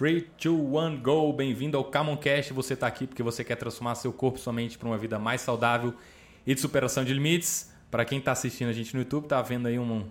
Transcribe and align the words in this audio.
3, 0.00 0.24
2, 0.42 0.56
1, 0.56 1.02
go! 1.02 1.30
Bem-vindo 1.30 1.76
ao 1.76 1.84
Camoncast. 1.84 2.54
Você 2.54 2.72
está 2.72 2.86
aqui 2.86 3.06
porque 3.06 3.22
você 3.22 3.44
quer 3.44 3.56
transformar 3.56 3.94
seu 3.96 4.10
corpo 4.10 4.38
e 4.38 4.40
sua 4.40 4.50
mente 4.50 4.78
para 4.78 4.88
uma 4.88 4.96
vida 4.96 5.18
mais 5.18 5.42
saudável 5.42 5.92
e 6.46 6.54
de 6.54 6.60
superação 6.62 7.04
de 7.04 7.12
limites. 7.12 7.70
Para 7.90 8.02
quem 8.06 8.18
está 8.18 8.32
assistindo 8.32 8.70
a 8.70 8.72
gente 8.72 8.94
no 8.94 9.02
YouTube, 9.02 9.26
tá 9.26 9.42
vendo 9.42 9.68
aí 9.68 9.78
um, 9.78 10.06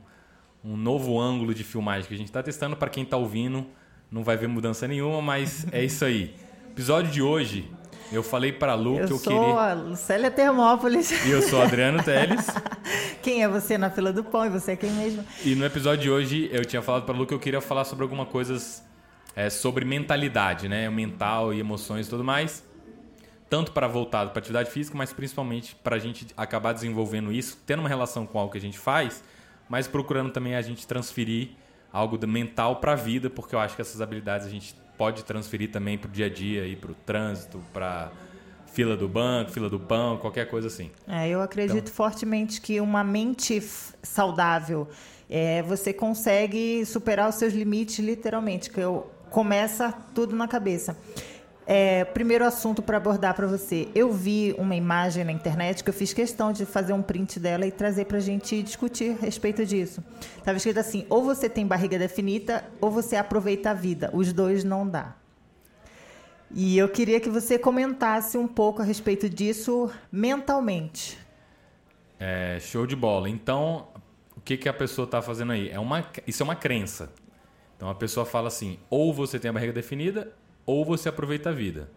um 0.64 0.78
novo 0.78 1.20
ângulo 1.20 1.56
de 1.56 1.64
filmagem 1.64 2.08
que 2.08 2.14
a 2.14 2.18
gente 2.18 2.28
está 2.28 2.44
testando. 2.44 2.76
Para 2.76 2.88
quem 2.88 3.04
está 3.04 3.18
ouvindo, 3.18 3.66
não 4.12 4.24
vai 4.24 4.38
ver 4.38 4.46
mudança 4.46 4.88
nenhuma, 4.88 5.24
mas 5.24 5.66
é 5.72 5.84
isso 5.84 6.06
aí. 6.06 6.36
Episódio 6.70 7.12
de 7.12 7.24
hoje, 7.24 7.68
eu 8.12 8.22
falei 8.22 8.52
para 8.52 8.76
Lu 8.76 9.00
eu 9.00 9.08
que 9.08 9.14
eu 9.14 9.18
sou 9.18 9.34
queria. 9.34 9.60
a 9.60 9.74
Lucélia 9.74 10.30
Termópolis. 10.30 11.26
E 11.26 11.32
eu 11.32 11.42
sou 11.42 11.64
Adriano 11.64 12.04
Teles. 12.04 12.46
quem 13.24 13.42
é 13.42 13.48
você 13.48 13.76
na 13.76 13.90
fila 13.90 14.14
do 14.14 14.24
pão 14.24 14.46
e 14.46 14.50
você 14.50 14.74
é 14.74 14.76
quem 14.76 14.92
mesmo? 14.92 15.26
E 15.44 15.56
no 15.56 15.66
episódio 15.66 16.04
de 16.04 16.12
hoje 16.12 16.48
eu 16.54 16.64
tinha 16.64 16.84
falado 16.84 17.06
para 17.06 17.16
Lu 17.16 17.26
que 17.26 17.34
eu 17.34 17.40
queria 17.40 17.60
falar 17.60 17.86
sobre 17.86 18.04
algumas 18.04 18.28
coisas 18.28 18.88
é, 19.40 19.50
sobre 19.50 19.86
mentalidade, 19.86 20.68
né? 20.68 20.90
Mental 20.90 21.54
e 21.54 21.62
emoções 21.62 22.08
e 22.08 22.10
tudo 22.10 22.26
mais. 22.26 22.62
Tanto 23.50 23.72
para 23.72 23.88
voltado 23.88 24.32
para 24.32 24.40
atividade 24.40 24.70
física, 24.70 24.98
mas 24.98 25.14
principalmente 25.14 25.76
para 25.76 25.96
a 25.96 26.00
gente 26.00 26.28
acabar 26.36 26.74
desenvolvendo 26.74 27.32
isso, 27.32 27.58
tendo 27.66 27.80
uma 27.80 27.88
relação 27.88 28.26
com 28.26 28.38
algo 28.38 28.52
que 28.52 28.58
a 28.58 28.62
gente 28.62 28.78
faz, 28.78 29.24
mas 29.70 29.88
procurando 29.88 30.30
também 30.30 30.56
a 30.56 30.62
gente 30.62 30.86
transferir 30.86 31.52
algo 31.92 32.18
do 32.18 32.28
mental 32.28 32.82
para 32.82 32.92
a 32.92 32.96
vida, 32.96 33.30
porque 33.30 33.56
eu 33.56 33.60
acho 33.60 33.78
que 33.78 33.82
essas 33.82 34.02
habilidades 34.02 34.46
a 34.46 34.50
gente 34.50 34.76
pode 34.98 35.24
transferir 35.24 35.72
também 35.72 35.98
para 35.98 36.10
o 36.10 36.12
dia 36.12 36.26
a 36.26 36.30
dia, 36.30 36.64
para 36.76 36.92
o 36.92 36.94
trânsito, 36.94 37.64
para 37.72 38.12
fila 38.74 38.98
do 38.98 39.08
banco, 39.08 39.52
fila 39.52 39.70
do 39.70 39.80
pão, 39.80 40.18
qualquer 40.18 40.50
coisa 40.50 40.68
assim. 40.68 40.92
É, 41.08 41.30
eu 41.30 41.42
acredito 41.42 41.78
então... 41.78 41.94
fortemente 41.94 42.60
que 42.60 42.82
uma 42.82 43.06
mente 43.06 43.62
saudável, 44.04 44.90
é, 45.30 45.62
você 45.62 45.94
consegue 45.94 46.86
superar 46.86 47.30
os 47.30 47.36
seus 47.36 47.54
limites 47.54 48.00
literalmente, 48.00 48.70
que 48.70 48.82
eu 48.82 49.10
começa 49.30 49.94
tudo 50.14 50.36
na 50.36 50.48
cabeça. 50.48 50.98
É, 51.72 52.04
primeiro 52.04 52.44
assunto 52.44 52.82
para 52.82 52.98
abordar 52.98 53.36
para 53.36 53.46
você. 53.46 53.90
Eu 53.94 54.12
vi 54.12 54.56
uma 54.58 54.76
imagem 54.76 55.24
na 55.24 55.32
internet 55.32 55.84
que 55.84 55.90
eu 55.92 55.94
fiz 55.94 56.12
questão 56.12 56.52
de 56.52 56.66
fazer 56.66 56.94
um 56.94 57.02
print 57.04 57.40
dela 57.40 57.64
e 57.68 57.72
trazer 57.72 58.06
para 58.06 58.18
a 58.18 58.22
gente 58.22 58.64
discutir 58.64 59.12
a 59.12 59.26
respeito 59.26 59.64
disso. 59.64 60.04
Estava 60.36 60.58
escrito 60.58 60.80
assim: 60.80 61.06
ou 61.10 61.24
você 61.24 61.48
tem 61.48 61.68
barriga 61.68 62.00
definida 62.00 62.66
ou 62.82 62.90
você 62.90 63.16
aproveita 63.16 63.70
a 63.70 63.74
vida. 63.76 64.10
Os 64.14 64.34
dois 64.34 64.64
não 64.64 64.88
dá. 64.88 65.16
E 66.52 66.76
eu 66.76 66.90
queria 66.90 67.20
que 67.20 67.30
você 67.30 67.60
comentasse 67.60 68.36
um 68.36 68.48
pouco 68.48 68.82
a 68.82 68.86
respeito 68.86 69.30
disso 69.30 69.92
mentalmente. 70.12 71.20
É, 72.20 72.58
show 72.60 72.88
de 72.88 72.96
bola. 72.96 73.30
Então, 73.30 73.88
o 74.36 74.42
que, 74.42 74.58
que 74.58 74.68
a 74.68 74.74
pessoa 74.74 75.06
está 75.06 75.22
fazendo 75.22 75.52
aí? 75.52 75.70
É 75.70 75.80
uma, 75.80 76.04
isso 76.26 76.42
é 76.42 76.46
uma 76.46 76.56
crença. 76.56 77.12
Então 77.80 77.90
a 77.90 77.96
pessoa 77.96 78.26
fala 78.26 78.50
assim: 78.50 78.78
ou 78.90 79.14
você 79.14 79.40
tem 79.40 79.48
a 79.48 79.54
barriga 79.54 79.72
definida 79.72 80.34
ou 80.66 80.84
você 80.84 81.08
aproveita 81.08 81.50
a 81.50 81.54
vida. 81.54 81.90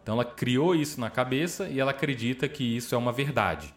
Então 0.00 0.14
ela 0.14 0.24
criou 0.24 0.76
isso 0.76 1.00
na 1.00 1.10
cabeça 1.10 1.68
e 1.68 1.80
ela 1.80 1.90
acredita 1.90 2.48
que 2.48 2.76
isso 2.76 2.94
é 2.94 2.98
uma 2.98 3.10
verdade. 3.10 3.74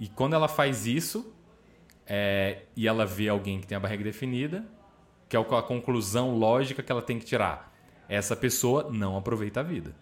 E 0.00 0.08
quando 0.08 0.34
ela 0.34 0.48
faz 0.48 0.88
isso 0.88 1.32
é, 2.04 2.62
e 2.74 2.88
ela 2.88 3.06
vê 3.06 3.28
alguém 3.28 3.60
que 3.60 3.68
tem 3.68 3.76
a 3.76 3.80
barriga 3.80 4.02
definida, 4.02 4.64
que 5.28 5.36
é 5.36 5.40
a 5.40 5.62
conclusão 5.62 6.34
lógica 6.36 6.82
que 6.82 6.90
ela 6.90 7.02
tem 7.02 7.20
que 7.20 7.24
tirar. 7.24 7.72
Essa 8.08 8.34
pessoa 8.34 8.90
não 8.90 9.16
aproveita 9.16 9.60
a 9.60 9.62
vida. 9.62 9.94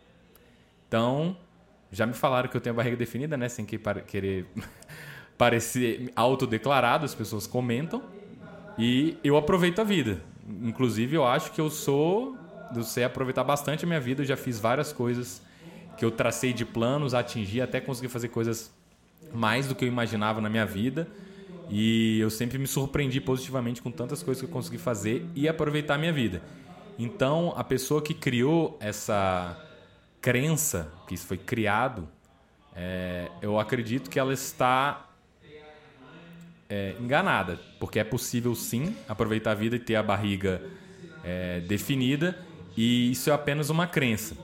Então, 0.86 1.36
já 1.92 2.06
me 2.06 2.14
falaram 2.14 2.48
que 2.48 2.56
eu 2.56 2.62
tenho 2.62 2.72
a 2.72 2.76
barriga 2.78 2.96
definida, 2.96 3.36
né? 3.36 3.46
Sem 3.50 3.66
querer 3.66 4.46
parecer 5.36 6.10
autodeclarado, 6.16 7.04
as 7.04 7.14
pessoas 7.14 7.46
comentam. 7.46 8.02
E 8.78 9.18
eu 9.22 9.36
aproveito 9.36 9.80
a 9.80 9.84
vida. 9.84 10.22
Inclusive, 10.62 11.16
eu 11.16 11.26
acho 11.26 11.52
que 11.52 11.60
eu 11.60 11.70
sou 11.70 12.36
eu 12.74 12.82
sei 12.82 13.04
aproveitar 13.04 13.44
bastante 13.44 13.84
a 13.84 13.88
minha 13.88 14.00
vida. 14.00 14.22
Eu 14.22 14.26
já 14.26 14.36
fiz 14.36 14.58
várias 14.58 14.92
coisas 14.92 15.42
que 15.96 16.04
eu 16.04 16.10
tracei 16.10 16.52
de 16.52 16.64
planos, 16.64 17.14
atingi, 17.14 17.60
até 17.60 17.80
conseguir 17.80 18.08
fazer 18.08 18.28
coisas 18.28 18.70
mais 19.32 19.66
do 19.66 19.74
que 19.74 19.84
eu 19.84 19.88
imaginava 19.88 20.40
na 20.40 20.48
minha 20.48 20.66
vida. 20.66 21.08
E 21.70 22.18
eu 22.20 22.30
sempre 22.30 22.58
me 22.58 22.66
surpreendi 22.66 23.20
positivamente 23.20 23.82
com 23.82 23.90
tantas 23.90 24.22
coisas 24.22 24.40
que 24.40 24.48
eu 24.48 24.52
consegui 24.52 24.78
fazer 24.78 25.26
e 25.34 25.48
aproveitar 25.48 25.94
a 25.94 25.98
minha 25.98 26.12
vida. 26.12 26.42
Então, 26.98 27.52
a 27.56 27.62
pessoa 27.62 28.02
que 28.02 28.14
criou 28.14 28.76
essa 28.80 29.56
crença, 30.20 30.90
que 31.06 31.14
isso 31.14 31.26
foi 31.26 31.36
criado, 31.36 32.08
é, 32.74 33.30
eu 33.42 33.58
acredito 33.58 34.08
que 34.08 34.18
ela 34.18 34.32
está 34.32 35.07
é, 36.68 36.94
enganada, 37.00 37.58
porque 37.78 37.98
é 37.98 38.04
possível 38.04 38.54
sim 38.54 38.94
aproveitar 39.08 39.52
a 39.52 39.54
vida 39.54 39.76
e 39.76 39.78
ter 39.78 39.96
a 39.96 40.02
barriga 40.02 40.62
é, 41.24 41.60
definida, 41.60 42.38
e 42.76 43.10
isso 43.10 43.30
é 43.30 43.32
apenas 43.32 43.70
uma 43.70 43.86
crença. 43.86 44.36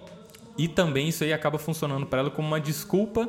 E 0.57 0.69
também 0.69 1.09
isso 1.09 1.25
aí 1.25 1.33
acaba 1.33 1.59
funcionando 1.59 2.07
para 2.07 2.21
ela 2.21 2.31
como 2.31 2.49
uma 2.49 2.61
desculpa 2.61 3.29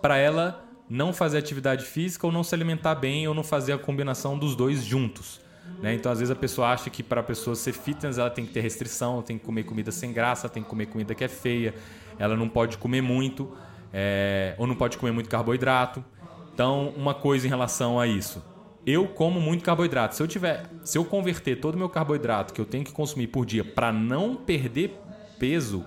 para 0.00 0.16
ela 0.16 0.64
não 0.88 1.12
fazer 1.12 1.38
atividade 1.38 1.84
física 1.84 2.26
ou 2.26 2.32
não 2.32 2.42
se 2.42 2.54
alimentar 2.54 2.94
bem 2.94 3.26
ou 3.28 3.34
não 3.34 3.44
fazer 3.44 3.72
a 3.72 3.78
combinação 3.78 4.36
dos 4.36 4.54
dois 4.56 4.84
juntos. 4.84 5.40
Né? 5.80 5.94
Então, 5.94 6.10
às 6.10 6.18
vezes, 6.18 6.30
a 6.30 6.36
pessoa 6.36 6.68
acha 6.68 6.90
que 6.90 7.02
para 7.02 7.20
a 7.20 7.24
pessoa 7.24 7.56
ser 7.56 7.72
fitness 7.72 8.18
ela 8.18 8.30
tem 8.30 8.44
que 8.44 8.52
ter 8.52 8.60
restrição, 8.60 9.22
tem 9.22 9.38
que 9.38 9.44
comer 9.44 9.64
comida 9.64 9.90
sem 9.90 10.12
graça, 10.12 10.48
tem 10.48 10.62
que 10.62 10.68
comer 10.68 10.86
comida 10.86 11.14
que 11.14 11.24
é 11.24 11.28
feia, 11.28 11.74
ela 12.18 12.36
não 12.36 12.48
pode 12.48 12.78
comer 12.78 13.00
muito, 13.00 13.56
é... 13.92 14.54
ou 14.58 14.66
não 14.66 14.74
pode 14.74 14.98
comer 14.98 15.12
muito 15.12 15.30
carboidrato. 15.30 16.04
Então, 16.52 16.92
uma 16.96 17.14
coisa 17.14 17.46
em 17.46 17.50
relação 17.50 17.98
a 17.98 18.06
isso 18.06 18.42
eu 18.86 19.06
como 19.06 19.40
muito 19.40 19.64
carboidrato. 19.64 20.14
Se 20.14 20.22
eu 20.22 20.28
tiver, 20.28 20.68
se 20.84 20.98
eu 20.98 21.04
converter 21.04 21.60
todo 21.60 21.74
o 21.74 21.78
meu 21.78 21.88
carboidrato 21.88 22.52
que 22.52 22.60
eu 22.60 22.64
tenho 22.64 22.84
que 22.84 22.92
consumir 22.92 23.28
por 23.28 23.46
dia 23.46 23.64
para 23.64 23.92
não 23.92 24.34
perder 24.34 24.98
peso, 25.38 25.84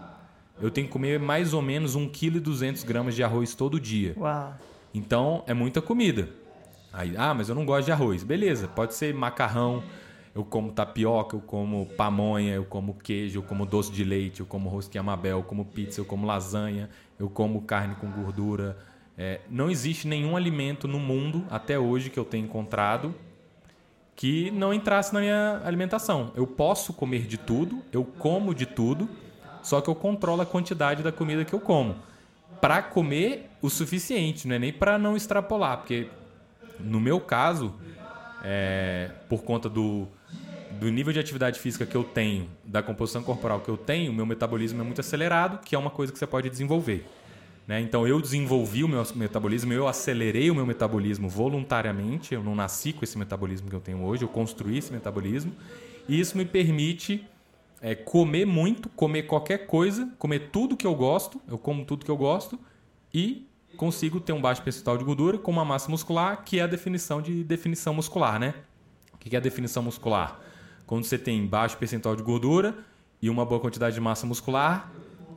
eu 0.62 0.72
tenho 0.72 0.88
que 0.88 0.94
comer 0.94 1.20
mais 1.20 1.54
ou 1.54 1.62
menos 1.62 1.96
1,2 1.96 2.82
kg 2.82 2.86
gramas 2.86 3.16
de 3.16 3.24
arroz 3.24 3.54
todo 3.54 3.80
dia. 3.80 4.16
Uau. 4.18 4.54
Então 4.94 5.44
é 5.46 5.54
muita 5.54 5.82
comida. 5.82 6.30
Aí, 6.94 7.14
ah, 7.18 7.34
mas 7.34 7.50
eu 7.50 7.56
não 7.56 7.66
gosto 7.66 7.86
de 7.86 7.92
arroz. 7.92 8.24
Beleza, 8.24 8.70
pode 8.70 8.94
ser 8.94 9.14
macarrão, 9.14 9.84
eu 10.34 10.46
como 10.46 10.72
tapioca, 10.72 11.36
eu 11.36 11.42
como 11.42 11.86
pamonha, 11.98 12.54
eu 12.54 12.64
como 12.64 12.94
queijo, 12.94 13.40
eu 13.40 13.44
como 13.44 13.66
doce 13.66 13.92
de 13.92 14.06
leite, 14.06 14.40
eu 14.40 14.46
como 14.46 14.70
rosquinha 14.70 15.04
mabel, 15.04 15.40
eu 15.40 15.44
como 15.44 15.66
pizza, 15.66 16.00
eu 16.00 16.06
como 16.06 16.26
lasanha, 16.26 16.90
eu 17.20 17.30
como 17.30 17.62
carne 17.64 17.96
com 17.96 18.10
gordura, 18.10 18.78
é, 19.18 19.40
não 19.50 19.70
existe 19.70 20.08
nenhum 20.08 20.36
alimento 20.36 20.88
no 20.88 21.00
mundo, 21.00 21.46
até 21.50 21.80
hoje, 21.80 22.10
que 22.10 22.20
eu 22.20 22.26
tenha 22.26 22.44
encontrado, 22.44 23.16
que 24.16 24.52
não 24.52 24.74
entrasse 24.74 25.14
na 25.14 25.20
minha 25.20 25.62
alimentação. 25.64 26.32
Eu 26.36 26.48
posso 26.48 26.94
comer 26.94 27.28
de 27.28 27.38
tudo, 27.38 27.82
eu 27.92 28.04
como 28.04 28.54
de 28.54 28.66
tudo, 28.66 29.10
só 29.62 29.82
que 29.82 29.90
eu 29.90 29.96
controlo 29.96 30.42
a 30.42 30.46
quantidade 30.46 31.02
da 31.02 31.12
comida 31.12 31.44
que 31.44 31.54
eu 31.54 31.60
como. 31.60 31.96
Para 32.62 32.82
comer 32.82 33.50
o 33.62 33.70
suficiente, 33.70 34.48
não 34.48 34.56
é 34.56 34.60
nem 34.60 34.74
para 34.74 34.98
não 34.98 35.16
extrapolar, 35.16 35.78
porque 35.78 36.08
no 36.80 37.00
meu 37.00 37.20
caso, 37.20 37.74
é, 38.44 39.12
por 39.30 39.44
conta 39.44 39.70
do, 39.70 40.08
do 40.80 40.90
nível 40.90 41.12
de 41.12 41.20
atividade 41.20 41.60
física 41.60 41.86
que 41.86 41.96
eu 41.96 42.04
tenho, 42.04 42.50
da 42.64 42.82
composição 42.84 43.24
corporal 43.24 43.60
que 43.62 43.70
eu 43.70 43.78
tenho, 43.78 44.14
meu 44.14 44.26
metabolismo 44.26 44.82
é 44.82 44.84
muito 44.84 45.02
acelerado, 45.02 45.60
que 45.60 45.76
é 45.76 45.80
uma 45.80 45.90
coisa 45.90 46.12
que 46.12 46.20
você 46.20 46.28
pode 46.28 46.50
desenvolver. 46.50 47.06
Né? 47.68 47.82
Então 47.82 48.08
eu 48.08 48.22
desenvolvi 48.22 48.84
o 48.84 48.88
meu 48.88 49.04
metabolismo, 49.16 49.74
eu 49.74 49.88
acelerei 49.88 50.52
o 50.52 50.56
meu 50.56 50.66
metabolismo 50.66 51.28
voluntariamente, 51.28 52.34
eu 52.34 52.44
não 52.44 52.56
nasci 52.56 52.94
com 52.94 53.04
esse 53.04 53.18
metabolismo 53.18 53.70
que 53.70 53.76
eu 53.76 53.80
tenho 53.80 54.04
hoje, 54.04 54.24
eu 54.24 54.30
construí 54.30 54.78
esse 54.78 54.94
metabolismo 54.94 55.52
e 56.08 56.20
isso 56.20 56.38
me 56.38 56.46
permite 56.46 57.26
é, 57.82 57.96
comer 57.96 58.46
muito, 58.46 58.88
comer 58.90 59.24
qualquer 59.24 59.66
coisa, 59.66 60.12
comer 60.20 60.50
tudo 60.52 60.78
que 60.78 60.86
eu 60.86 60.96
gosto, 60.96 61.42
eu 61.48 61.58
como 61.58 61.84
tudo 61.84 62.06
que 62.06 62.12
eu 62.12 62.18
gosto 62.18 62.60
e 63.14 63.48
consigo 63.76 64.20
ter 64.20 64.32
um 64.32 64.42
baixo 64.42 64.62
percentual 64.62 64.98
de 64.98 65.04
gordura 65.04 65.38
com 65.38 65.52
uma 65.52 65.66
massa 65.66 65.90
muscular, 65.90 66.44
que 66.44 66.60
é 66.60 66.64
a 66.64 66.68
definição 66.68 67.22
de 67.22 67.44
definição 67.44 67.94
muscular, 67.94 68.40
né? 68.40 68.54
O 69.14 69.18
que 69.18 69.36
é 69.36 69.40
a 69.40 69.42
definição 69.42 69.84
muscular? 69.84 70.40
Quando 70.86 71.04
você 71.04 71.18
tem 71.18 71.46
baixo 71.46 71.78
percentual 71.78 72.16
de 72.16 72.22
gordura 72.22 72.78
e 73.22 73.30
uma 73.30 73.44
boa 73.44 73.60
quantidade 73.60 73.96
de 73.96 74.02
massa 74.02 74.26
muscular, 74.28 74.92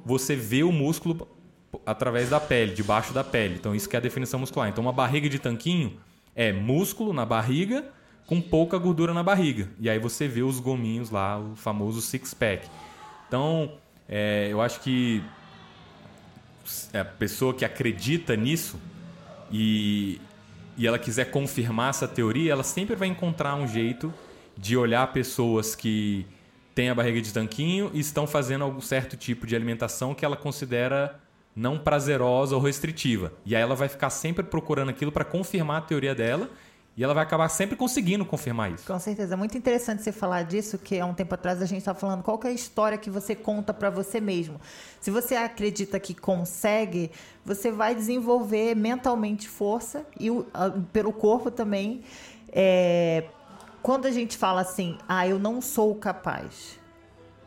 você 0.04 0.36
vê 0.36 0.62
o 0.62 0.70
músculo 0.70 1.26
através 1.84 2.30
da 2.30 2.40
pele, 2.40 2.74
debaixo 2.74 3.12
da 3.12 3.22
pele. 3.22 3.56
Então 3.56 3.74
isso 3.74 3.88
que 3.88 3.96
é 3.96 3.98
a 3.98 4.02
definição 4.02 4.40
muscular. 4.40 4.68
Então 4.68 4.82
uma 4.82 4.92
barriga 4.92 5.28
de 5.28 5.38
tanquinho 5.38 5.98
é 6.34 6.52
músculo 6.52 7.12
na 7.12 7.24
barriga 7.24 7.84
com 8.26 8.40
pouca 8.40 8.78
gordura 8.78 9.14
na 9.14 9.22
barriga. 9.22 9.68
E 9.80 9.88
aí 9.88 9.98
você 9.98 10.28
vê 10.28 10.42
os 10.42 10.60
gominhos 10.60 11.10
lá, 11.10 11.38
o 11.38 11.56
famoso 11.56 12.00
six 12.00 12.34
pack. 12.34 12.68
Então 13.26 13.72
é, 14.08 14.48
eu 14.50 14.60
acho 14.60 14.80
que 14.80 15.22
a 16.92 17.04
pessoa 17.04 17.54
que 17.54 17.64
acredita 17.64 18.36
nisso 18.36 18.78
e, 19.50 20.20
e 20.76 20.86
ela 20.86 20.98
quiser 20.98 21.30
confirmar 21.30 21.90
essa 21.90 22.06
teoria, 22.06 22.52
ela 22.52 22.62
sempre 22.62 22.94
vai 22.94 23.08
encontrar 23.08 23.54
um 23.54 23.66
jeito 23.66 24.12
de 24.56 24.76
olhar 24.76 25.06
pessoas 25.12 25.74
que 25.74 26.26
têm 26.74 26.90
a 26.90 26.94
barriga 26.94 27.20
de 27.20 27.32
tanquinho 27.32 27.90
e 27.94 28.00
estão 28.00 28.26
fazendo 28.26 28.64
algum 28.64 28.80
certo 28.80 29.16
tipo 29.16 29.46
de 29.46 29.56
alimentação 29.56 30.14
que 30.14 30.24
ela 30.24 30.36
considera 30.36 31.18
não 31.54 31.78
prazerosa 31.78 32.54
ou 32.54 32.62
restritiva. 32.62 33.32
E 33.44 33.56
aí 33.56 33.62
ela 33.62 33.74
vai 33.74 33.88
ficar 33.88 34.10
sempre 34.10 34.44
procurando 34.44 34.90
aquilo 34.90 35.10
para 35.10 35.24
confirmar 35.24 35.78
a 35.78 35.80
teoria 35.80 36.14
dela 36.14 36.48
E 36.98 37.04
ela 37.04 37.14
vai 37.14 37.22
acabar 37.22 37.48
sempre 37.48 37.76
conseguindo 37.76 38.24
confirmar 38.24 38.72
isso. 38.72 38.84
Com 38.84 38.98
certeza. 38.98 39.34
É 39.34 39.36
muito 39.36 39.56
interessante 39.56 40.02
você 40.02 40.10
falar 40.10 40.42
disso, 40.42 40.76
que 40.76 40.98
há 40.98 41.06
um 41.06 41.14
tempo 41.14 41.32
atrás 41.32 41.62
a 41.62 41.64
gente 41.64 41.78
estava 41.78 41.96
falando 41.96 42.24
qual 42.24 42.40
é 42.42 42.48
a 42.48 42.50
história 42.50 42.98
que 42.98 43.08
você 43.08 43.36
conta 43.36 43.72
para 43.72 43.88
você 43.88 44.20
mesmo. 44.20 44.60
Se 45.00 45.08
você 45.08 45.36
acredita 45.36 46.00
que 46.00 46.12
consegue, 46.12 47.12
você 47.44 47.70
vai 47.70 47.94
desenvolver 47.94 48.74
mentalmente 48.74 49.48
força 49.48 50.04
e 50.18 50.28
pelo 50.92 51.12
corpo 51.12 51.52
também. 51.52 52.02
É, 52.50 53.26
quando 53.80 54.06
a 54.06 54.10
gente 54.10 54.36
fala 54.36 54.62
assim, 54.62 54.98
ah, 55.08 55.24
eu 55.24 55.38
não 55.38 55.60
sou 55.60 55.94
capaz, 55.94 56.77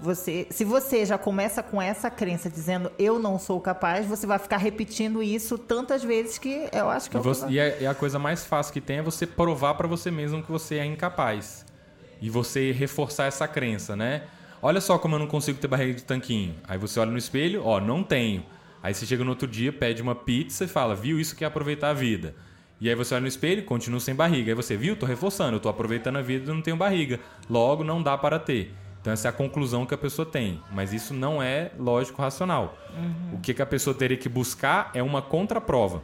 você, 0.02 0.48
se 0.50 0.66
você 0.66 1.06
já 1.06 1.18
começa 1.18 1.62
com 1.62 1.80
essa 1.80 2.10
crença 2.10 2.50
dizendo 2.50 2.92
eu 2.98 3.20
não 3.20 3.38
sou 3.38 3.62
capaz, 3.62 4.06
você 4.08 4.26
vai 4.26 4.40
ficar 4.40 4.58
repetindo 4.58 5.22
isso 5.22 5.58
tantas 5.58 6.04
vezes 6.04 6.40
que 6.40 6.68
eu 6.74 6.90
acho 6.90 7.10
que 7.10 7.16
e, 7.16 7.20
é 7.20 7.22
você, 7.22 7.46
e, 7.48 7.60
a, 7.60 7.78
e 7.82 7.88
a 7.88 7.94
coisa 7.94 8.18
mais 8.18 8.44
fácil 8.44 8.74
que 8.74 8.82
tem 8.82 8.98
é 8.98 9.02
você 9.02 9.28
provar 9.28 9.76
para 9.76 9.88
você 9.88 10.10
mesmo 10.10 10.42
que 10.42 10.52
você 10.52 10.76
é 10.76 10.86
incapaz. 10.86 11.66
E 12.20 12.30
você 12.30 12.72
reforçar 12.72 13.26
essa 13.26 13.48
crença, 13.48 13.96
né? 13.96 14.24
Olha 14.62 14.82
só 14.82 14.98
como 14.98 15.16
eu 15.16 15.20
não 15.20 15.28
consigo 15.28 15.60
ter 15.60 15.68
barriga 15.68 15.94
de 15.94 16.04
tanquinho. 16.04 16.56
Aí 16.68 16.78
você 16.78 17.00
olha 17.00 17.12
no 17.12 17.18
espelho, 17.18 17.64
ó, 17.66 17.80
não 17.80 18.04
tenho. 18.04 18.46
Aí 18.82 18.94
você 18.94 19.06
chega 19.06 19.24
no 19.24 19.32
outro 19.32 19.48
dia, 19.48 19.72
pede 19.72 20.02
uma 20.02 20.16
pizza 20.16 20.66
e 20.66 20.68
fala, 20.68 20.96
viu, 20.96 21.20
isso 21.20 21.36
que 21.36 21.44
é 21.44 21.48
aproveitar 21.48 21.90
a 21.90 21.94
vida. 21.94 22.36
E 22.80 22.90
aí 22.90 22.96
você 22.96 23.14
olha 23.14 23.22
no 23.22 23.28
espelho, 23.28 23.64
continua 23.64 24.00
sem 24.00 24.14
barriga. 24.14 24.52
Aí 24.52 24.56
você, 24.56 24.76
viu, 24.76 24.96
tô 24.96 25.06
reforçando, 25.06 25.56
eu 25.56 25.60
tô 25.60 25.70
aproveitando 25.70 26.18
a 26.18 26.22
vida 26.22 26.52
e 26.52 26.54
não 26.54 26.62
tenho 26.62 26.78
barriga. 26.78 27.20
Logo, 27.50 27.84
não 27.84 28.02
dá 28.02 28.18
para 28.18 28.40
ter. 28.40 28.74
Então 29.02 29.12
essa 29.12 29.28
é 29.28 29.30
a 29.30 29.34
conclusão 29.34 29.86
que 29.86 29.94
a 29.96 29.98
pessoa 29.98 30.26
tem, 30.26 30.62
mas 30.72 30.94
isso 30.94 31.14
não 31.14 31.42
é 31.42 31.72
lógico 31.78 32.22
racional. 32.22 32.78
Uhum. 32.96 33.38
O 33.38 33.40
que, 33.40 33.54
que 33.54 33.62
a 33.62 33.66
pessoa 33.66 33.96
teria 33.96 34.16
que 34.16 34.30
buscar 34.30 34.92
é 34.94 35.02
uma 35.02 35.24
contraprova. 35.24 36.04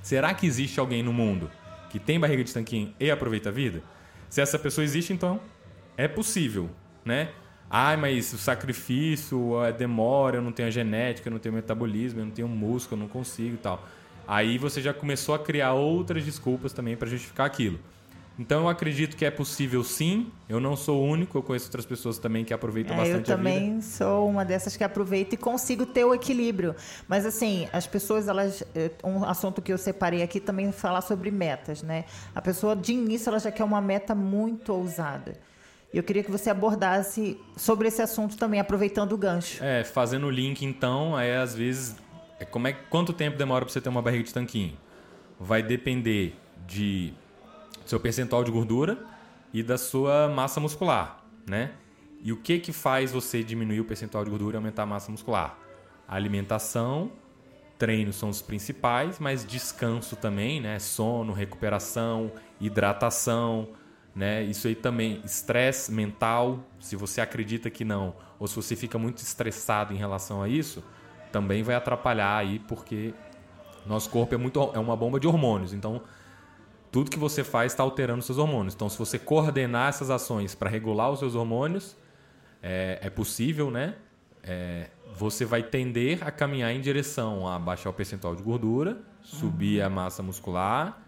Será 0.00 0.32
que 0.32 0.46
existe 0.46 0.78
alguém 0.78 1.02
no 1.02 1.12
mundo 1.12 1.50
que 1.90 1.98
tem 1.98 2.20
barriga 2.20 2.44
de 2.44 2.54
tanquinho 2.54 2.94
e 3.00 3.10
aproveita 3.10 3.48
a 3.48 3.52
vida? 3.52 3.82
Se 4.28 4.40
essa 4.40 4.58
pessoa 4.58 4.84
existe, 4.84 5.12
então 5.12 5.40
é 5.96 6.06
possível, 6.06 6.70
né? 7.04 7.30
Ai, 7.68 7.96
mas 7.96 8.32
o 8.32 8.38
sacrifício, 8.38 9.58
a 9.58 9.70
demora, 9.70 10.36
eu 10.36 10.42
não 10.42 10.52
tenho 10.52 10.68
a 10.68 10.70
genética, 10.70 11.28
eu 11.28 11.32
não 11.32 11.38
tenho 11.38 11.54
metabolismo, 11.54 12.20
eu 12.20 12.24
não 12.24 12.32
tenho 12.32 12.48
músculo, 12.48 13.00
eu 13.00 13.06
não 13.06 13.12
consigo 13.12 13.54
e 13.54 13.58
tal. 13.58 13.84
Aí 14.26 14.56
você 14.56 14.80
já 14.80 14.94
começou 14.94 15.34
a 15.34 15.38
criar 15.38 15.72
outras 15.72 16.24
desculpas 16.24 16.72
também 16.72 16.96
para 16.96 17.08
justificar 17.08 17.46
aquilo. 17.46 17.80
Então 18.40 18.62
eu 18.62 18.68
acredito 18.70 19.18
que 19.18 19.24
é 19.26 19.30
possível 19.30 19.84
sim. 19.84 20.32
Eu 20.48 20.58
não 20.58 20.74
sou 20.74 21.02
o 21.02 21.06
único, 21.06 21.36
eu 21.36 21.42
conheço 21.42 21.66
outras 21.66 21.84
pessoas 21.84 22.18
também 22.18 22.42
que 22.42 22.54
aproveitam 22.54 22.94
é, 22.94 22.96
bastante 22.96 23.30
a 23.30 23.36
vida. 23.36 23.50
Eu 23.50 23.54
também 23.54 23.82
sou 23.82 24.26
uma 24.26 24.46
dessas 24.46 24.78
que 24.78 24.82
aproveita 24.82 25.34
e 25.34 25.38
consigo 25.38 25.84
ter 25.84 26.06
o 26.06 26.14
equilíbrio. 26.14 26.74
Mas 27.06 27.26
assim, 27.26 27.68
as 27.70 27.86
pessoas, 27.86 28.28
elas. 28.28 28.64
Eh, 28.74 28.92
um 29.04 29.24
assunto 29.26 29.60
que 29.60 29.70
eu 29.70 29.76
separei 29.76 30.22
aqui 30.22 30.40
também 30.40 30.68
é 30.68 30.72
falar 30.72 31.02
sobre 31.02 31.30
metas, 31.30 31.82
né? 31.82 32.06
A 32.34 32.40
pessoa 32.40 32.74
de 32.74 32.94
início 32.94 33.28
ela 33.28 33.38
já 33.38 33.52
quer 33.52 33.62
uma 33.62 33.80
meta 33.82 34.14
muito 34.14 34.72
ousada. 34.72 35.34
E 35.92 35.98
eu 35.98 36.02
queria 36.02 36.24
que 36.24 36.30
você 36.30 36.48
abordasse 36.48 37.38
sobre 37.58 37.88
esse 37.88 38.00
assunto 38.00 38.38
também, 38.38 38.58
aproveitando 38.58 39.12
o 39.12 39.18
gancho. 39.18 39.62
É, 39.62 39.84
fazendo 39.84 40.26
o 40.26 40.30
link 40.30 40.64
então, 40.64 41.14
aí 41.14 41.36
às 41.36 41.54
vezes. 41.54 41.94
É 42.38 42.46
como 42.46 42.68
é, 42.68 42.72
quanto 42.72 43.12
tempo 43.12 43.36
demora 43.36 43.66
para 43.66 43.72
você 43.72 43.82
ter 43.82 43.90
uma 43.90 44.00
barriga 44.00 44.24
de 44.24 44.32
tanquinho? 44.32 44.78
Vai 45.38 45.62
depender 45.62 46.34
de 46.66 47.12
seu 47.90 47.98
percentual 47.98 48.44
de 48.44 48.52
gordura 48.52 49.04
e 49.52 49.64
da 49.64 49.76
sua 49.76 50.28
massa 50.28 50.60
muscular, 50.60 51.24
né? 51.44 51.72
E 52.22 52.32
o 52.32 52.36
que 52.36 52.60
que 52.60 52.72
faz 52.72 53.10
você 53.10 53.42
diminuir 53.42 53.80
o 53.80 53.84
percentual 53.84 54.24
de 54.24 54.30
gordura 54.30 54.56
e 54.56 54.58
aumentar 54.58 54.84
a 54.84 54.86
massa 54.86 55.10
muscular? 55.10 55.58
A 56.06 56.14
alimentação, 56.14 57.10
treino 57.76 58.12
são 58.12 58.28
os 58.28 58.40
principais, 58.40 59.18
mas 59.18 59.44
descanso 59.44 60.14
também, 60.14 60.60
né? 60.60 60.78
Sono, 60.78 61.32
recuperação, 61.32 62.30
hidratação, 62.60 63.70
né? 64.14 64.44
Isso 64.44 64.68
aí 64.68 64.76
também, 64.76 65.20
estresse 65.24 65.90
mental, 65.90 66.60
se 66.78 66.94
você 66.94 67.20
acredita 67.20 67.70
que 67.70 67.84
não, 67.84 68.14
ou 68.38 68.46
se 68.46 68.54
você 68.54 68.76
fica 68.76 68.98
muito 68.98 69.18
estressado 69.18 69.92
em 69.92 69.96
relação 69.96 70.42
a 70.42 70.48
isso, 70.48 70.84
também 71.32 71.64
vai 71.64 71.74
atrapalhar 71.74 72.36
aí, 72.36 72.60
porque 72.60 73.12
nosso 73.84 74.08
corpo 74.10 74.32
é 74.32 74.38
muito 74.38 74.70
é 74.74 74.78
uma 74.78 74.94
bomba 74.94 75.18
de 75.18 75.26
hormônios. 75.26 75.72
Então, 75.72 76.00
tudo 76.90 77.10
que 77.10 77.18
você 77.18 77.44
faz 77.44 77.72
está 77.72 77.82
alterando 77.82 78.22
seus 78.22 78.38
hormônios. 78.38 78.74
Então, 78.74 78.88
se 78.88 78.98
você 78.98 79.18
coordenar 79.18 79.88
essas 79.88 80.10
ações 80.10 80.54
para 80.54 80.68
regular 80.68 81.10
os 81.10 81.18
seus 81.18 81.34
hormônios, 81.34 81.96
é, 82.62 82.98
é 83.02 83.10
possível, 83.10 83.70
né? 83.70 83.94
É, 84.42 84.88
você 85.16 85.44
vai 85.44 85.62
tender 85.62 86.26
a 86.26 86.30
caminhar 86.30 86.72
em 86.72 86.80
direção 86.80 87.46
a 87.46 87.58
baixar 87.58 87.90
o 87.90 87.92
percentual 87.92 88.34
de 88.34 88.42
gordura, 88.42 88.98
subir 89.22 89.82
a 89.82 89.90
massa 89.90 90.22
muscular, 90.22 91.00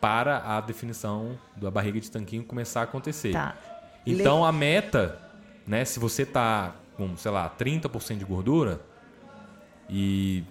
para 0.00 0.56
a 0.56 0.60
definição 0.60 1.38
da 1.56 1.70
barriga 1.70 2.00
de 2.00 2.10
tanquinho 2.10 2.42
começar 2.42 2.80
a 2.80 2.84
acontecer. 2.84 3.32
Tá. 3.32 3.56
Então, 4.04 4.40
Le... 4.40 4.48
a 4.48 4.52
meta, 4.52 5.18
né? 5.66 5.84
Se 5.84 6.00
você 6.00 6.22
está 6.22 6.74
com, 6.96 7.16
sei 7.16 7.30
lá, 7.30 7.48
30% 7.48 8.18
de 8.18 8.24
gordura 8.24 8.80
e 9.88 10.44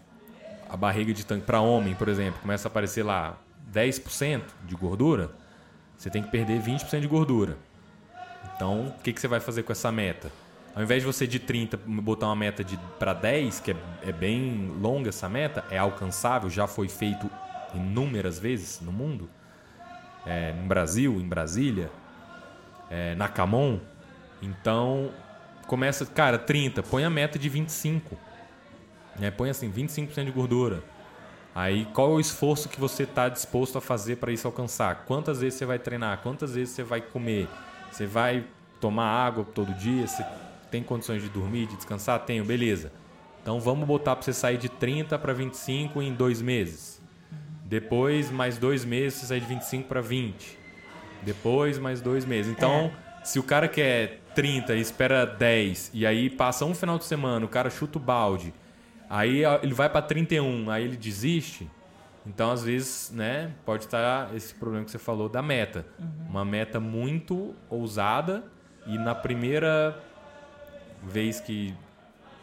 a 0.69 0.78
barriga 0.78 1.13
de 1.13 1.25
tanque 1.25 1.45
para 1.45 1.60
homem, 1.60 1.94
por 1.94 2.07
exemplo, 2.07 2.39
começa 2.42 2.68
a 2.68 2.69
aparecer 2.69 3.04
lá 3.04 3.38
10% 3.73 4.41
de 4.65 4.75
gordura, 4.75 5.31
você 5.97 6.09
tem 6.09 6.21
que 6.23 6.29
perder 6.29 6.62
20% 6.62 7.00
de 7.00 7.07
gordura. 7.07 7.57
Então, 8.56 8.88
o 8.88 9.01
que, 9.03 9.13
que 9.13 9.21
você 9.21 9.27
vai 9.27 9.39
fazer 9.39 9.63
com 9.63 9.71
essa 9.71 9.91
meta? 9.91 10.31
Ao 10.75 10.81
invés 10.81 11.01
de 11.01 11.06
você 11.06 11.27
de 11.27 11.38
30 11.38 11.77
botar 11.77 12.27
uma 12.27 12.35
meta 12.35 12.63
de 12.63 12.77
para 12.97 13.13
10, 13.13 13.59
que 13.59 13.71
é, 13.71 13.75
é 14.03 14.12
bem 14.12 14.73
longa 14.79 15.09
essa 15.09 15.27
meta, 15.27 15.63
é 15.69 15.77
alcançável, 15.77 16.50
já 16.50 16.65
foi 16.65 16.88
feito 16.88 17.29
inúmeras 17.73 18.39
vezes 18.39 18.79
no 18.81 18.91
mundo, 18.91 19.29
é, 20.25 20.53
no 20.53 20.63
Brasil, 20.68 21.19
em 21.19 21.27
Brasília, 21.27 21.91
é, 22.89 23.15
na 23.15 23.27
Camon. 23.27 23.79
Então, 24.41 25.12
começa, 25.68 26.06
cara, 26.06 26.38
30, 26.38 26.83
põe 26.83 27.03
a 27.03 27.09
meta 27.09 27.38
de 27.38 27.50
25. 27.50 28.18
Né? 29.19 29.29
Põe 29.29 29.50
assim, 29.50 29.71
25% 29.71 30.25
de 30.25 30.31
gordura. 30.31 30.83
Aí 31.53 31.86
qual 31.94 32.12
é 32.12 32.13
o 32.13 32.19
esforço 32.19 32.69
que 32.69 32.80
você 32.80 33.03
está 33.03 33.27
disposto 33.27 33.77
a 33.77 33.81
fazer 33.81 34.18
para 34.18 34.31
isso 34.31 34.48
alcançar? 34.48 35.03
Quantas 35.06 35.42
vezes 35.42 35.59
você 35.59 35.65
vai 35.65 35.77
treinar? 35.77 36.19
Quantas 36.19 36.56
vezes 36.56 36.74
você 36.74 36.83
vai 36.83 37.01
comer? 37.01 37.48
Você 37.92 38.06
vai 38.06 38.45
tomar 38.80 39.07
água 39.07 39.44
todo 39.44 39.74
dia? 39.74 40.07
Você 40.07 40.25
tem 40.69 40.81
condições 40.81 41.21
de 41.21 41.30
dormir, 41.30 41.68
de 41.68 41.75
descansar? 41.75 42.19
Tenho, 42.21 42.45
beleza. 42.45 42.92
Então 43.42 43.59
vamos 43.59 43.86
botar 43.86 44.15
para 44.15 44.24
você 44.24 44.33
sair 44.33 44.57
de 44.57 44.69
30 44.69 45.19
para 45.19 45.33
25 45.33 46.01
em 46.01 46.13
dois 46.13 46.42
meses. 46.42 47.01
Depois, 47.65 48.30
mais 48.30 48.57
dois 48.57 48.86
meses, 48.86 49.19
você 49.19 49.25
sair 49.27 49.42
de 49.42 49.47
25 49.47 49.88
para 49.88 50.01
20. 50.01 50.57
Depois, 51.24 51.77
mais 51.77 52.01
dois 52.01 52.25
meses. 52.25 52.51
Então, 52.51 52.92
é. 53.19 53.25
se 53.25 53.39
o 53.39 53.44
cara 53.44 53.68
quer 53.68 54.19
30 54.36 54.75
e 54.75 54.81
espera 54.81 55.25
10, 55.25 55.92
e 55.94 56.06
aí 56.06 56.30
passa 56.30 56.65
um 56.65 56.74
final 56.74 56.97
de 56.97 57.06
semana, 57.06 57.45
o 57.45 57.50
cara 57.50 57.69
chuta 57.69 57.97
o 57.97 58.01
balde 58.01 58.54
Aí 59.13 59.44
ele 59.61 59.73
vai 59.73 59.89
para 59.89 60.01
31, 60.01 60.71
aí 60.71 60.85
ele 60.85 60.95
desiste. 60.95 61.69
Então, 62.25 62.49
às 62.49 62.63
vezes, 62.63 63.11
né, 63.11 63.51
pode 63.65 63.83
estar 63.83 64.33
esse 64.33 64.53
problema 64.56 64.85
que 64.85 64.91
você 64.91 64.97
falou 64.97 65.27
da 65.27 65.41
meta. 65.41 65.85
Uhum. 65.99 66.27
Uma 66.30 66.45
meta 66.45 66.80
muito 66.80 67.53
ousada 67.69 68.45
e 68.87 68.97
na 68.97 69.13
primeira 69.13 70.01
vez 71.03 71.41
que 71.41 71.75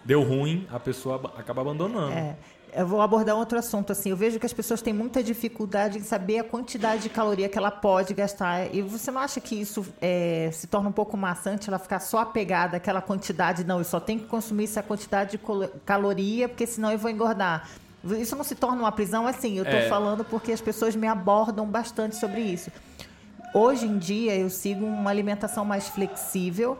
deu 0.04 0.22
ruim, 0.22 0.66
a 0.70 0.78
pessoa 0.78 1.32
acaba 1.38 1.62
abandonando. 1.62 2.12
É. 2.12 2.37
Eu 2.78 2.87
vou 2.87 3.00
abordar 3.00 3.35
outro 3.35 3.58
assunto 3.58 3.90
assim. 3.90 4.11
Eu 4.11 4.16
vejo 4.16 4.38
que 4.38 4.47
as 4.47 4.52
pessoas 4.52 4.80
têm 4.80 4.94
muita 4.94 5.20
dificuldade 5.20 5.99
em 5.99 6.02
saber 6.02 6.38
a 6.38 6.44
quantidade 6.44 7.02
de 7.02 7.08
caloria 7.08 7.49
que 7.49 7.58
ela 7.58 7.73
pode 7.73 8.14
gastar. 8.14 8.73
E 8.73 8.80
você 8.82 9.11
não 9.11 9.20
acha 9.20 9.40
que 9.40 9.61
isso 9.61 9.85
é, 10.00 10.49
se 10.52 10.68
torna 10.68 10.88
um 10.88 10.92
pouco 10.92 11.16
maçante? 11.16 11.68
Ela 11.68 11.80
ficar 11.80 11.99
só 11.99 12.18
apegada 12.20 12.76
àquela 12.76 13.02
quantidade? 13.02 13.64
Não, 13.64 13.78
eu 13.78 13.85
só 13.85 13.99
tenho 13.99 14.20
que 14.20 14.26
consumir 14.26 14.62
essa 14.62 14.80
quantidade 14.80 15.32
de 15.32 15.40
caloria, 15.85 16.49
porque 16.49 16.68
senão 16.68 16.92
eu 16.92 16.99
vou 16.99 17.11
engordar. 17.11 17.68
Isso 18.04 18.37
não 18.37 18.44
se 18.44 18.54
torna 18.54 18.78
uma 18.78 18.92
prisão? 18.92 19.26
Assim, 19.26 19.58
eu 19.58 19.64
estou 19.64 19.80
é... 19.80 19.88
falando 19.88 20.25
porque 20.25 20.52
as 20.52 20.61
pessoas 20.61 20.94
me 20.94 21.08
abordam 21.08 21.66
bastante 21.66 22.14
sobre 22.14 22.42
isso. 22.42 22.70
Hoje 23.52 23.87
em 23.87 23.99
dia, 23.99 24.37
eu 24.37 24.49
sigo 24.49 24.87
uma 24.87 25.11
alimentação 25.11 25.64
mais 25.64 25.88
flexível 25.88 26.78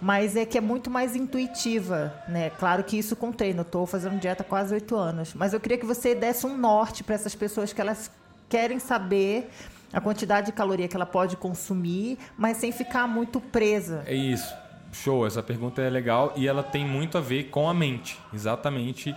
mas 0.00 0.36
é 0.36 0.44
que 0.44 0.56
é 0.56 0.60
muito 0.60 0.90
mais 0.90 1.16
intuitiva, 1.16 2.14
né? 2.28 2.50
Claro 2.50 2.84
que 2.84 2.98
isso 2.98 3.16
com 3.16 3.32
treino. 3.32 3.62
Estou 3.62 3.86
fazendo 3.86 4.18
dieta 4.18 4.42
há 4.42 4.46
quase 4.46 4.74
oito 4.74 4.96
anos, 4.96 5.34
mas 5.34 5.52
eu 5.52 5.60
queria 5.60 5.78
que 5.78 5.86
você 5.86 6.14
desse 6.14 6.46
um 6.46 6.56
norte 6.56 7.02
para 7.02 7.14
essas 7.14 7.34
pessoas 7.34 7.72
que 7.72 7.80
elas 7.80 8.10
querem 8.48 8.78
saber 8.78 9.50
a 9.92 10.00
quantidade 10.00 10.46
de 10.46 10.52
caloria 10.52 10.86
que 10.86 10.96
ela 10.96 11.06
pode 11.06 11.36
consumir, 11.36 12.18
mas 12.36 12.58
sem 12.58 12.70
ficar 12.72 13.06
muito 13.06 13.40
presa. 13.40 14.02
É 14.06 14.14
isso. 14.14 14.54
Show, 14.92 15.26
essa 15.26 15.42
pergunta 15.42 15.82
é 15.82 15.90
legal 15.90 16.32
e 16.36 16.46
ela 16.46 16.62
tem 16.62 16.86
muito 16.86 17.18
a 17.18 17.20
ver 17.20 17.44
com 17.44 17.68
a 17.68 17.74
mente. 17.74 18.18
Exatamente. 18.32 19.14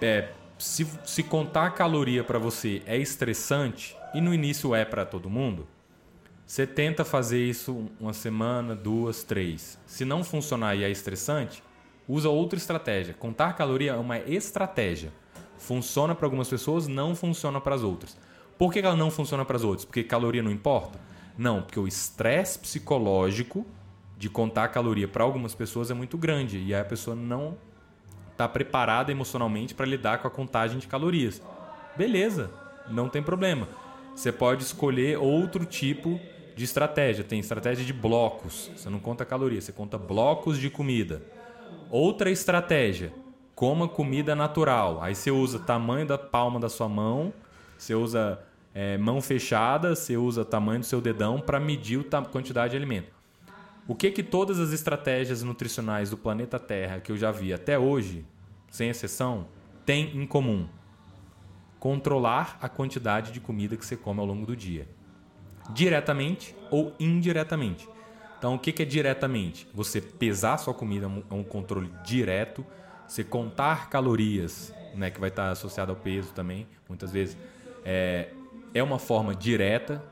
É, 0.00 0.28
se, 0.58 0.86
se 1.04 1.22
contar 1.22 1.70
caloria 1.70 2.22
para 2.22 2.38
você 2.38 2.82
é 2.86 2.96
estressante, 2.96 3.96
e 4.14 4.20
no 4.20 4.32
início 4.32 4.74
é 4.74 4.84
para 4.84 5.04
todo 5.04 5.28
mundo, 5.28 5.66
você 6.48 6.66
tenta 6.66 7.04
fazer 7.04 7.44
isso 7.44 7.90
uma 8.00 8.14
semana, 8.14 8.74
duas, 8.74 9.22
três. 9.22 9.78
Se 9.84 10.02
não 10.02 10.24
funcionar 10.24 10.74
e 10.74 10.82
é 10.82 10.90
estressante, 10.90 11.62
usa 12.08 12.30
outra 12.30 12.56
estratégia. 12.58 13.12
Contar 13.12 13.52
caloria 13.52 13.92
é 13.92 13.96
uma 13.96 14.18
estratégia. 14.18 15.12
Funciona 15.58 16.14
para 16.14 16.24
algumas 16.24 16.48
pessoas, 16.48 16.88
não 16.88 17.14
funciona 17.14 17.60
para 17.60 17.74
as 17.74 17.82
outras. 17.82 18.16
Por 18.56 18.72
que 18.72 18.78
ela 18.78 18.96
não 18.96 19.10
funciona 19.10 19.44
para 19.44 19.56
as 19.56 19.62
outras? 19.62 19.84
Porque 19.84 20.02
caloria 20.02 20.42
não 20.42 20.50
importa? 20.50 20.98
Não, 21.36 21.60
porque 21.60 21.78
o 21.78 21.86
estresse 21.86 22.58
psicológico 22.58 23.66
de 24.16 24.30
contar 24.30 24.68
caloria 24.68 25.06
para 25.06 25.24
algumas 25.24 25.54
pessoas 25.54 25.90
é 25.90 25.94
muito 25.94 26.16
grande 26.16 26.60
e 26.60 26.74
aí 26.74 26.80
a 26.80 26.84
pessoa 26.84 27.14
não 27.14 27.58
está 28.32 28.48
preparada 28.48 29.12
emocionalmente 29.12 29.74
para 29.74 29.84
lidar 29.84 30.22
com 30.22 30.26
a 30.26 30.30
contagem 30.30 30.78
de 30.78 30.86
calorias. 30.86 31.42
Beleza, 31.94 32.50
não 32.88 33.06
tem 33.06 33.22
problema. 33.22 33.68
Você 34.16 34.32
pode 34.32 34.62
escolher 34.62 35.18
outro 35.18 35.66
tipo 35.66 36.18
de 36.58 36.64
estratégia. 36.64 37.22
Tem 37.22 37.38
estratégia 37.38 37.84
de 37.84 37.92
blocos. 37.92 38.68
Você 38.76 38.90
não 38.90 38.98
conta 38.98 39.24
caloria, 39.24 39.60
você 39.60 39.72
conta 39.72 39.96
blocos 39.96 40.58
de 40.58 40.68
comida. 40.68 41.22
Outra 41.88 42.30
estratégia, 42.30 43.12
coma 43.54 43.86
comida 43.88 44.34
natural. 44.34 45.00
Aí 45.00 45.14
você 45.14 45.30
usa 45.30 45.60
tamanho 45.60 46.04
da 46.04 46.18
palma 46.18 46.58
da 46.58 46.68
sua 46.68 46.88
mão, 46.88 47.32
você 47.78 47.94
usa 47.94 48.40
é, 48.74 48.98
mão 48.98 49.22
fechada, 49.22 49.94
você 49.94 50.16
usa 50.16 50.44
tamanho 50.44 50.80
do 50.80 50.86
seu 50.86 51.00
dedão 51.00 51.40
para 51.40 51.60
medir 51.60 52.04
a 52.12 52.22
quantidade 52.22 52.72
de 52.72 52.76
alimento. 52.76 53.12
O 53.86 53.94
que 53.94 54.10
que 54.10 54.22
todas 54.22 54.58
as 54.58 54.72
estratégias 54.72 55.44
nutricionais 55.44 56.10
do 56.10 56.16
planeta 56.16 56.58
Terra 56.58 57.00
que 57.00 57.12
eu 57.12 57.16
já 57.16 57.30
vi 57.30 57.52
até 57.52 57.78
hoje, 57.78 58.26
sem 58.68 58.90
exceção, 58.90 59.46
têm 59.86 60.14
em 60.14 60.26
comum? 60.26 60.68
Controlar 61.78 62.58
a 62.60 62.68
quantidade 62.68 63.30
de 63.30 63.38
comida 63.38 63.76
que 63.76 63.86
você 63.86 63.96
come 63.96 64.18
ao 64.18 64.26
longo 64.26 64.44
do 64.44 64.56
dia 64.56 64.97
diretamente 65.68 66.54
ou 66.70 66.92
indiretamente. 66.98 67.88
Então, 68.38 68.54
o 68.54 68.58
que 68.58 68.82
é 68.82 68.84
diretamente? 68.84 69.66
Você 69.74 70.00
pesar 70.00 70.58
sua 70.58 70.72
comida 70.72 71.10
é 71.30 71.34
um 71.34 71.42
controle 71.42 71.90
direto. 72.04 72.64
Você 73.06 73.24
contar 73.24 73.88
calorias, 73.90 74.72
né, 74.94 75.10
que 75.10 75.18
vai 75.18 75.28
estar 75.28 75.50
associado 75.50 75.90
ao 75.90 75.96
peso 75.96 76.32
também, 76.32 76.66
muitas 76.88 77.10
vezes, 77.10 77.36
é, 77.84 78.28
é 78.72 78.82
uma 78.82 78.98
forma 78.98 79.34
direta. 79.34 80.02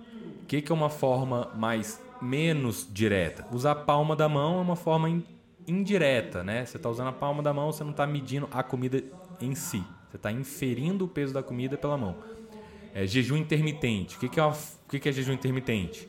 O 0.42 0.46
que 0.46 0.64
é 0.68 0.72
uma 0.72 0.90
forma 0.90 1.50
mais 1.54 2.00
menos 2.20 2.88
direta? 2.90 3.46
Usar 3.52 3.72
a 3.72 3.74
palma 3.76 4.16
da 4.16 4.28
mão 4.28 4.58
é 4.58 4.62
uma 4.62 4.76
forma 4.76 5.22
indireta, 5.66 6.42
né? 6.42 6.64
Você 6.64 6.76
está 6.76 6.88
usando 6.88 7.08
a 7.08 7.12
palma 7.12 7.42
da 7.42 7.52
mão, 7.52 7.72
você 7.72 7.84
não 7.84 7.90
está 7.90 8.06
medindo 8.06 8.48
a 8.52 8.62
comida 8.62 9.02
em 9.40 9.54
si. 9.54 9.82
Você 10.08 10.16
está 10.16 10.32
inferindo 10.32 11.04
o 11.04 11.08
peso 11.08 11.34
da 11.34 11.42
comida 11.42 11.76
pela 11.76 11.96
mão. 11.96 12.16
É, 12.96 13.06
jejum 13.06 13.36
intermitente. 13.36 14.16
O 14.16 14.18
que, 14.18 14.26
que, 14.26 14.40
é 14.40 14.42
uma, 14.42 14.52
o 14.52 14.88
que, 14.88 14.98
que 14.98 15.06
é 15.06 15.12
jejum 15.12 15.34
intermitente? 15.34 16.08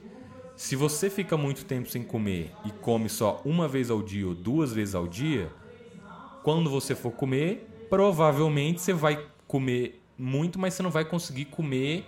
Se 0.56 0.74
você 0.74 1.10
fica 1.10 1.36
muito 1.36 1.65
tempo 1.65 1.89
sem 1.89 2.01
comer 2.01 2.50
e 2.63 2.72
come 2.72 3.10
só 3.10 3.41
uma 3.44 3.67
vez 3.67 3.91
ao 3.91 4.01
dia 4.01 4.25
ou 4.25 4.34
duas 4.34 4.72
vezes 4.72 4.96
ao 4.96 5.06
dia, 5.06 5.51
quando 6.44 6.70
você 6.70 6.96
for 6.96 7.12
comer, 7.12 7.67
provavelmente 7.89 8.79
você 8.79 8.94
vai 8.94 9.22
comer 9.46 10.01
muito, 10.17 10.58
mas 10.58 10.75
você 10.75 10.82
não 10.82 10.89
vai 10.89 11.03
conseguir 11.03 11.44
comer 11.46 12.06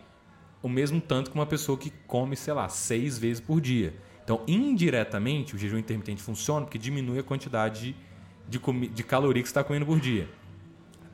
o 0.63 0.69
mesmo 0.69 1.01
tanto 1.01 1.29
que 1.29 1.35
uma 1.35 1.45
pessoa 1.45 1.77
que 1.77 1.91
come, 2.07 2.37
sei 2.37 2.53
lá, 2.53 2.69
seis 2.69 3.19
vezes 3.19 3.41
por 3.41 3.59
dia. 3.59 3.93
Então, 4.23 4.41
indiretamente, 4.47 5.55
o 5.55 5.57
jejum 5.57 5.77
intermitente 5.77 6.21
funciona 6.21 6.65
porque 6.65 6.77
diminui 6.77 7.19
a 7.19 7.23
quantidade 7.23 7.93
de, 8.47 8.57
de, 8.57 8.87
de 8.87 9.03
caloria 9.03 9.43
que 9.43 9.49
você 9.49 9.51
está 9.51 9.61
comendo 9.61 9.85
por 9.85 9.99
dia 9.99 10.38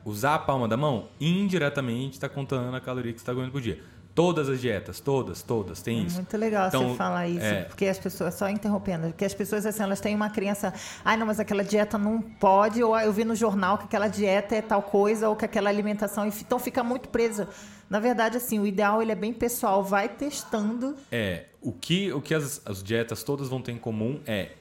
usar 0.06 0.36
a 0.36 0.38
palma 0.38 0.68
da 0.68 0.76
mão, 0.76 1.08
indiretamente 1.20 2.12
está 2.14 2.28
contando 2.28 2.74
a 2.74 2.80
caloria 2.80 3.12
que 3.12 3.18
você 3.18 3.24
está 3.24 3.34
comendo 3.34 3.50
por 3.50 3.60
dia. 3.60 3.82
Todas 4.14 4.48
as 4.48 4.62
dietas, 4.62 4.98
todas, 4.98 5.42
todas, 5.42 5.82
tem 5.82 5.98
é 5.98 6.02
isso. 6.04 6.16
Muito 6.16 6.36
legal 6.38 6.68
então, 6.68 6.88
você 6.88 6.96
falar 6.96 7.28
isso, 7.28 7.44
é... 7.44 7.64
porque 7.64 7.84
as 7.86 7.98
pessoas, 7.98 8.34
só 8.34 8.48
interrompendo, 8.48 9.08
porque 9.08 9.26
as 9.26 9.34
pessoas 9.34 9.66
assim, 9.66 9.82
elas 9.82 10.00
têm 10.00 10.14
uma 10.14 10.30
crença, 10.30 10.72
ai 11.04 11.18
não, 11.18 11.26
mas 11.26 11.38
aquela 11.38 11.62
dieta 11.62 11.98
não 11.98 12.22
pode, 12.22 12.82
ou 12.82 12.98
eu 12.98 13.12
vi 13.12 13.24
no 13.24 13.34
jornal 13.34 13.76
que 13.76 13.84
aquela 13.84 14.08
dieta 14.08 14.54
é 14.54 14.62
tal 14.62 14.80
coisa, 14.80 15.28
ou 15.28 15.36
que 15.36 15.44
aquela 15.44 15.68
alimentação, 15.68 16.26
então 16.26 16.58
fica 16.58 16.82
muito 16.82 17.10
presa. 17.10 17.48
Na 17.90 18.00
verdade, 18.00 18.38
assim, 18.38 18.58
o 18.58 18.66
ideal 18.66 19.02
ele 19.02 19.12
é 19.12 19.14
bem 19.14 19.34
pessoal, 19.34 19.82
vai 19.82 20.08
testando. 20.08 20.96
É, 21.12 21.46
o 21.60 21.72
que, 21.72 22.10
o 22.12 22.22
que 22.22 22.32
as, 22.32 22.62
as 22.64 22.82
dietas 22.82 23.22
todas 23.22 23.48
vão 23.48 23.60
ter 23.60 23.72
em 23.72 23.78
comum 23.78 24.20
é, 24.24 24.52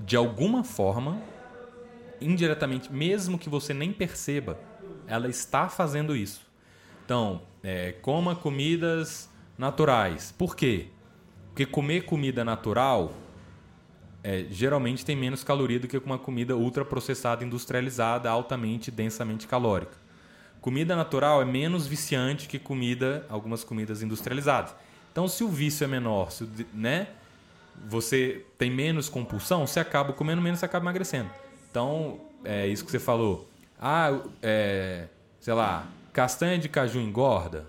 de 0.00 0.16
alguma 0.16 0.64
forma, 0.64 1.20
indiretamente, 2.20 2.90
mesmo 2.90 3.38
que 3.38 3.50
você 3.50 3.74
nem 3.74 3.92
perceba, 3.92 4.58
ela 5.08 5.28
está 5.28 5.68
fazendo 5.68 6.14
isso. 6.14 6.46
Então, 7.04 7.42
é, 7.62 7.92
coma 7.92 8.36
comidas 8.36 9.28
naturais. 9.56 10.32
Por 10.36 10.54
quê? 10.54 10.88
Porque 11.48 11.66
comer 11.66 12.02
comida 12.02 12.44
natural 12.44 13.12
é, 14.22 14.46
geralmente 14.50 15.04
tem 15.04 15.16
menos 15.16 15.42
caloria 15.42 15.80
do 15.80 15.88
que 15.88 15.96
uma 15.98 16.18
comida 16.18 16.56
ultraprocessada, 16.56 17.44
industrializada, 17.44 18.30
altamente, 18.30 18.90
densamente 18.90 19.46
calórica. 19.46 19.96
Comida 20.60 20.94
natural 20.94 21.40
é 21.40 21.44
menos 21.44 21.86
viciante 21.86 22.48
que 22.48 22.58
comida, 22.58 23.24
algumas 23.28 23.64
comidas 23.64 24.02
industrializadas. 24.02 24.74
Então, 25.10 25.26
se 25.26 25.42
o 25.42 25.48
vício 25.48 25.84
é 25.84 25.86
menor, 25.86 26.30
se, 26.30 26.48
né, 26.74 27.08
você 27.88 28.44
tem 28.58 28.70
menos 28.70 29.08
compulsão, 29.08 29.66
você 29.66 29.80
acaba 29.80 30.12
comendo 30.12 30.42
menos, 30.42 30.58
você 30.58 30.66
acaba 30.66 30.84
emagrecendo. 30.84 31.30
Então, 31.70 32.20
é 32.44 32.66
isso 32.66 32.84
que 32.84 32.90
você 32.90 32.98
falou. 32.98 33.48
Ah, 33.80 34.18
é, 34.42 35.06
sei 35.40 35.54
lá, 35.54 35.86
castanha 36.12 36.58
de 36.58 36.68
caju 36.68 37.00
engorda, 37.00 37.66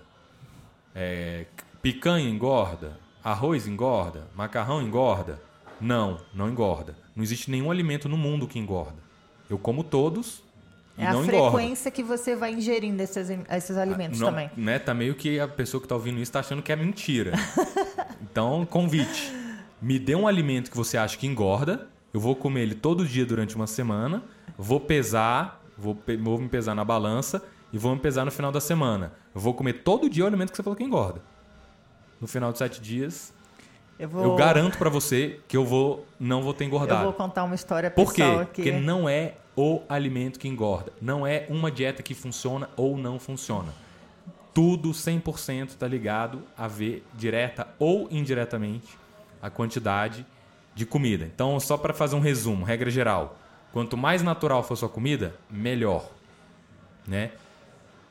é, 0.94 1.46
picanha 1.80 2.28
engorda, 2.28 2.98
arroz 3.22 3.66
engorda, 3.66 4.26
macarrão 4.34 4.82
engorda. 4.82 5.40
Não, 5.80 6.18
não 6.34 6.48
engorda. 6.48 6.94
Não 7.16 7.22
existe 7.22 7.50
nenhum 7.50 7.70
alimento 7.70 8.08
no 8.08 8.16
mundo 8.16 8.46
que 8.46 8.58
engorda. 8.58 8.98
Eu 9.48 9.58
como 9.58 9.82
todos 9.82 10.42
é 10.98 11.06
a 11.06 11.12
frequência 11.14 11.88
engorda. 11.88 11.90
que 11.90 12.02
você 12.02 12.36
vai 12.36 12.52
ingerindo 12.52 13.02
esses, 13.02 13.28
esses 13.50 13.76
alimentos 13.76 14.20
ah, 14.20 14.24
não, 14.24 14.30
também. 14.30 14.50
Né, 14.56 14.78
tá 14.78 14.92
meio 14.92 15.14
que 15.14 15.40
a 15.40 15.48
pessoa 15.48 15.80
que 15.80 15.86
está 15.86 15.94
ouvindo 15.94 16.16
isso 16.16 16.24
está 16.24 16.40
achando 16.40 16.62
que 16.62 16.70
é 16.70 16.76
mentira. 16.76 17.32
então, 18.20 18.66
convite. 18.66 19.32
Me 19.80 19.98
dê 19.98 20.14
um 20.14 20.28
alimento 20.28 20.70
que 20.70 20.76
você 20.76 20.98
acha 20.98 21.16
que 21.16 21.26
engorda. 21.26 21.88
Eu 22.12 22.20
vou 22.20 22.36
comer 22.36 22.62
ele 22.62 22.74
todo 22.74 23.06
dia 23.06 23.24
durante 23.24 23.56
uma 23.56 23.66
semana. 23.66 24.22
Vou 24.58 24.80
pesar 24.80 25.59
vou, 25.80 25.98
vou 26.20 26.38
me 26.38 26.48
pesar 26.48 26.74
na 26.74 26.84
balança 26.84 27.42
e 27.72 27.78
vou 27.78 27.94
me 27.94 28.00
pesar 28.00 28.24
no 28.24 28.30
final 28.30 28.52
da 28.52 28.60
semana. 28.60 29.12
Eu 29.34 29.40
vou 29.40 29.54
comer 29.54 29.74
todo 29.82 30.08
dia 30.08 30.24
o 30.24 30.26
alimento 30.26 30.50
que 30.50 30.56
você 30.56 30.62
falou 30.62 30.76
que 30.76 30.84
engorda. 30.84 31.22
No 32.20 32.26
final 32.26 32.52
de 32.52 32.58
sete 32.58 32.80
dias, 32.80 33.32
eu, 33.98 34.08
vou... 34.08 34.24
eu 34.24 34.36
garanto 34.36 34.76
para 34.76 34.90
você 34.90 35.40
que 35.48 35.56
eu 35.56 35.64
vou 35.64 36.06
não 36.18 36.42
vou 36.42 36.52
ter 36.52 36.64
engordado. 36.64 37.00
Eu 37.00 37.04
vou 37.04 37.12
contar 37.12 37.44
uma 37.44 37.54
história 37.54 37.90
pessoal 37.90 38.06
Por 38.06 38.14
quê? 38.14 38.22
Aqui. 38.22 38.62
Porque 38.62 38.72
não 38.72 39.08
é 39.08 39.34
o 39.56 39.82
alimento 39.88 40.38
que 40.38 40.48
engorda. 40.48 40.92
Não 41.00 41.26
é 41.26 41.46
uma 41.48 41.70
dieta 41.70 42.02
que 42.02 42.14
funciona 42.14 42.68
ou 42.76 42.96
não 42.96 43.18
funciona. 43.18 43.72
Tudo 44.52 44.90
100% 44.90 45.68
está 45.68 45.86
ligado 45.86 46.42
a 46.56 46.66
ver 46.66 47.06
direta 47.14 47.68
ou 47.78 48.08
indiretamente 48.10 48.98
a 49.40 49.48
quantidade 49.48 50.26
de 50.74 50.84
comida. 50.84 51.24
Então, 51.24 51.58
só 51.60 51.76
para 51.76 51.94
fazer 51.94 52.16
um 52.16 52.20
resumo, 52.20 52.64
regra 52.64 52.90
geral. 52.90 53.36
Quanto 53.72 53.96
mais 53.96 54.22
natural 54.22 54.62
for 54.62 54.76
sua 54.76 54.88
comida, 54.88 55.34
melhor. 55.48 56.10
Né? 57.06 57.30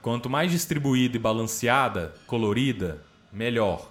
Quanto 0.01 0.29
mais 0.29 0.51
distribuída 0.51 1.17
e 1.17 1.19
balanceada, 1.19 2.13
colorida, 2.25 3.01
melhor. 3.31 3.89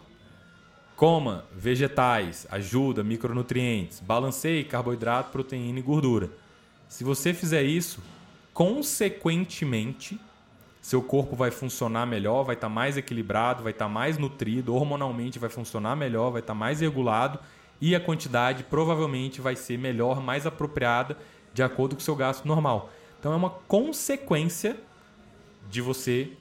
Coma 0.97 1.45
vegetais, 1.55 2.47
ajuda, 2.51 3.05
micronutrientes, 3.05 4.01
balanceie 4.01 4.65
carboidrato, 4.65 5.31
proteína 5.31 5.79
e 5.79 5.83
gordura. 5.83 6.31
Se 6.89 7.05
você 7.05 7.35
fizer 7.35 7.63
isso, 7.63 8.03
consequentemente, 8.55 10.19
seu 10.81 11.03
corpo 11.03 11.37
vai 11.37 11.51
funcionar 11.51 12.07
melhor, 12.07 12.45
vai 12.45 12.55
estar 12.55 12.71
mais 12.71 12.97
equilibrado, 12.97 13.63
vai 13.63 13.73
estar 13.73 13.89
mais 13.89 14.17
nutrido, 14.17 14.75
hormonalmente 14.75 15.39
vai 15.39 15.51
funcionar 15.51 15.95
melhor, 15.95 16.31
vai 16.31 16.41
estar 16.41 16.55
mais 16.55 16.81
regulado 16.81 17.39
e 17.81 17.95
a 17.95 18.01
quantidade 18.01 18.65
provavelmente 18.65 19.41
vai 19.41 19.55
ser 19.55 19.79
melhor, 19.79 20.21
mais 20.21 20.47
apropriada 20.47 21.17
de 21.53 21.63
acordo 21.63 21.95
com 21.95 22.01
o 22.01 22.05
seu 22.05 22.17
gasto 22.17 22.47
normal. 22.47 22.91
Então 23.19 23.33
é 23.33 23.37
uma 23.37 23.51
consequência 23.51 24.77
de 25.69 25.81
você 25.81 26.33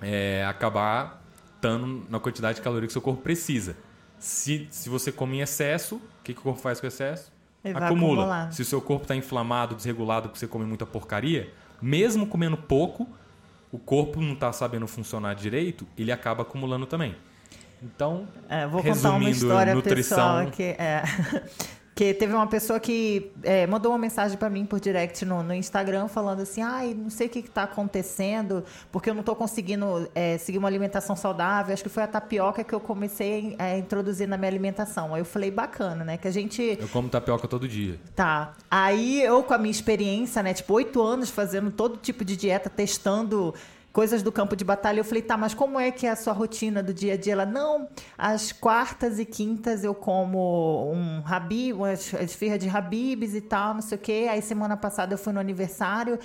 é, 0.00 0.44
acabar 0.46 1.22
estando 1.56 2.06
na 2.08 2.18
quantidade 2.18 2.56
de 2.56 2.62
caloria 2.62 2.86
que 2.86 2.92
seu 2.92 3.02
corpo 3.02 3.22
precisa. 3.22 3.76
Se, 4.18 4.66
se 4.70 4.88
você 4.88 5.10
come 5.10 5.38
em 5.38 5.40
excesso, 5.40 5.96
o 5.96 6.22
que, 6.22 6.34
que 6.34 6.40
o 6.40 6.42
corpo 6.42 6.60
faz 6.60 6.80
com 6.80 6.86
o 6.86 6.88
excesso? 6.88 7.32
Acumula. 7.74 8.50
Se 8.50 8.62
o 8.62 8.64
seu 8.64 8.80
corpo 8.80 9.02
está 9.04 9.14
inflamado, 9.14 9.74
desregulado, 9.74 10.28
porque 10.28 10.38
você 10.38 10.46
come 10.46 10.64
muita 10.64 10.86
porcaria, 10.86 11.52
mesmo 11.80 12.26
comendo 12.26 12.56
pouco, 12.56 13.06
o 13.70 13.78
corpo 13.78 14.20
não 14.20 14.32
está 14.32 14.52
sabendo 14.52 14.86
funcionar 14.86 15.34
direito, 15.34 15.86
ele 15.96 16.10
acaba 16.10 16.42
acumulando 16.42 16.86
também. 16.86 17.14
Então, 17.82 18.26
é, 18.48 18.66
vou 18.66 18.82
contar 18.82 19.12
uma 19.12 19.30
história 19.30 19.74
nutrição... 19.74 20.16
pessoal 20.16 20.38
aqui. 20.38 20.62
É. 20.62 21.02
que 22.00 22.14
teve 22.14 22.32
uma 22.32 22.46
pessoa 22.46 22.80
que 22.80 23.30
é, 23.42 23.66
mandou 23.66 23.92
uma 23.92 23.98
mensagem 23.98 24.38
para 24.38 24.48
mim 24.48 24.64
por 24.64 24.80
direct 24.80 25.22
no, 25.26 25.42
no, 25.42 25.52
Instagram 25.52 26.08
falando 26.08 26.40
assim, 26.40 26.62
ai, 26.62 26.94
não 26.94 27.10
sei 27.10 27.26
o 27.26 27.30
que 27.30 27.40
está 27.40 27.64
acontecendo, 27.64 28.64
porque 28.90 29.10
eu 29.10 29.12
não 29.12 29.20
estou 29.20 29.36
conseguindo 29.36 30.08
é, 30.14 30.38
seguir 30.38 30.56
uma 30.56 30.66
alimentação 30.66 31.14
saudável. 31.14 31.74
Acho 31.74 31.82
que 31.82 31.90
foi 31.90 32.02
a 32.02 32.06
tapioca 32.06 32.64
que 32.64 32.74
eu 32.74 32.80
comecei 32.80 33.54
a 33.58 33.76
introduzir 33.76 34.26
na 34.26 34.38
minha 34.38 34.48
alimentação. 34.48 35.14
Aí 35.14 35.20
eu 35.20 35.26
falei, 35.26 35.50
bacana, 35.50 36.02
né? 36.02 36.16
Que 36.16 36.26
a 36.26 36.30
gente. 36.30 36.78
Eu 36.80 36.88
como 36.88 37.10
tapioca 37.10 37.46
todo 37.46 37.68
dia. 37.68 38.00
Tá. 38.16 38.54
Aí 38.70 39.22
eu, 39.22 39.42
com 39.42 39.52
a 39.52 39.58
minha 39.58 39.70
experiência, 39.70 40.42
né? 40.42 40.54
Tipo, 40.54 40.72
oito 40.72 41.02
anos 41.02 41.28
fazendo 41.28 41.70
todo 41.70 41.98
tipo 41.98 42.24
de 42.24 42.34
dieta, 42.34 42.70
testando 42.70 43.54
coisas 43.92 44.22
do 44.22 44.30
campo 44.30 44.56
de 44.56 44.64
batalha. 44.64 45.00
Eu 45.00 45.04
falei, 45.04 45.22
tá, 45.22 45.36
mas 45.36 45.54
como 45.54 45.78
é 45.78 45.90
que 45.90 46.06
é 46.06 46.10
a 46.10 46.16
sua 46.16 46.32
rotina 46.32 46.82
do 46.82 46.92
dia 46.92 47.14
a 47.14 47.16
dia? 47.16 47.32
Ela, 47.32 47.46
não, 47.46 47.88
às 48.16 48.52
quartas 48.52 49.18
e 49.18 49.24
quintas 49.24 49.84
eu 49.84 49.94
como 49.94 50.92
um 50.92 51.20
rabi, 51.20 51.72
uma 51.72 51.92
esfirra 51.92 52.58
de 52.58 52.68
rabibes 52.68 53.34
e 53.34 53.40
tal, 53.40 53.74
não 53.74 53.82
sei 53.82 53.96
o 53.96 54.00
quê. 54.00 54.26
Aí 54.30 54.42
semana 54.42 54.76
passada 54.76 55.14
eu 55.14 55.18
fui 55.18 55.32
no 55.32 55.40
aniversário 55.40 56.18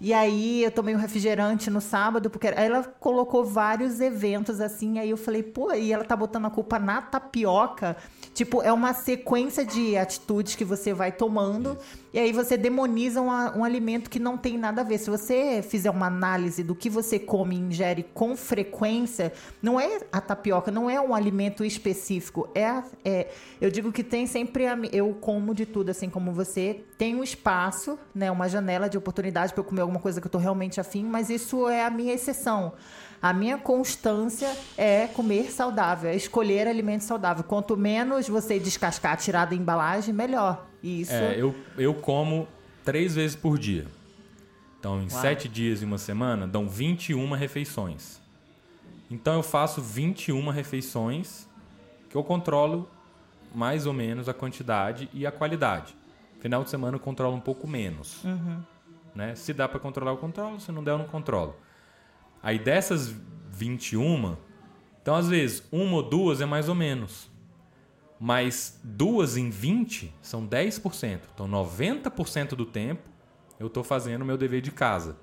e 0.00 0.14
aí 0.14 0.64
eu 0.64 0.70
tomei 0.70 0.94
um 0.94 0.98
refrigerante 0.98 1.68
no 1.68 1.80
sábado, 1.80 2.30
porque 2.30 2.48
aí 2.48 2.66
ela 2.66 2.82
colocou 2.82 3.44
vários 3.44 4.00
eventos 4.00 4.58
assim, 4.58 4.98
aí 4.98 5.10
eu 5.10 5.16
falei, 5.16 5.42
pô, 5.42 5.72
e 5.74 5.92
ela 5.92 6.04
tá 6.04 6.16
botando 6.16 6.46
a 6.46 6.50
culpa 6.50 6.78
na 6.78 7.02
tapioca. 7.02 7.96
Tipo, 8.32 8.62
é 8.62 8.72
uma 8.72 8.94
sequência 8.94 9.64
de 9.64 9.98
atitudes 9.98 10.54
que 10.54 10.64
você 10.64 10.94
vai 10.94 11.12
tomando 11.12 11.76
e 12.12 12.18
aí 12.18 12.32
você 12.32 12.56
demoniza 12.56 13.20
um, 13.20 13.28
um, 13.28 13.64
alimento 13.64 14.10
que 14.10 14.18
não 14.18 14.36
tem 14.36 14.58
nada 14.58 14.80
a 14.80 14.84
ver. 14.84 14.98
Se 14.98 15.08
você 15.08 15.62
fizer 15.62 15.90
uma 15.90 16.06
análise 16.06 16.64
do 16.64 16.74
que 16.74 16.90
você 16.90 17.18
come 17.18 17.54
e 17.54 17.58
ingere 17.58 18.02
com 18.12 18.36
frequência, 18.36 19.32
não 19.62 19.78
é 19.78 20.00
a 20.10 20.20
tapioca, 20.20 20.72
não 20.72 20.90
é 20.90 21.00
um 21.00 21.14
alimento 21.14 21.64
específico. 21.64 22.48
É, 22.52 22.82
é 23.04 23.30
eu 23.60 23.70
digo 23.70 23.92
que 23.92 24.02
tem 24.02 24.26
sempre 24.26 24.66
a, 24.66 24.76
eu 24.92 25.14
como 25.20 25.54
de 25.54 25.64
tudo, 25.64 25.90
assim 25.90 26.10
como 26.10 26.32
você. 26.32 26.84
Tem 26.98 27.14
um 27.14 27.22
espaço, 27.22 27.96
né, 28.12 28.30
uma 28.30 28.48
janela 28.48 28.88
de 28.88 28.98
oportunidade 28.98 29.52
para 29.52 29.60
eu 29.60 29.64
comer 29.64 29.82
alguma 29.82 30.00
coisa 30.00 30.20
que 30.20 30.26
eu 30.26 30.28
estou 30.28 30.40
realmente 30.40 30.80
afim, 30.80 31.04
mas 31.04 31.30
isso 31.30 31.68
é 31.68 31.84
a 31.84 31.90
minha 31.90 32.12
exceção. 32.12 32.72
A 33.22 33.32
minha 33.32 33.58
constância 33.58 34.50
é 34.76 35.06
comer 35.06 35.52
saudável, 35.52 36.10
é 36.10 36.16
escolher 36.16 36.66
alimento 36.66 37.02
saudável. 37.02 37.44
Quanto 37.44 37.76
menos 37.76 38.28
você 38.28 38.58
descascar, 38.58 39.16
tirar 39.16 39.44
da 39.44 39.54
embalagem, 39.54 40.12
melhor. 40.12 40.69
Isso. 40.82 41.12
É, 41.12 41.40
eu, 41.40 41.54
eu 41.76 41.94
como 41.94 42.48
três 42.84 43.14
vezes 43.14 43.36
por 43.36 43.58
dia. 43.58 43.86
Então, 44.78 45.02
em 45.02 45.10
Uau. 45.10 45.20
sete 45.20 45.48
dias 45.48 45.82
e 45.82 45.84
uma 45.84 45.98
semana, 45.98 46.46
dão 46.46 46.68
21 46.68 47.32
refeições. 47.32 48.20
Então, 49.10 49.34
eu 49.34 49.42
faço 49.42 49.82
21 49.82 50.48
refeições 50.48 51.46
que 52.08 52.16
eu 52.16 52.24
controlo 52.24 52.88
mais 53.54 53.86
ou 53.86 53.92
menos 53.92 54.28
a 54.28 54.34
quantidade 54.34 55.08
e 55.12 55.26
a 55.26 55.32
qualidade. 55.32 55.94
Final 56.40 56.64
de 56.64 56.70
semana 56.70 56.96
eu 56.96 57.00
controlo 57.00 57.36
um 57.36 57.40
pouco 57.40 57.68
menos. 57.68 58.24
Uhum. 58.24 58.62
Né? 59.14 59.34
Se 59.34 59.52
dá 59.52 59.68
para 59.68 59.78
controlar, 59.78 60.12
eu 60.12 60.16
controlo. 60.16 60.58
Se 60.58 60.72
não 60.72 60.82
der, 60.82 60.92
eu 60.92 60.98
não 60.98 61.06
controlo. 61.06 61.54
Aí 62.42 62.58
dessas 62.58 63.14
21, 63.50 64.36
então 65.02 65.14
às 65.14 65.28
vezes 65.28 65.62
uma 65.70 65.96
ou 65.96 66.02
duas 66.02 66.40
é 66.40 66.46
mais 66.46 66.68
ou 66.68 66.74
menos. 66.74 67.29
Mas 68.22 68.78
duas 68.84 69.38
em 69.38 69.48
20 69.48 70.12
são 70.20 70.46
10%. 70.46 71.20
Então 71.34 71.48
90% 71.48 72.50
do 72.50 72.66
tempo 72.66 73.08
eu 73.58 73.68
estou 73.68 73.82
fazendo 73.82 74.22
o 74.22 74.24
meu 74.26 74.36
dever 74.36 74.60
de 74.60 74.70
casa. 74.70 75.16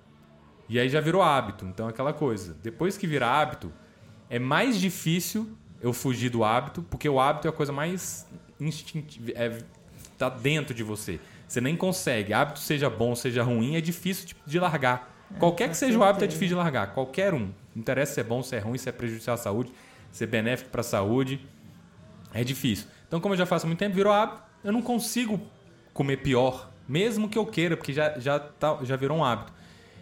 E 0.67 0.79
aí 0.79 0.89
já 0.89 0.99
virou 0.99 1.21
hábito. 1.21 1.65
Então 1.65 1.87
aquela 1.87 2.11
coisa. 2.11 2.57
Depois 2.63 2.97
que 2.97 3.05
vira 3.05 3.27
hábito, 3.27 3.71
é 4.29 4.39
mais 4.39 4.79
difícil 4.79 5.47
eu 5.79 5.93
fugir 5.93 6.29
do 6.29 6.43
hábito, 6.43 6.81
porque 6.89 7.07
o 7.07 7.19
hábito 7.19 7.47
é 7.47 7.49
a 7.51 7.53
coisa 7.53 7.71
mais 7.71 8.27
instintiva. 8.59 9.31
É, 9.35 9.59
tá 10.17 10.27
dentro 10.27 10.73
de 10.73 10.81
você. 10.81 11.19
Você 11.47 11.61
nem 11.61 11.77
consegue. 11.77 12.33
Hábito 12.33 12.59
seja 12.59 12.89
bom, 12.89 13.15
seja 13.15 13.43
ruim, 13.43 13.75
é 13.75 13.81
difícil 13.81 14.35
de 14.45 14.59
largar. 14.59 15.15
Qualquer 15.39 15.69
que 15.69 15.77
seja 15.77 15.97
o 15.97 16.03
hábito 16.03 16.23
é 16.23 16.27
difícil 16.27 16.49
de 16.49 16.55
largar. 16.55 16.93
Qualquer 16.93 17.33
um. 17.33 17.51
Não 17.75 17.81
interessa 17.81 18.15
se 18.15 18.19
é 18.19 18.23
bom, 18.23 18.41
se 18.41 18.55
é 18.55 18.59
ruim, 18.59 18.77
se 18.77 18.89
é 18.89 18.91
prejudicial 18.91 19.35
à 19.35 19.37
saúde, 19.37 19.71
se 20.11 20.23
é 20.23 20.27
benéfico 20.27 20.69
para 20.69 20.81
a 20.81 20.83
saúde. 20.83 21.45
É 22.37 22.43
difícil. 22.43 22.85
Então, 23.07 23.19
como 23.19 23.33
eu 23.33 23.37
já 23.37 23.47
faço 23.47 23.65
muito 23.65 23.79
tempo, 23.79 23.95
virou 23.95 24.13
hábito, 24.13 24.43
eu 24.63 24.71
não 24.71 24.79
consigo 24.79 25.41
comer 25.91 26.17
pior, 26.17 26.69
mesmo 26.87 27.27
que 27.27 27.35
eu 27.35 27.43
queira, 27.47 27.75
porque 27.75 27.91
já, 27.91 28.19
já, 28.19 28.39
tá, 28.39 28.77
já 28.83 28.95
virou 28.95 29.17
um 29.17 29.25
hábito. 29.25 29.51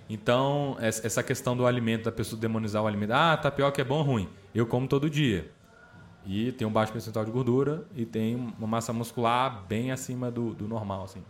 Então, 0.10 0.76
essa 0.82 1.24
questão 1.24 1.56
do 1.56 1.66
alimento, 1.66 2.04
da 2.04 2.12
pessoa 2.12 2.38
demonizar 2.38 2.84
o 2.84 2.88
alimento, 2.88 3.12
ah, 3.12 3.38
tapioca 3.38 3.82
é 3.82 3.86
bom 3.86 4.00
ou 4.00 4.04
ruim? 4.04 4.30
Eu 4.54 4.68
como 4.68 4.86
todo 4.86 5.10
dia. 5.10 5.50
E 6.26 6.52
tem 6.52 6.68
um 6.68 6.72
baixo 6.72 6.92
percentual 6.92 7.24
de 7.24 7.32
gordura 7.32 7.86
e 7.96 8.06
tem 8.06 8.36
uma 8.36 8.68
massa 8.68 8.92
muscular 8.92 9.64
bem 9.66 9.94
acima 9.94 10.30
do, 10.30 10.54
do 10.54 10.68
normal, 10.68 11.06
assim. 11.06 11.24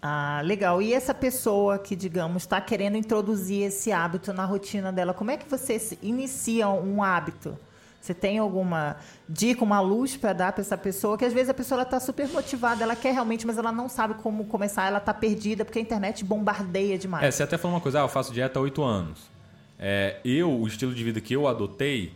Ah, 0.00 0.42
legal. 0.44 0.80
E 0.80 0.94
essa 0.94 1.12
pessoa 1.12 1.76
que, 1.76 1.96
digamos, 1.96 2.44
está 2.44 2.60
querendo 2.60 2.96
introduzir 2.96 3.62
esse 3.62 3.90
hábito 3.90 4.32
na 4.32 4.44
rotina 4.44 4.92
dela, 4.92 5.12
como 5.12 5.32
é 5.32 5.36
que 5.36 5.50
você 5.50 5.98
inicia 6.00 6.68
um 6.68 7.02
hábito? 7.02 7.58
Você 8.06 8.14
tem 8.14 8.38
alguma 8.38 8.96
dica, 9.28 9.64
uma 9.64 9.80
luz 9.80 10.16
para 10.16 10.32
dar 10.32 10.52
para 10.52 10.62
essa 10.62 10.76
pessoa? 10.78 11.18
Que 11.18 11.24
às 11.24 11.32
vezes 11.32 11.48
a 11.48 11.54
pessoa 11.54 11.82
está 11.82 11.98
super 11.98 12.28
motivada, 12.28 12.82
ela 12.82 12.96
quer 12.96 13.12
realmente, 13.12 13.46
mas 13.46 13.58
ela 13.58 13.72
não 13.72 13.88
sabe 13.88 14.14
como 14.14 14.44
começar, 14.44 14.86
ela 14.86 14.98
está 14.98 15.12
perdida, 15.12 15.64
porque 15.64 15.78
a 15.78 15.82
internet 15.82 16.24
bombardeia 16.24 16.96
demais. 16.96 17.24
É, 17.24 17.30
você 17.30 17.42
até 17.42 17.58
falou 17.58 17.76
uma 17.76 17.80
coisa, 17.80 18.00
ah, 18.00 18.04
eu 18.04 18.08
faço 18.08 18.32
dieta 18.32 18.58
há 18.58 18.62
oito 18.62 18.82
anos. 18.82 19.30
É, 19.78 20.20
eu, 20.24 20.50
o 20.50 20.66
estilo 20.66 20.94
de 20.94 21.04
vida 21.04 21.20
que 21.20 21.34
eu 21.34 21.46
adotei, 21.46 22.14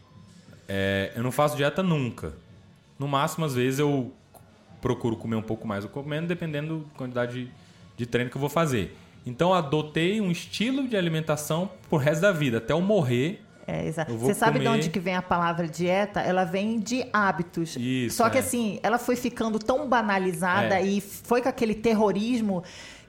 é, 0.68 1.12
eu 1.14 1.22
não 1.22 1.32
faço 1.32 1.56
dieta 1.56 1.82
nunca. 1.82 2.32
No 2.98 3.08
máximo, 3.08 3.44
às 3.44 3.54
vezes, 3.54 3.80
eu 3.80 4.12
procuro 4.80 5.16
comer 5.16 5.36
um 5.36 5.42
pouco 5.42 5.66
mais 5.66 5.84
ou 5.84 5.90
comendo, 5.90 6.26
dependendo 6.26 6.78
da 6.78 6.96
quantidade 6.96 7.44
de 7.44 7.52
de 8.00 8.06
treino 8.06 8.30
que 8.30 8.36
eu 8.36 8.40
vou 8.40 8.48
fazer. 8.48 8.96
Então 9.26 9.52
adotei 9.52 10.22
um 10.22 10.30
estilo 10.30 10.88
de 10.88 10.96
alimentação 10.96 11.70
pro 11.90 11.98
resto 11.98 12.22
da 12.22 12.32
vida, 12.32 12.56
até 12.56 12.72
eu 12.72 12.80
morrer. 12.80 13.42
É, 13.66 13.86
exato. 13.86 14.16
Você 14.16 14.34
sabe 14.34 14.58
comer... 14.58 14.70
de 14.70 14.76
onde 14.76 14.90
que 14.90 15.00
vem 15.00 15.14
a 15.14 15.22
palavra 15.22 15.66
dieta? 15.66 16.20
Ela 16.20 16.44
vem 16.44 16.78
de 16.78 17.04
hábitos. 17.12 17.76
Isso, 17.76 18.16
Só 18.16 18.28
que 18.28 18.38
é. 18.38 18.40
assim, 18.40 18.80
ela 18.82 18.98
foi 18.98 19.16
ficando 19.16 19.58
tão 19.58 19.88
banalizada 19.88 20.80
é. 20.80 20.84
e 20.84 21.00
foi 21.00 21.42
com 21.42 21.48
aquele 21.48 21.74
terrorismo 21.74 22.62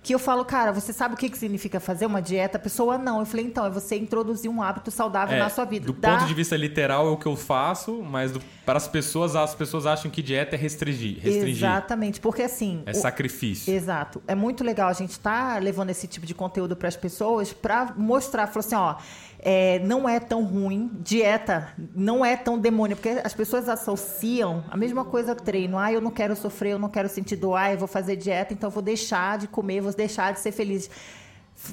que 0.03 0.15
eu 0.15 0.19
falo, 0.19 0.43
cara, 0.43 0.71
você 0.71 0.91
sabe 0.91 1.13
o 1.13 1.17
que, 1.17 1.29
que 1.29 1.37
significa 1.37 1.79
fazer 1.79 2.07
uma 2.07 2.21
dieta? 2.21 2.57
A 2.57 2.59
pessoa 2.59 2.97
não. 2.97 3.19
Eu 3.19 3.25
falei, 3.25 3.45
então, 3.45 3.63
é 3.65 3.69
você 3.69 3.95
introduzir 3.95 4.49
um 4.49 4.61
hábito 4.61 4.89
saudável 4.89 5.35
é, 5.35 5.39
na 5.39 5.49
sua 5.49 5.63
vida. 5.63 5.85
Do 5.85 5.93
Dá... 5.93 6.17
ponto 6.17 6.27
de 6.27 6.33
vista 6.33 6.57
literal 6.57 7.07
é 7.07 7.11
o 7.11 7.17
que 7.17 7.27
eu 7.27 7.35
faço, 7.35 8.01
mas 8.01 8.31
do, 8.31 8.41
para 8.65 8.77
as 8.77 8.87
pessoas, 8.87 9.35
as 9.35 9.53
pessoas 9.53 9.85
acham 9.85 10.09
que 10.09 10.23
dieta 10.23 10.55
é 10.55 10.57
restringir. 10.57 11.19
restringir. 11.21 11.57
Exatamente, 11.57 12.19
porque 12.19 12.41
assim. 12.41 12.81
É 12.87 12.91
o... 12.91 12.95
sacrifício. 12.95 13.71
Exato. 13.71 14.23
É 14.27 14.33
muito 14.33 14.63
legal 14.63 14.89
a 14.89 14.93
gente 14.93 15.11
estar 15.11 15.53
tá 15.53 15.59
levando 15.59 15.91
esse 15.91 16.07
tipo 16.07 16.25
de 16.25 16.33
conteúdo 16.33 16.75
para 16.75 16.87
as 16.87 16.95
pessoas 16.95 17.53
para 17.53 17.93
mostrar, 17.95 18.47
falar 18.47 18.65
assim, 18.65 18.75
ó 18.75 18.95
é, 19.41 19.79
não 19.79 20.07
é 20.07 20.19
tão 20.19 20.43
ruim. 20.43 20.91
Dieta 21.01 21.69
não 21.95 22.23
é 22.23 22.37
tão 22.37 22.59
demônio, 22.59 22.95
porque 22.95 23.21
as 23.23 23.33
pessoas 23.33 23.67
associam 23.67 24.63
a 24.69 24.77
mesma 24.77 25.03
coisa 25.03 25.35
treino. 25.35 25.77
Ah, 25.77 25.91
eu 25.91 25.99
não 25.99 26.11
quero 26.11 26.35
sofrer, 26.35 26.73
eu 26.73 26.79
não 26.79 26.89
quero 26.89 27.09
sentir 27.09 27.35
dor, 27.35 27.55
ah, 27.55 27.73
eu 27.73 27.77
vou 27.77 27.87
fazer 27.87 28.15
dieta, 28.15 28.53
então 28.53 28.67
eu 28.67 28.71
vou 28.73 28.83
deixar 28.83 29.39
de 29.39 29.47
comer, 29.47 29.81
vou 29.81 29.93
deixar 29.93 30.31
de 30.31 30.39
ser 30.39 30.51
feliz. 30.51 30.89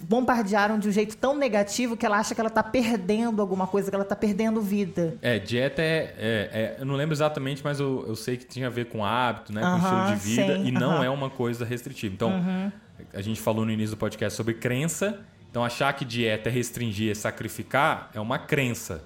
Bombardearam 0.02 0.78
de 0.78 0.88
um 0.88 0.92
jeito 0.92 1.16
tão 1.16 1.36
negativo 1.36 1.96
que 1.96 2.04
ela 2.04 2.18
acha 2.18 2.34
que 2.34 2.40
ela 2.40 2.48
está 2.48 2.62
perdendo 2.62 3.40
alguma 3.40 3.66
coisa, 3.66 3.90
que 3.90 3.94
ela 3.94 4.02
está 4.02 4.16
perdendo 4.16 4.60
vida. 4.60 5.16
É, 5.22 5.38
dieta 5.38 5.80
é, 5.80 6.14
é, 6.18 6.50
é, 6.52 6.76
Eu 6.78 6.86
não 6.86 6.94
lembro 6.94 7.14
exatamente, 7.14 7.62
mas 7.62 7.80
eu, 7.80 8.04
eu 8.06 8.14
sei 8.16 8.36
que 8.36 8.44
tinha 8.44 8.66
a 8.66 8.70
ver 8.70 8.86
com 8.86 9.04
hábito, 9.04 9.52
né? 9.52 9.62
Com 9.62 9.66
uh 9.66 9.72
-huh, 9.72 9.76
estilo 9.76 10.06
de 10.06 10.16
vida, 10.16 10.56
sim, 10.56 10.64
e 10.64 10.70
uh 10.70 10.74
-huh. 10.74 10.80
não 10.80 11.04
é 11.04 11.08
uma 11.08 11.30
coisa 11.30 11.64
restritiva. 11.64 12.14
Então, 12.14 12.30
uh 12.30 12.44
-huh. 12.44 12.72
a 13.14 13.22
gente 13.22 13.40
falou 13.40 13.64
no 13.64 13.70
início 13.70 13.96
do 13.96 13.98
podcast 13.98 14.36
sobre 14.36 14.54
crença 14.54 15.20
então, 15.58 15.64
achar 15.66 15.92
que 15.92 16.04
dieta 16.04 16.48
é 16.48 16.52
restringir, 16.52 17.10
é 17.10 17.14
sacrificar, 17.14 18.12
é 18.14 18.20
uma 18.20 18.38
crença. 18.38 19.04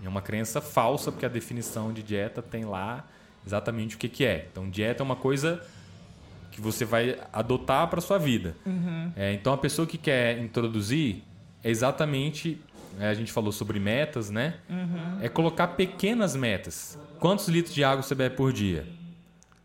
É 0.00 0.08
uma 0.08 0.22
crença 0.22 0.60
falsa, 0.60 1.10
porque 1.10 1.26
a 1.26 1.28
definição 1.28 1.92
de 1.92 2.04
dieta 2.04 2.40
tem 2.40 2.64
lá 2.64 3.04
exatamente 3.44 3.96
o 3.96 3.98
que, 3.98 4.08
que 4.08 4.24
é. 4.24 4.46
Então, 4.48 4.70
dieta 4.70 5.02
é 5.02 5.04
uma 5.04 5.16
coisa 5.16 5.60
que 6.52 6.60
você 6.60 6.84
vai 6.84 7.18
adotar 7.32 7.88
para 7.88 8.00
sua 8.00 8.16
vida. 8.16 8.54
Uhum. 8.64 9.10
É, 9.16 9.32
então, 9.32 9.52
a 9.52 9.58
pessoa 9.58 9.84
que 9.84 9.98
quer 9.98 10.38
introduzir 10.38 11.24
é 11.64 11.70
exatamente. 11.70 12.60
É, 13.00 13.08
a 13.08 13.14
gente 13.14 13.32
falou 13.32 13.50
sobre 13.50 13.80
metas, 13.80 14.30
né? 14.30 14.54
Uhum. 14.70 15.18
É 15.20 15.28
colocar 15.28 15.66
pequenas 15.66 16.36
metas. 16.36 16.96
Quantos 17.18 17.48
litros 17.48 17.74
de 17.74 17.82
água 17.82 18.04
você 18.04 18.14
bebe 18.14 18.36
por 18.36 18.52
dia? 18.52 18.86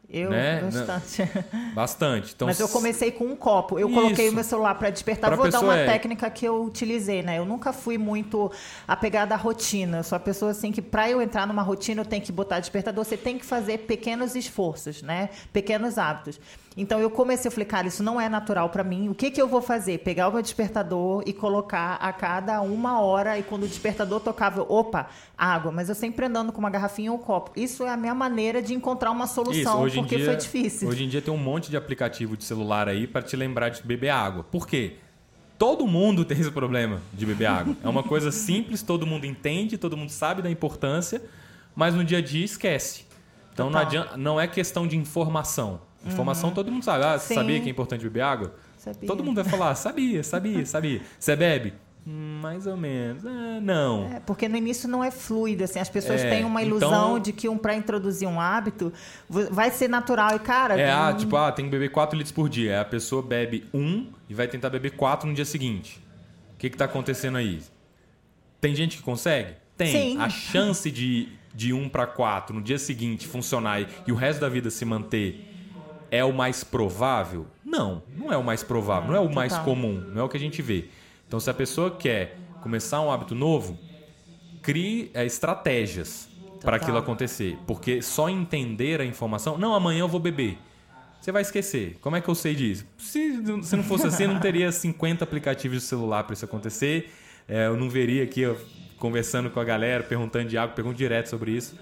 Eu, 0.09 0.29
né? 0.29 0.61
bastante. 0.61 1.29
Bastante. 1.73 2.33
Então, 2.33 2.47
Mas 2.47 2.59
eu 2.59 2.69
comecei 2.69 3.11
com 3.11 3.25
um 3.25 3.35
copo. 3.35 3.77
Eu 3.77 3.89
isso. 3.89 3.99
coloquei 3.99 4.29
o 4.29 4.33
meu 4.33 4.43
celular 4.43 4.75
para 4.75 4.89
despertar. 4.89 5.29
Pra 5.29 5.35
Vou 5.35 5.49
dar 5.49 5.59
uma 5.59 5.77
é... 5.77 5.85
técnica 5.85 6.29
que 6.29 6.45
eu 6.45 6.63
utilizei, 6.63 7.21
né? 7.21 7.37
Eu 7.37 7.45
nunca 7.45 7.73
fui 7.73 7.97
muito 7.97 8.49
apegada 8.87 9.35
à 9.35 9.37
rotina. 9.37 9.97
Eu 9.97 10.03
sou 10.03 10.15
a 10.15 10.19
pessoa 10.19 10.51
assim 10.51 10.71
que 10.71 10.81
para 10.81 11.09
eu 11.09 11.21
entrar 11.21 11.45
numa 11.45 11.61
rotina 11.61 12.01
eu 12.01 12.05
tenho 12.05 12.21
que 12.23 12.31
botar 12.31 12.59
despertador. 12.59 13.03
Você 13.03 13.17
tem 13.17 13.37
que 13.37 13.45
fazer 13.45 13.79
pequenos 13.79 14.33
esforços, 14.33 15.01
né? 15.01 15.29
Pequenos 15.51 15.97
hábitos. 15.97 16.39
Então 16.77 16.99
eu 16.99 17.09
comecei, 17.09 17.49
eu 17.49 17.51
falei, 17.51 17.65
cara, 17.65 17.87
isso 17.87 18.03
não 18.03 18.21
é 18.21 18.29
natural 18.29 18.69
para 18.69 18.83
mim. 18.83 19.09
O 19.09 19.15
que, 19.15 19.31
que 19.31 19.41
eu 19.41 19.47
vou 19.47 19.63
fazer? 19.63 19.97
Pegar 19.97 20.27
o 20.27 20.31
meu 20.31 20.43
despertador 20.43 21.23
e 21.25 21.33
colocar 21.33 21.95
a 21.95 22.13
cada 22.13 22.61
uma 22.61 23.01
hora, 23.01 23.37
e 23.39 23.41
quando 23.41 23.63
o 23.63 23.67
despertador 23.67 24.19
tocava, 24.19 24.59
eu, 24.59 24.65
opa, 24.69 25.09
água. 25.35 25.71
Mas 25.71 25.89
eu 25.89 25.95
sempre 25.95 26.27
andando 26.27 26.51
com 26.51 26.59
uma 26.59 26.69
garrafinha 26.69 27.11
ou 27.11 27.17
um 27.17 27.21
copo. 27.21 27.51
Isso 27.55 27.83
é 27.83 27.89
a 27.89 27.97
minha 27.97 28.13
maneira 28.13 28.61
de 28.61 28.75
encontrar 28.75 29.09
uma 29.09 29.25
solução, 29.25 29.87
isso, 29.87 29.97
porque 29.97 30.17
dia, 30.17 30.25
foi 30.25 30.35
difícil. 30.35 30.87
Hoje 30.87 31.03
em 31.03 31.09
dia 31.09 31.19
tem 31.19 31.33
um 31.33 31.37
monte 31.37 31.71
de 31.71 31.75
aplicativo 31.75 32.37
de 32.37 32.43
celular 32.43 32.87
aí 32.87 33.07
para 33.07 33.23
te 33.23 33.35
lembrar 33.35 33.69
de 33.69 33.81
beber 33.81 34.09
água. 34.09 34.43
Por 34.43 34.67
quê? 34.67 34.97
Todo 35.57 35.87
mundo 35.87 36.23
tem 36.23 36.39
esse 36.39 36.51
problema 36.51 37.01
de 37.11 37.25
beber 37.25 37.47
água. 37.47 37.75
É 37.83 37.89
uma 37.89 38.03
coisa 38.03 38.31
simples, 38.31 38.83
todo 38.83 39.07
mundo 39.07 39.25
entende, 39.25 39.79
todo 39.79 39.97
mundo 39.97 40.11
sabe 40.11 40.43
da 40.43 40.51
importância, 40.51 41.23
mas 41.75 41.95
no 41.95 42.03
dia 42.03 42.19
a 42.19 42.21
dia 42.21 42.45
esquece. 42.45 43.05
Então 43.51 43.67
não, 43.71 43.79
adianta, 43.79 44.15
não 44.15 44.39
é 44.39 44.47
questão 44.47 44.85
de 44.85 44.95
informação. 44.95 45.86
Informação 46.05 46.49
uhum. 46.49 46.55
todo 46.55 46.71
mundo 46.71 46.83
sabe. 46.83 47.03
Ah, 47.03 47.17
você 47.17 47.33
sabia 47.33 47.59
que 47.59 47.67
é 47.67 47.71
importante 47.71 48.03
beber 48.03 48.21
água? 48.21 48.55
Sabia. 48.77 49.07
Todo 49.07 49.23
mundo 49.23 49.41
vai 49.43 49.51
falar, 49.51 49.75
sabia, 49.75 50.23
sabia, 50.23 50.65
sabia. 50.65 51.01
Você 51.19 51.35
bebe? 51.35 51.73
Mais 52.05 52.65
ou 52.65 52.77
menos. 52.77 53.25
Ah, 53.25 53.59
não. 53.61 54.09
É, 54.13 54.21
porque 54.21 54.47
no 54.47 54.55
início 54.55 54.87
não 54.87 55.03
é 55.03 55.11
fluido, 55.11 55.65
assim, 55.65 55.77
as 55.77 55.89
pessoas 55.89 56.21
É, 56.21 56.29
têm 56.29 56.45
uma 56.45 56.63
então- 56.63 56.77
ilusão 56.77 57.19
de 57.19 57.33
que 57.33 57.49
um 57.49 57.57
para 57.57 57.75
introduzir 57.75 58.25
um 58.29 58.39
hábito 58.39 58.93
vai 59.29 59.69
ser 59.71 59.89
natural 59.89 60.33
e 60.35 60.39
cara, 60.39 60.79
É, 60.79 60.89
ah, 60.89 61.13
tipo, 61.13 61.35
ah, 61.35 61.51
tem 61.51 61.65
que 61.65 61.71
beber 61.71 61.91
4 61.91 62.17
litros 62.17 62.31
por 62.31 62.47
dia. 62.47 62.79
A 62.79 62.85
pessoa 62.85 63.21
bebe 63.21 63.65
um 63.73 64.07
e 64.29 64.33
vai 64.33 64.47
tentar 64.47 64.69
beber 64.69 64.91
4 64.91 65.27
no 65.27 65.33
dia 65.33 65.43
seguinte. 65.43 66.01
O 66.53 66.57
que 66.57 66.69
que 66.69 66.77
tá 66.77 66.85
acontecendo 66.85 67.37
aí? 67.37 67.61
Tem 68.61 68.73
gente 68.73 68.95
que 68.97 69.03
consegue? 69.03 69.55
Tem. 69.75 69.91
Sim. 69.91 70.17
A 70.19 70.29
chance 70.29 70.89
de, 70.89 71.27
de 71.53 71.73
1 71.73 71.89
para 71.89 72.07
4 72.07 72.55
no 72.55 72.61
dia 72.61 72.79
seguinte 72.79 73.27
funcionar 73.27 73.81
e, 73.81 73.87
e 74.07 74.11
o 74.13 74.15
resto 74.15 74.39
da 74.39 74.47
vida 74.47 74.69
se 74.69 74.85
manter 74.85 75.45
é 76.11 76.23
o 76.23 76.33
mais 76.33 76.63
provável? 76.63 77.45
Não, 77.63 78.01
não 78.15 78.31
é 78.31 78.37
o 78.37 78.43
mais 78.43 78.63
provável, 78.63 79.09
não 79.09 79.15
é 79.15 79.19
o 79.19 79.33
mais 79.33 79.57
comum, 79.59 80.03
não 80.13 80.21
é 80.21 80.23
o 80.23 80.29
que 80.29 80.37
a 80.37 80.39
gente 80.39 80.61
vê. 80.61 80.85
Então, 81.27 81.39
se 81.39 81.49
a 81.49 81.53
pessoa 81.53 81.91
quer 81.91 82.37
começar 82.61 83.01
um 83.01 83.11
hábito 83.11 83.35
novo, 83.35 83.77
crie 84.61 85.11
é, 85.13 85.25
estratégias 85.25 86.29
para 86.61 86.77
aquilo 86.77 86.97
acontecer. 86.97 87.57
Porque 87.65 88.01
só 88.01 88.29
entender 88.29 89.01
a 89.01 89.05
informação, 89.05 89.57
não, 89.57 89.73
amanhã 89.73 89.99
eu 89.99 90.07
vou 90.07 90.19
beber. 90.19 90.57
Você 91.21 91.31
vai 91.31 91.41
esquecer. 91.41 91.97
Como 92.01 92.15
é 92.15 92.21
que 92.21 92.29
eu 92.29 92.35
sei 92.35 92.55
disso? 92.55 92.85
Se, 92.97 93.41
se 93.63 93.75
não 93.75 93.83
fosse 93.83 94.07
assim, 94.07 94.23
eu 94.23 94.33
não 94.33 94.39
teria 94.39 94.71
50 94.71 95.23
aplicativos 95.23 95.81
de 95.81 95.83
celular 95.83 96.23
para 96.23 96.33
isso 96.33 96.45
acontecer. 96.45 97.11
É, 97.47 97.67
eu 97.67 97.75
não 97.75 97.89
veria 97.89 98.23
aqui 98.23 98.45
ó, 98.45 98.55
conversando 98.97 99.49
com 99.49 99.59
a 99.59 99.63
galera, 99.63 100.03
perguntando 100.03 100.47
de 100.47 100.57
água, 100.57 100.75
pergunto 100.75 100.97
direto 100.97 101.27
sobre 101.27 101.51
isso. 101.51 101.77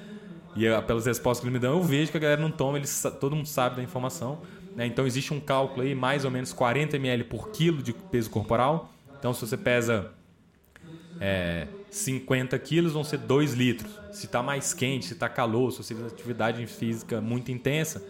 E 0.55 0.67
ah, 0.67 0.81
pelas 0.81 1.05
respostas 1.05 1.41
que 1.41 1.47
eles 1.47 1.53
me 1.53 1.59
dão, 1.59 1.77
eu 1.77 1.83
vejo 1.83 2.11
que 2.11 2.17
a 2.17 2.19
galera 2.19 2.41
não 2.41 2.51
toma, 2.51 2.77
eles, 2.77 3.03
todo 3.19 3.35
mundo 3.35 3.47
sabe 3.47 3.75
da 3.75 3.83
informação. 3.83 4.39
né? 4.75 4.85
Então 4.85 5.05
existe 5.05 5.33
um 5.33 5.39
cálculo 5.39 5.81
aí, 5.81 5.93
mais 5.93 6.23
ou 6.23 6.31
menos 6.31 6.53
40 6.53 6.95
ml 6.95 7.25
por 7.25 7.49
quilo 7.49 7.83
de 7.83 7.93
peso 7.93 8.29
corporal. 8.29 8.89
Então 9.19 9.33
se 9.33 9.45
você 9.45 9.57
pesa 9.57 10.11
é, 11.19 11.67
50 11.89 12.57
quilos, 12.59 12.93
vão 12.93 13.03
ser 13.03 13.17
2 13.17 13.53
litros. 13.53 13.91
Se 14.11 14.27
está 14.27 14.41
mais 14.41 14.73
quente, 14.73 15.05
se 15.05 15.13
está 15.13 15.27
calor, 15.27 15.71
se 15.71 15.77
você 15.77 15.93
fez 15.93 16.07
atividade 16.07 16.65
física 16.67 17.19
muito 17.19 17.51
intensa, 17.51 18.01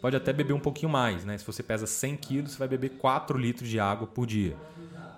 pode 0.00 0.16
até 0.16 0.32
beber 0.32 0.54
um 0.54 0.60
pouquinho 0.60 0.90
mais. 0.90 1.24
Né? 1.24 1.36
Se 1.36 1.46
você 1.46 1.62
pesa 1.62 1.86
100 1.86 2.16
quilos, 2.16 2.52
você 2.52 2.58
vai 2.58 2.68
beber 2.68 2.92
4 2.98 3.36
litros 3.38 3.68
de 3.68 3.78
água 3.78 4.06
por 4.06 4.26
dia. 4.26 4.56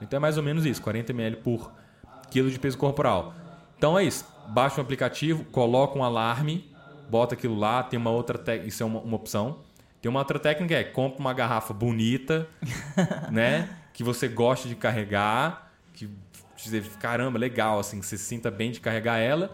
Então 0.01 0.17
é 0.17 0.21
mais 0.21 0.37
ou 0.37 0.43
menos 0.43 0.67
isso, 0.67 0.83
40 0.83 1.13
ml 1.13 1.37
por 1.37 1.73
quilo 2.29 2.51
de 2.51 2.59
peso 2.59 2.77
corporal. 2.77 3.35
Então 3.79 3.97
é 3.97 4.05
isso. 4.05 4.25
Baixa 4.49 4.81
um 4.81 4.85
aplicativo, 4.85 5.45
coloca 5.45 5.97
um 5.97 6.03
alarme, 6.03 6.72
bota 7.13 7.35
aquilo 7.35 7.55
lá. 7.59 7.83
Tem 7.83 7.99
uma 7.99 8.11
outra 8.11 8.39
técnica, 8.39 8.69
isso 8.69 8.83
é 8.83 8.87
uma, 8.87 9.01
uma 9.01 9.17
opção. 9.17 9.59
Tem 10.01 10.09
uma 10.11 10.19
outra 10.21 10.39
técnica 10.39 10.75
é 10.75 10.83
compra 10.83 11.21
uma 11.21 11.33
garrafa 11.35 11.73
bonita, 11.75 12.49
né? 13.31 13.69
Que 13.93 14.03
você 14.03 14.27
gosta 14.27 14.67
de 14.67 14.75
carregar, 14.75 15.71
que 15.93 16.09
dizer, 16.57 16.83
caramba, 16.99 17.39
legal, 17.39 17.79
assim, 17.79 18.01
que 18.01 18.07
você 18.07 18.17
se 18.17 18.25
sinta 18.25 18.51
bem 18.51 18.71
de 18.73 18.81
carregar 18.81 19.19
ela, 19.19 19.51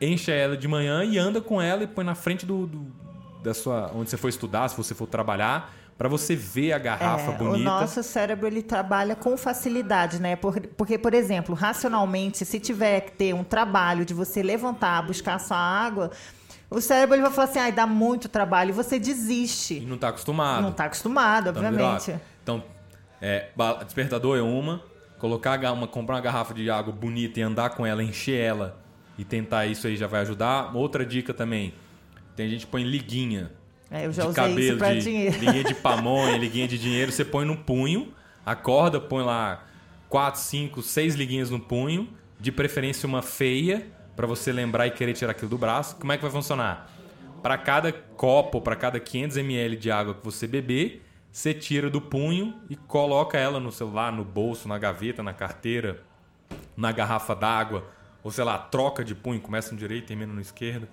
enche 0.00 0.30
ela 0.32 0.56
de 0.56 0.66
manhã 0.66 1.04
e 1.04 1.16
anda 1.18 1.40
com 1.40 1.62
ela 1.62 1.84
e 1.84 1.86
põe 1.86 2.04
na 2.04 2.14
frente 2.14 2.44
do, 2.44 2.66
do- 2.66 2.86
da 3.42 3.54
sua 3.54 3.90
onde 3.94 4.10
você 4.10 4.16
for 4.16 4.28
estudar, 4.28 4.68
se 4.68 4.76
você 4.76 4.94
for 4.94 5.06
trabalhar, 5.06 5.72
para 5.96 6.08
você 6.08 6.34
ver 6.36 6.72
a 6.72 6.78
garrafa 6.78 7.32
É, 7.32 7.36
bonita. 7.36 7.70
O 7.70 7.80
nosso 7.80 8.02
cérebro 8.02 8.46
ele 8.46 8.62
trabalha 8.62 9.14
com 9.16 9.36
facilidade, 9.36 10.20
né? 10.20 10.36
Por- 10.36 10.60
Porque, 10.76 10.96
por 10.98 11.12
exemplo, 11.14 11.54
racionalmente, 11.54 12.44
se 12.44 12.58
tiver 12.60 13.00
que 13.02 13.12
ter 13.12 13.34
um 13.34 13.44
trabalho 13.44 14.04
de 14.04 14.12
você 14.14 14.42
levantar, 14.42 15.02
buscar 15.06 15.34
a 15.34 15.38
sua 15.38 15.56
água, 15.58 16.10
o 16.70 16.80
cérebro 16.80 17.14
ele 17.14 17.22
vai 17.22 17.30
falar 17.30 17.48
assim, 17.48 17.58
ai, 17.58 17.72
dá 17.72 17.86
muito 17.86 18.28
trabalho, 18.28 18.70
e 18.70 18.72
você 18.72 18.96
E 18.96 19.00
desiste. 19.00 19.80
não 19.80 19.94
está 19.96 20.08
acostumado. 20.08 20.62
Não 20.62 20.70
está 20.70 20.84
acostumado, 20.84 21.50
Então, 21.50 21.62
obviamente. 21.64 22.14
Então, 22.42 22.62
é, 23.20 23.48
despertador 23.84 24.36
é 24.38 24.42
uma, 24.42 24.82
colocar 25.18 25.58
uma, 25.72 25.86
comprar 25.88 26.16
uma 26.16 26.20
garrafa 26.20 26.54
de 26.54 26.70
água 26.70 26.92
bonita 26.92 27.40
e 27.40 27.42
andar 27.42 27.70
com 27.70 27.84
ela, 27.86 28.02
encher 28.02 28.38
ela 28.40 28.78
e 29.16 29.24
tentar 29.24 29.66
isso 29.66 29.86
aí 29.86 29.96
já 29.96 30.06
vai 30.06 30.20
ajudar. 30.20 30.74
Outra 30.76 31.04
dica 31.04 31.34
também, 31.34 31.74
tem 32.36 32.48
gente 32.48 32.66
que 32.66 32.70
põe 32.70 32.84
liguinha 32.84 33.50
É, 33.90 34.06
eu 34.06 34.12
já 34.12 34.22
de 34.24 34.28
usei 34.28 34.68
isso 34.68 34.78
cabelo, 34.78 34.94
de 34.96 35.02
dinheiro. 35.02 35.38
liguinha 35.38 35.64
de 35.64 35.74
pamonha, 35.82 36.36
liguinha 36.36 36.68
de 36.68 36.78
dinheiro, 36.78 37.10
você 37.10 37.24
põe 37.24 37.44
no 37.44 37.56
punho, 37.56 38.12
acorda, 38.46 39.00
põe 39.00 39.24
lá 39.24 39.64
quatro, 40.08 40.40
cinco, 40.40 40.82
seis 40.82 41.14
liguinhas 41.14 41.50
no 41.50 41.58
punho, 41.58 42.08
de 42.38 42.52
preferência 42.52 43.06
uma 43.06 43.20
feia, 43.22 43.86
para 44.18 44.26
você 44.26 44.50
lembrar 44.50 44.88
e 44.88 44.90
querer 44.90 45.12
tirar 45.12 45.30
aquilo 45.30 45.48
do 45.48 45.56
braço. 45.56 45.94
Como 45.94 46.10
é 46.10 46.16
que 46.16 46.22
vai 46.22 46.32
funcionar? 46.32 46.90
Para 47.40 47.56
cada 47.56 47.92
copo, 47.92 48.60
para 48.60 48.74
cada 48.74 48.98
500 48.98 49.36
ml 49.36 49.76
de 49.76 49.92
água 49.92 50.12
que 50.12 50.24
você 50.24 50.44
beber, 50.44 51.06
você 51.30 51.54
tira 51.54 51.88
do 51.88 52.00
punho 52.00 52.60
e 52.68 52.74
coloca 52.74 53.38
ela 53.38 53.60
no 53.60 53.70
celular, 53.70 54.10
no 54.10 54.24
bolso, 54.24 54.66
na 54.66 54.76
gaveta, 54.76 55.22
na 55.22 55.32
carteira, 55.32 56.02
na 56.76 56.90
garrafa 56.90 57.32
d'água, 57.32 57.88
ou 58.24 58.32
sei 58.32 58.42
lá, 58.42 58.58
troca 58.58 59.04
de 59.04 59.14
punho, 59.14 59.40
começa 59.40 59.70
no 59.70 59.78
direito 59.78 60.02
e 60.02 60.06
termina 60.08 60.32
no 60.32 60.40
esquerdo 60.40 60.88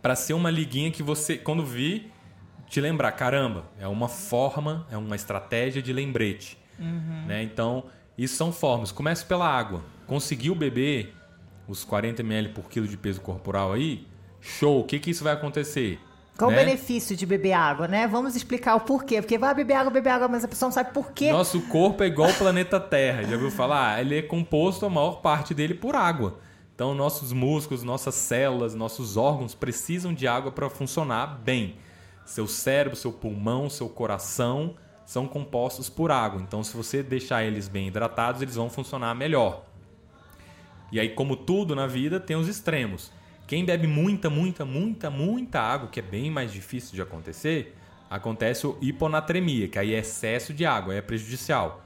para 0.00 0.14
ser 0.14 0.32
uma 0.32 0.50
liguinha 0.50 0.90
que 0.90 1.02
você, 1.02 1.36
quando 1.36 1.62
vir, 1.62 2.10
te 2.68 2.80
lembrar, 2.80 3.12
caramba, 3.12 3.64
é 3.78 3.86
uma 3.86 4.08
forma, 4.08 4.86
é 4.90 4.96
uma 4.96 5.14
estratégia 5.14 5.82
de 5.82 5.92
lembrete. 5.92 6.56
Né? 7.26 7.42
Então, 7.42 7.84
isso 8.16 8.34
são 8.36 8.50
formas. 8.50 8.90
Comece 8.90 9.26
pela 9.26 9.46
água. 9.46 9.82
Conseguiu 10.06 10.54
beber 10.54 11.14
os 11.68 11.84
40 11.84 12.22
ml 12.22 12.50
por 12.50 12.68
quilo 12.68 12.86
de 12.86 12.96
peso 12.96 13.20
corporal 13.20 13.72
aí? 13.72 14.06
Show! 14.40 14.80
O 14.80 14.84
que, 14.84 14.98
que 14.98 15.10
isso 15.10 15.24
vai 15.24 15.32
acontecer? 15.32 15.98
Qual 16.36 16.50
né? 16.50 16.62
o 16.62 16.64
benefício 16.64 17.16
de 17.16 17.24
beber 17.24 17.52
água, 17.52 17.86
né? 17.86 18.06
Vamos 18.08 18.34
explicar 18.34 18.74
o 18.74 18.80
porquê. 18.80 19.22
Porque 19.22 19.38
vai 19.38 19.54
beber 19.54 19.74
água, 19.74 19.90
beber 19.90 20.10
água, 20.10 20.28
mas 20.28 20.44
a 20.44 20.48
pessoa 20.48 20.68
não 20.68 20.72
sabe 20.72 20.92
por 20.92 21.12
quê. 21.12 21.30
Nosso 21.30 21.60
corpo 21.62 22.02
é 22.02 22.06
igual 22.06 22.28
o 22.28 22.34
planeta 22.34 22.80
Terra. 22.80 23.22
Já 23.22 23.34
ouviu 23.34 23.50
falar? 23.50 24.00
Ele 24.00 24.18
é 24.18 24.22
composto, 24.22 24.84
a 24.84 24.90
maior 24.90 25.20
parte 25.20 25.54
dele, 25.54 25.74
por 25.74 25.94
água. 25.94 26.38
Então, 26.74 26.92
nossos 26.92 27.32
músculos, 27.32 27.84
nossas 27.84 28.16
células, 28.16 28.74
nossos 28.74 29.16
órgãos 29.16 29.54
precisam 29.54 30.12
de 30.12 30.26
água 30.26 30.50
para 30.50 30.68
funcionar 30.68 31.38
bem. 31.44 31.76
Seu 32.26 32.48
cérebro, 32.48 32.96
seu 32.96 33.12
pulmão, 33.12 33.70
seu 33.70 33.88
coração 33.88 34.74
são 35.06 35.28
compostos 35.28 35.88
por 35.88 36.10
água. 36.10 36.42
Então, 36.42 36.64
se 36.64 36.76
você 36.76 37.00
deixar 37.00 37.44
eles 37.44 37.68
bem 37.68 37.86
hidratados, 37.86 38.42
eles 38.42 38.56
vão 38.56 38.68
funcionar 38.68 39.14
melhor. 39.14 39.64
E 40.94 41.00
aí, 41.00 41.08
como 41.08 41.34
tudo 41.34 41.74
na 41.74 41.88
vida, 41.88 42.20
tem 42.20 42.36
os 42.36 42.46
extremos. 42.46 43.10
Quem 43.48 43.64
bebe 43.64 43.84
muita, 43.84 44.30
muita, 44.30 44.64
muita, 44.64 45.10
muita 45.10 45.60
água, 45.60 45.88
que 45.88 45.98
é 45.98 46.02
bem 46.04 46.30
mais 46.30 46.52
difícil 46.52 46.94
de 46.94 47.02
acontecer, 47.02 47.76
acontece 48.08 48.64
o 48.64 48.78
hiponatremia, 48.80 49.66
que 49.66 49.76
aí 49.76 49.92
é 49.92 49.98
excesso 49.98 50.54
de 50.54 50.64
água, 50.64 50.94
é 50.94 51.02
prejudicial. 51.02 51.83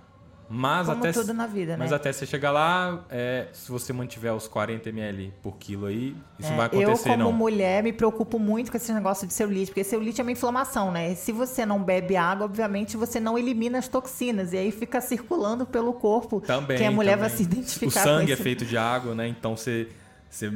Mas 0.50 0.87
Como 0.87 0.98
até 1.00 1.12
tudo 1.12 1.34
na 1.34 1.46
vida, 1.46 1.76
mas 1.76 1.90
né? 1.90 1.96
até 1.96 2.11
você 2.11 2.24
chegar 2.24 2.50
lá, 2.50 3.04
é, 3.11 3.48
se 3.52 3.70
você 3.70 3.92
mantiver 3.92 4.32
os 4.34 4.48
40 4.48 4.88
ml 4.88 5.30
por 5.42 5.58
quilo 5.58 5.84
aí, 5.87 6.16
isso 6.38 6.48
não 6.48 6.56
vai 6.56 6.66
É, 6.72 6.74
eu, 6.76 6.82
acontecer 6.84 7.11
como 7.11 7.24
não. 7.24 7.32
mulher, 7.32 7.82
me 7.82 7.92
preocupo 7.92 8.38
muito 8.38 8.70
com 8.70 8.76
esse 8.78 8.90
negócio 8.92 9.26
de 9.26 9.34
celulite, 9.34 9.66
porque 9.66 9.84
celulite 9.84 10.20
é 10.20 10.24
uma 10.24 10.32
inflamação, 10.32 10.90
né? 10.90 11.12
E 11.12 11.16
se 11.16 11.32
você 11.32 11.66
não 11.66 11.82
bebe 11.82 12.16
água, 12.16 12.46
obviamente 12.46 12.96
você 12.96 13.20
não 13.20 13.37
elimina 13.38 13.78
as 13.78 13.88
toxinas, 13.88 14.54
e 14.54 14.56
aí 14.56 14.70
fica 14.72 15.02
circulando 15.02 15.66
pelo 15.66 15.92
corpo, 15.92 16.40
Também. 16.40 16.78
que 16.78 16.84
a 16.84 16.90
mulher 16.90 17.18
vai 17.18 17.28
também. 17.28 17.44
se 17.44 17.50
identificar 17.50 18.00
O 18.00 18.04
sangue 18.04 18.32
é 18.32 18.37
feito 18.37 18.64
de 18.64 18.78
água, 18.78 19.14
né? 19.14 19.28
Então 19.28 19.54
você, 19.54 19.88
você 20.30 20.48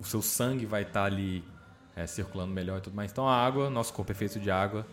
o 0.00 0.04
seu 0.04 0.22
sangue 0.22 0.66
vai 0.66 0.82
estar 0.82 1.04
ali 1.04 1.44
é, 1.96 2.06
circulando 2.06 2.52
melhor 2.52 2.78
e 2.78 2.80
tudo 2.80 2.94
mais. 2.94 3.10
Então 3.10 3.28
a 3.28 3.34
água, 3.34 3.68
nosso 3.68 3.92
corpo 3.92 4.12
é 4.12 4.14
feito 4.14 4.38
de 4.38 4.52
água 4.52 4.86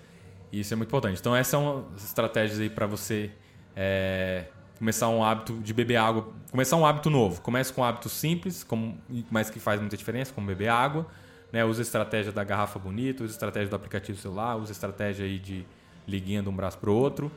e 0.52 0.60
isso 0.62 0.74
é 0.74 0.76
muito 0.76 0.90
importante. 0.90 1.20
Então 1.20 1.36
essas 1.36 1.52
são 1.52 1.86
as 1.96 2.04
estratégias 2.04 2.60
aí 2.60 2.70
para 2.70 2.88
você 2.88 3.30
é, 3.76 4.46
começar 4.78 5.10
um 5.10 5.24
hábito 5.24 5.54
de 5.60 5.74
beber 5.74 5.98
água, 5.98 6.30
começar 6.52 6.78
um 6.78 6.86
hábito 6.86 7.10
novo. 7.10 7.42
Comece 7.42 7.72
com 7.72 7.82
um 7.82 7.84
hábito 7.84 8.10
simples, 8.10 8.64
como, 8.64 8.98
mas 9.30 9.50
que 9.50 9.60
faz 9.60 9.80
muita 9.80 9.98
diferença, 9.98 10.34
como 10.34 10.48
beber 10.48 10.70
água. 10.70 11.06
Né? 11.52 11.66
Usa 11.66 11.82
a 11.82 11.84
estratégia 11.84 12.32
da 12.32 12.44
garrafa 12.44 12.80
bonita, 12.80 13.24
usa 13.24 13.34
a 13.34 13.36
estratégia 13.36 13.70
do 13.70 13.76
aplicativo 13.76 14.18
celular, 14.18 14.56
usa 14.56 14.72
a 14.72 14.74
estratégia 14.74 15.26
aí 15.26 15.40
de 15.40 15.66
liguinha 16.08 16.42
de 16.42 16.50
um 16.50 16.56
braço 16.56 16.78
pro 16.78 16.94
outro. 16.94 17.32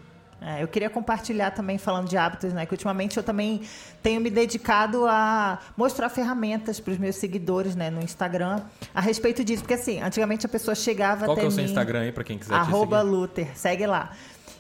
É, 0.45 0.61
eu 0.61 0.67
queria 0.67 0.91
compartilhar 0.91 1.53
também, 1.53 1.79
falando 1.79 2.09
de 2.09 2.17
hábitos, 2.17 2.53
né? 2.53 2.67
Que 2.67 2.73
ultimamente 2.73 3.17
eu 3.17 3.23
também 3.23 3.63
tenho 4.03 4.21
me 4.21 4.29
dedicado 4.29 5.07
a 5.07 5.61
mostrar 5.77 6.09
ferramentas 6.09 6.81
para 6.81 6.93
os 6.93 6.99
meus 6.99 7.15
seguidores, 7.15 7.77
né? 7.77 7.91
No 7.91 8.03
Instagram, 8.03 8.61
a 8.93 9.01
respeito 9.01 9.45
disso. 9.45 9.63
Porque 9.63 9.75
assim, 9.75 10.01
antigamente 10.01 10.45
a 10.45 10.49
pessoa 10.49 10.75
chegava 10.75 11.27
Qual 11.27 11.33
até 11.33 11.43
que 11.43 11.47
é 11.47 11.49
o 11.49 11.53
seu. 11.53 11.65
Instagram 11.65 12.01
aí 12.01 12.13
para 12.13 12.25
quem 12.25 12.39
quiser 12.39 12.55
Arroba? 12.55 13.03
Luther, 13.03 13.57
segue 13.57 13.87
lá. 13.87 14.11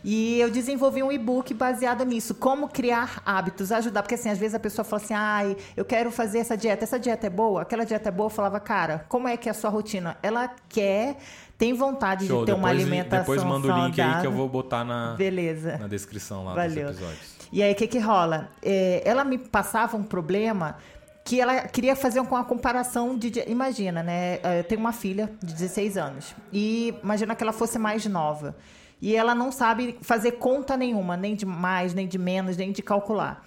E 0.04 0.40
eu 0.40 0.50
desenvolvi 0.50 1.02
um 1.02 1.12
e-book 1.12 1.54
baseado 1.54 2.04
nisso, 2.04 2.34
como 2.34 2.68
criar 2.68 3.22
hábitos, 3.24 3.70
ajudar, 3.70 4.02
porque 4.02 4.16
assim, 4.16 4.28
às 4.30 4.38
vezes 4.38 4.54
a 4.54 4.58
pessoa 4.58 4.84
fala 4.84 5.02
assim, 5.02 5.14
ai, 5.14 5.56
eu 5.76 5.84
quero 5.84 6.10
fazer 6.10 6.38
essa 6.38 6.56
dieta, 6.56 6.82
essa 6.84 6.98
dieta 6.98 7.26
é 7.26 7.30
boa, 7.30 7.62
aquela 7.62 7.84
dieta 7.84 8.08
é 8.08 8.12
boa, 8.12 8.26
eu 8.26 8.30
falava, 8.30 8.58
cara, 8.58 9.04
como 9.08 9.28
é 9.28 9.36
que 9.36 9.48
é 9.48 9.52
a 9.52 9.54
sua 9.54 9.70
rotina? 9.70 10.16
Ela 10.22 10.50
quer, 10.68 11.16
tem 11.56 11.72
vontade 11.72 12.26
Show, 12.26 12.40
de 12.40 12.46
ter 12.46 12.52
uma 12.52 12.68
depois, 12.70 12.82
alimentação 12.88 13.20
depois 13.34 13.44
manda 13.44 13.72
o 13.72 13.84
link 13.86 13.88
aí 13.88 13.94
que 13.94 14.00
eu 14.00 14.04
saudável. 14.14 14.32
vou 14.32 14.48
botar 14.48 14.84
na, 14.84 15.14
Beleza. 15.14 15.78
na 15.78 15.86
descrição 15.86 16.44
lá 16.44 16.54
Valeu. 16.54 16.86
dos 16.88 16.96
episódios. 16.96 17.32
E 17.52 17.62
aí, 17.62 17.72
o 17.72 17.76
que 17.76 17.86
que 17.86 17.98
rola? 18.00 18.48
É, 18.62 19.02
ela 19.04 19.22
me 19.24 19.38
passava 19.38 19.96
um 19.96 20.02
problema 20.02 20.78
que 21.24 21.40
ela 21.40 21.60
queria 21.68 21.94
fazer 21.94 22.20
com 22.24 22.34
a 22.36 22.42
comparação 22.42 23.16
de... 23.16 23.30
de- 23.30 23.44
Imagina, 23.48 24.02
né? 24.02 24.40
Eu 24.58 24.64
tenho 24.64 24.80
uma 24.80 24.92
filha 24.92 25.30
de 25.40 25.52
16 25.52 25.96
anos. 25.96 26.34
E 26.52 26.92
imagina 27.04 27.34
que 27.36 27.42
ela 27.44 27.52
fosse 27.52 27.78
mais 27.78 28.04
nova. 28.06 28.56
E 29.02 29.16
ela 29.16 29.34
não 29.34 29.50
sabe 29.50 29.98
fazer 30.00 30.32
conta 30.32 30.76
nenhuma, 30.76 31.16
nem 31.16 31.34
de 31.34 31.44
mais, 31.44 31.92
nem 31.92 32.06
de 32.06 32.16
menos, 32.16 32.56
nem 32.56 32.70
de 32.70 32.82
calcular 32.82 33.44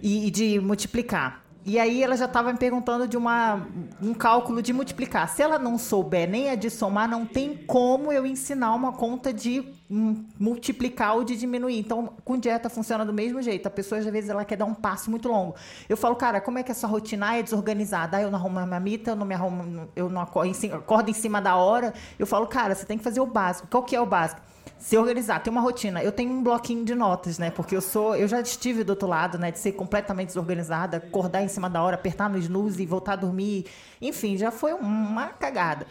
e, 0.00 0.28
e 0.28 0.30
de 0.30 0.60
multiplicar. 0.60 1.42
E 1.64 1.78
aí 1.78 2.02
ela 2.02 2.16
já 2.16 2.24
estava 2.24 2.52
me 2.52 2.58
perguntando 2.58 3.06
de 3.06 3.16
uma, 3.16 3.66
um 4.00 4.12
cálculo 4.12 4.60
de 4.60 4.72
multiplicar. 4.72 5.28
Se 5.28 5.42
ela 5.42 5.60
não 5.60 5.78
souber 5.78 6.28
nem 6.28 6.50
a 6.50 6.56
de 6.56 6.68
somar, 6.68 7.08
não 7.08 7.24
tem 7.24 7.56
como 7.56 8.12
eu 8.12 8.26
ensinar 8.26 8.74
uma 8.74 8.92
conta 8.92 9.32
de 9.32 9.64
hum, 9.88 10.24
multiplicar 10.38 11.14
ou 11.14 11.22
de 11.22 11.36
diminuir. 11.36 11.78
Então, 11.78 12.14
com 12.24 12.36
dieta 12.36 12.68
funciona 12.68 13.04
do 13.04 13.12
mesmo 13.12 13.40
jeito. 13.40 13.68
A 13.68 13.70
pessoa, 13.70 14.00
às 14.00 14.04
vezes, 14.06 14.28
ela 14.28 14.44
quer 14.44 14.56
dar 14.56 14.64
um 14.64 14.74
passo 14.74 15.08
muito 15.08 15.28
longo. 15.28 15.54
Eu 15.88 15.96
falo, 15.96 16.16
cara, 16.16 16.40
como 16.40 16.58
é 16.58 16.64
que 16.64 16.72
essa 16.72 16.88
rotina 16.88 17.30
ah, 17.30 17.36
é 17.36 17.42
desorganizada? 17.44 18.16
Ah, 18.16 18.22
eu 18.22 18.30
não 18.30 18.40
arrumo 18.40 18.58
a 18.58 18.66
mamita, 18.66 19.12
eu 19.12 19.16
não 19.16 19.24
me 19.24 19.34
arrumo, 19.34 19.88
eu 19.94 20.08
não 20.08 20.20
acordo 20.20 20.50
em, 20.50 20.54
cima, 20.54 20.78
acordo 20.78 21.10
em 21.10 21.14
cima 21.14 21.40
da 21.40 21.54
hora. 21.54 21.94
Eu 22.18 22.26
falo, 22.26 22.48
cara, 22.48 22.74
você 22.74 22.84
tem 22.84 22.98
que 22.98 23.04
fazer 23.04 23.20
o 23.20 23.26
básico. 23.26 23.68
Qual 23.68 23.84
que 23.84 23.94
é 23.94 24.00
o 24.00 24.06
básico? 24.06 24.40
Se 24.78 24.98
organizar, 24.98 25.40
ter 25.40 25.50
uma 25.50 25.60
rotina. 25.60 26.02
Eu 26.02 26.10
tenho 26.10 26.32
um 26.32 26.42
bloquinho 26.42 26.84
de 26.84 26.94
notas, 26.94 27.38
né? 27.38 27.50
Porque 27.50 27.76
eu 27.76 27.80
sou, 27.80 28.16
eu 28.16 28.26
já 28.26 28.40
estive 28.40 28.82
do 28.82 28.90
outro 28.90 29.06
lado, 29.06 29.38
né? 29.38 29.50
De 29.50 29.58
ser 29.58 29.72
completamente 29.72 30.28
desorganizada, 30.28 30.96
acordar 30.96 31.42
em 31.42 31.48
cima 31.48 31.70
da 31.70 31.82
hora, 31.82 31.94
apertar 31.94 32.28
no 32.28 32.36
snooze 32.38 32.82
e 32.82 32.86
voltar 32.86 33.12
a 33.12 33.16
dormir. 33.16 33.66
Enfim, 34.00 34.36
já 34.36 34.50
foi 34.50 34.72
uma 34.72 35.28
cagada. 35.28 35.86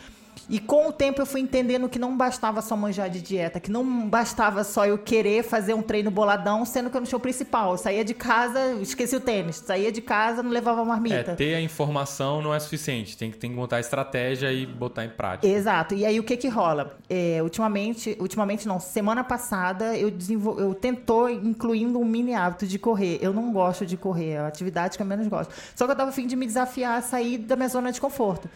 E 0.52 0.60
com 0.60 0.90
o 0.90 0.92
tempo 0.92 1.22
eu 1.22 1.26
fui 1.26 1.40
entendendo 1.40 1.88
que 1.88 1.98
não 1.98 2.18
bastava 2.18 2.62
só 2.62 2.76
manjar 2.76 3.10
de 3.10 3.22
dieta, 3.22 3.58
que 3.58 3.72
não 3.72 4.10
bastava 4.10 4.66
só 4.66 4.86
eu 4.86 4.98
querer 4.98 5.44
fazer 5.44 5.74
um 5.74 5.82
treino 5.82 6.12
boladão, 6.12 6.66
sendo 6.66 6.90
que 6.90 6.98
eu 6.98 7.00
não 7.00 7.08
tinha 7.08 7.16
o 7.16 7.22
principal. 7.22 7.72
Eu 7.72 7.78
saía 7.78 8.04
de 8.04 8.14
casa, 8.14 8.74
esqueci 8.82 9.16
o 9.16 9.22
tênis. 9.22 9.64
Saía 9.66 9.94
de 9.94 10.02
casa, 10.02 10.44
não 10.44 10.52
levava 10.52 10.84
marmita. 10.84 11.32
É, 11.32 11.36
ter 11.36 11.56
a 11.56 11.62
informação 11.62 12.42
não 12.42 12.54
é 12.54 12.60
suficiente. 12.60 13.16
Tem 13.16 13.32
que, 13.32 13.38
tem 13.38 13.50
que 13.50 13.56
montar 13.56 13.78
a 13.78 13.80
estratégia 13.80 14.52
e 14.52 14.66
botar 14.66 15.06
em 15.06 15.10
prática. 15.10 15.48
Exato. 15.48 15.96
E 15.96 16.06
aí 16.06 16.20
o 16.20 16.24
que 16.24 16.36
que 16.36 16.50
rola? 16.50 16.98
É, 17.10 17.40
ultimamente, 17.42 18.18
ultimamente 18.20 18.68
não, 18.68 18.78
semana 18.78 19.24
passada 19.24 19.96
eu, 19.96 20.12
desenvol... 20.12 20.60
eu 20.60 20.76
tentou 20.76 21.30
incluindo 21.30 21.98
um 21.98 22.04
mini 22.04 22.34
hábito 22.34 22.68
de 22.68 22.78
correr. 22.78 23.20
Eu 23.22 23.32
não 23.32 23.54
gosto 23.54 23.86
de 23.86 23.96
correr, 23.96 24.32
é 24.32 24.40
a 24.40 24.48
atividade 24.48 24.98
que 24.98 25.02
eu 25.02 25.08
menos 25.08 25.30
gosto. 25.30 25.54
Só 25.74 25.86
que 25.86 25.94
eu 25.94 25.96
tava 25.96 26.10
afim 26.10 26.28
de 26.28 26.36
me 26.36 26.46
desafiar 26.46 26.98
a 26.98 27.02
sair 27.02 27.38
da 27.38 27.56
minha 27.56 27.70
zona 27.70 27.90
de 27.90 28.02
conforto. 28.02 28.50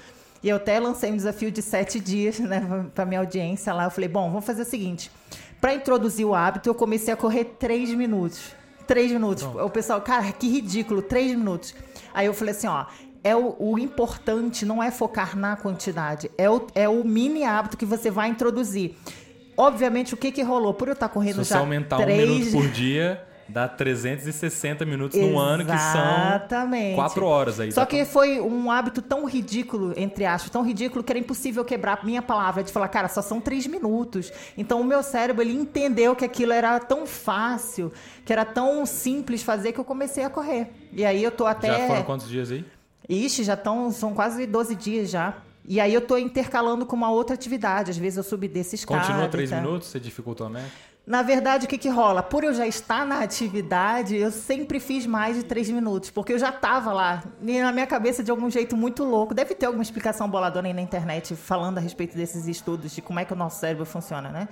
E 0.43 0.49
eu 0.49 0.57
até 0.57 0.79
lancei 0.79 1.11
um 1.11 1.15
desafio 1.15 1.51
de 1.51 1.61
sete 1.61 1.99
dias 1.99 2.39
né, 2.39 2.85
para 2.93 3.05
minha 3.05 3.19
audiência 3.19 3.73
lá. 3.73 3.85
Eu 3.85 3.91
falei, 3.91 4.09
bom, 4.09 4.29
vamos 4.29 4.45
fazer 4.45 4.61
o 4.61 4.65
seguinte. 4.65 5.11
Para 5.59 5.73
introduzir 5.73 6.25
o 6.25 6.35
hábito, 6.35 6.69
eu 6.69 6.75
comecei 6.75 7.13
a 7.13 7.17
correr 7.17 7.55
três 7.59 7.89
minutos. 7.91 8.53
Três 8.85 9.11
minutos. 9.11 9.43
Bom. 9.43 9.65
O 9.65 9.69
pessoal, 9.69 9.99
cara, 10.01 10.31
que 10.31 10.47
ridículo, 10.47 11.01
três 11.01 11.35
minutos. 11.35 11.73
Aí 12.13 12.27
eu 12.27 12.33
falei 12.33 12.53
assim, 12.53 12.67
ó, 12.67 12.85
é 13.23 13.35
o, 13.35 13.55
o, 13.57 13.79
importante 13.79 14.65
não 14.65 14.83
é 14.83 14.91
focar 14.91 15.35
na 15.35 15.55
quantidade, 15.55 16.29
é 16.37 16.47
o, 16.47 16.67
é 16.75 16.87
o 16.87 17.03
mini 17.03 17.43
hábito 17.43 17.75
que 17.75 17.85
você 17.85 18.11
vai 18.11 18.29
introduzir. 18.29 18.95
Obviamente, 19.57 20.13
o 20.13 20.17
que 20.17 20.31
que 20.31 20.43
rolou? 20.43 20.73
Por 20.75 20.89
eu 20.89 20.93
estar 20.93 21.09
correndo 21.09 21.43
Se 21.43 21.49
já 21.49 21.55
você 21.55 21.61
aumentar 21.61 21.97
três... 21.97 22.29
um 22.29 22.33
minuto 22.33 22.51
por 22.51 22.67
dia 22.69 23.25
Dá 23.47 23.67
360 23.67 24.85
minutos 24.85 25.19
no 25.19 25.37
ano, 25.37 25.63
que 25.63 25.77
são 25.77 26.95
4 26.95 27.25
horas 27.25 27.59
aí. 27.59 27.71
Só 27.71 27.85
que 27.85 28.03
foi 28.03 28.39
um 28.41 28.71
hábito 28.71 29.01
tão 29.01 29.25
ridículo, 29.25 29.93
entre 29.95 30.25
aspas, 30.25 30.49
tão 30.49 30.63
ridículo 30.63 31.03
que 31.03 31.11
era 31.11 31.19
impossível 31.19 31.63
quebrar 31.63 32.03
minha 32.03 32.21
palavra 32.21 32.63
de 32.63 32.71
falar, 32.71 32.87
cara, 32.87 33.07
só 33.07 33.21
são 33.21 33.39
3 33.39 33.67
minutos. 33.67 34.31
Então 34.57 34.81
o 34.81 34.83
meu 34.83 35.03
cérebro, 35.03 35.43
ele 35.43 35.53
entendeu 35.53 36.15
que 36.15 36.25
aquilo 36.25 36.53
era 36.53 36.79
tão 36.79 37.05
fácil, 37.05 37.93
que 38.25 38.33
era 38.33 38.43
tão 38.43 38.85
simples 38.85 39.43
fazer 39.43 39.73
que 39.73 39.79
eu 39.79 39.85
comecei 39.85 40.23
a 40.23 40.29
correr. 40.29 40.71
E 40.91 41.05
aí 41.05 41.23
eu 41.23 41.31
tô 41.31 41.45
até... 41.45 41.67
Já 41.67 41.87
foram 41.87 42.03
quantos 42.03 42.27
dias 42.27 42.51
aí? 42.51 42.65
Ixi, 43.07 43.43
já 43.43 43.53
estão, 43.53 43.91
são 43.91 44.15
quase 44.15 44.47
12 44.47 44.75
dias 44.75 45.09
já. 45.09 45.37
E 45.67 45.79
aí 45.79 45.93
eu 45.93 46.01
tô 46.01 46.17
intercalando 46.17 46.85
com 46.85 46.95
uma 46.95 47.11
outra 47.11 47.35
atividade. 47.35 47.91
Às 47.91 47.97
vezes 47.97 48.17
eu 48.17 48.23
subi 48.23 48.47
desse 48.47 48.75
escada. 48.75 49.01
Continua 49.01 49.27
3 49.27 49.51
minutos? 49.51 49.87
Você 49.89 49.99
dificultou 49.99 50.47
a 50.47 50.49
meta? 50.49 50.94
Na 51.05 51.21
verdade, 51.21 51.65
o 51.65 51.69
que, 51.69 51.77
que 51.77 51.87
rola? 51.87 52.23
Por 52.23 52.43
eu 52.43 52.51
já 52.51 52.65
estar 52.65 53.05
na 53.05 53.19
atividade, 53.19 54.15
eu 54.15 54.31
sempre 54.31 54.79
fiz 54.79 55.05
mais 55.05 55.35
de 55.35 55.43
três 55.43 55.69
minutos, 55.69 56.09
porque 56.09 56.33
eu 56.33 56.39
já 56.39 56.49
estava 56.49 56.91
lá, 56.91 57.23
e 57.43 57.61
na 57.61 57.71
minha 57.71 57.85
cabeça 57.85 58.23
de 58.23 58.31
algum 58.31 58.49
jeito 58.49 58.75
muito 58.75 59.03
louco. 59.03 59.31
Deve 59.31 59.53
ter 59.53 59.67
alguma 59.67 59.83
explicação 59.83 60.27
boladona 60.27 60.67
aí 60.67 60.73
na 60.73 60.81
internet 60.81 61.35
falando 61.35 61.77
a 61.77 61.81
respeito 61.81 62.17
desses 62.17 62.47
estudos, 62.47 62.91
de 62.91 63.03
como 63.03 63.19
é 63.19 63.25
que 63.25 63.33
o 63.33 63.35
nosso 63.35 63.59
cérebro 63.59 63.85
funciona, 63.85 64.29
né? 64.29 64.47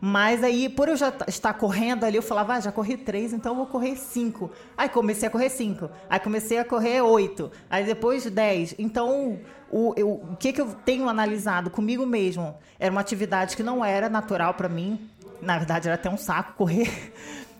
Mas 0.00 0.42
aí, 0.42 0.68
por 0.68 0.88
eu 0.88 0.96
já 0.96 1.12
estar 1.28 1.54
correndo 1.54 2.04
ali, 2.04 2.16
eu 2.16 2.22
falava, 2.22 2.54
ah, 2.54 2.60
já 2.60 2.72
corri 2.72 2.96
três, 2.96 3.32
então 3.32 3.52
eu 3.52 3.56
vou 3.56 3.66
correr 3.66 3.94
cinco. 3.94 4.50
Aí 4.76 4.88
comecei 4.88 5.28
a 5.28 5.30
correr 5.30 5.48
cinco. 5.48 5.88
Aí 6.10 6.18
comecei 6.18 6.58
a 6.58 6.64
correr 6.64 7.00
oito. 7.02 7.52
Aí 7.70 7.84
depois 7.84 8.28
dez. 8.28 8.74
Então, 8.78 9.38
o, 9.70 9.94
eu, 9.96 10.10
o 10.10 10.36
que, 10.36 10.52
que 10.52 10.60
eu 10.60 10.74
tenho 10.84 11.08
analisado 11.08 11.70
comigo 11.70 12.04
mesmo? 12.04 12.54
Era 12.78 12.90
uma 12.90 13.00
atividade 13.00 13.56
que 13.56 13.62
não 13.62 13.84
era 13.84 14.08
natural 14.08 14.54
para 14.54 14.68
mim 14.68 15.08
na 15.40 15.58
verdade 15.58 15.88
era 15.88 15.94
até 15.94 16.08
um 16.08 16.16
saco 16.16 16.54
correr. 16.54 17.12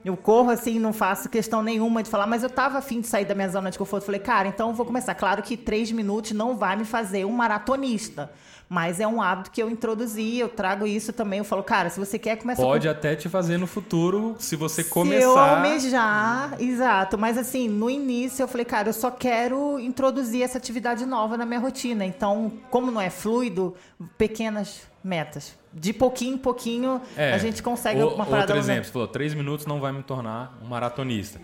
Eu 0.04 0.18
corro 0.18 0.50
assim, 0.50 0.78
não 0.78 0.92
faço 0.92 1.30
questão 1.30 1.62
nenhuma 1.62 2.02
de 2.02 2.10
falar, 2.10 2.26
mas 2.26 2.42
eu 2.42 2.50
tava 2.50 2.76
afim 2.76 3.00
de 3.00 3.06
sair 3.06 3.24
da 3.24 3.34
minha 3.34 3.48
zona 3.48 3.70
de 3.70 3.78
conforto. 3.78 4.04
Falei, 4.04 4.20
cara, 4.20 4.46
então 4.46 4.68
eu 4.68 4.74
vou 4.74 4.84
começar. 4.84 5.14
Claro 5.14 5.42
que 5.42 5.56
três 5.56 5.90
minutos 5.90 6.32
não 6.32 6.58
vai 6.58 6.76
me 6.76 6.84
fazer 6.84 7.24
um 7.24 7.32
maratonista. 7.32 8.30
Mas 8.74 8.98
é 8.98 9.06
um 9.06 9.22
hábito 9.22 9.52
que 9.52 9.62
eu 9.62 9.70
introduzi, 9.70 10.36
eu 10.36 10.48
trago 10.48 10.84
isso 10.84 11.12
também. 11.12 11.38
Eu 11.38 11.44
falo, 11.44 11.62
cara, 11.62 11.88
se 11.90 12.00
você 12.00 12.18
quer 12.18 12.34
começar. 12.34 12.60
Pode 12.60 12.88
com... 12.88 12.90
até 12.90 13.14
te 13.14 13.28
fazer 13.28 13.56
no 13.56 13.68
futuro, 13.68 14.34
se 14.40 14.56
você 14.56 14.82
se 14.82 14.90
começar. 14.90 15.20
Se 15.20 15.24
eu 15.24 15.38
almejar, 15.38 16.56
exato. 16.58 17.16
Mas 17.16 17.38
assim, 17.38 17.68
no 17.68 17.88
início 17.88 18.42
eu 18.42 18.48
falei, 18.48 18.64
cara, 18.64 18.88
eu 18.88 18.92
só 18.92 19.12
quero 19.12 19.78
introduzir 19.78 20.42
essa 20.42 20.58
atividade 20.58 21.06
nova 21.06 21.36
na 21.36 21.46
minha 21.46 21.60
rotina. 21.60 22.04
Então, 22.04 22.52
como 22.68 22.90
não 22.90 23.00
é 23.00 23.10
fluido, 23.10 23.76
pequenas 24.18 24.82
metas. 25.04 25.56
De 25.72 25.92
pouquinho 25.92 26.34
em 26.34 26.38
pouquinho 26.38 27.00
é, 27.16 27.32
a 27.32 27.38
gente 27.38 27.62
consegue 27.62 28.02
o, 28.02 28.08
uma 28.08 28.26
parada. 28.26 28.54
Outro 28.54 28.56
exemplo, 28.56 28.86
você 28.86 28.90
falou, 28.90 29.06
três 29.06 29.34
minutos 29.34 29.66
não 29.66 29.78
vai 29.78 29.92
me 29.92 30.02
tornar 30.02 30.58
um 30.60 30.66
maratonista. 30.66 31.40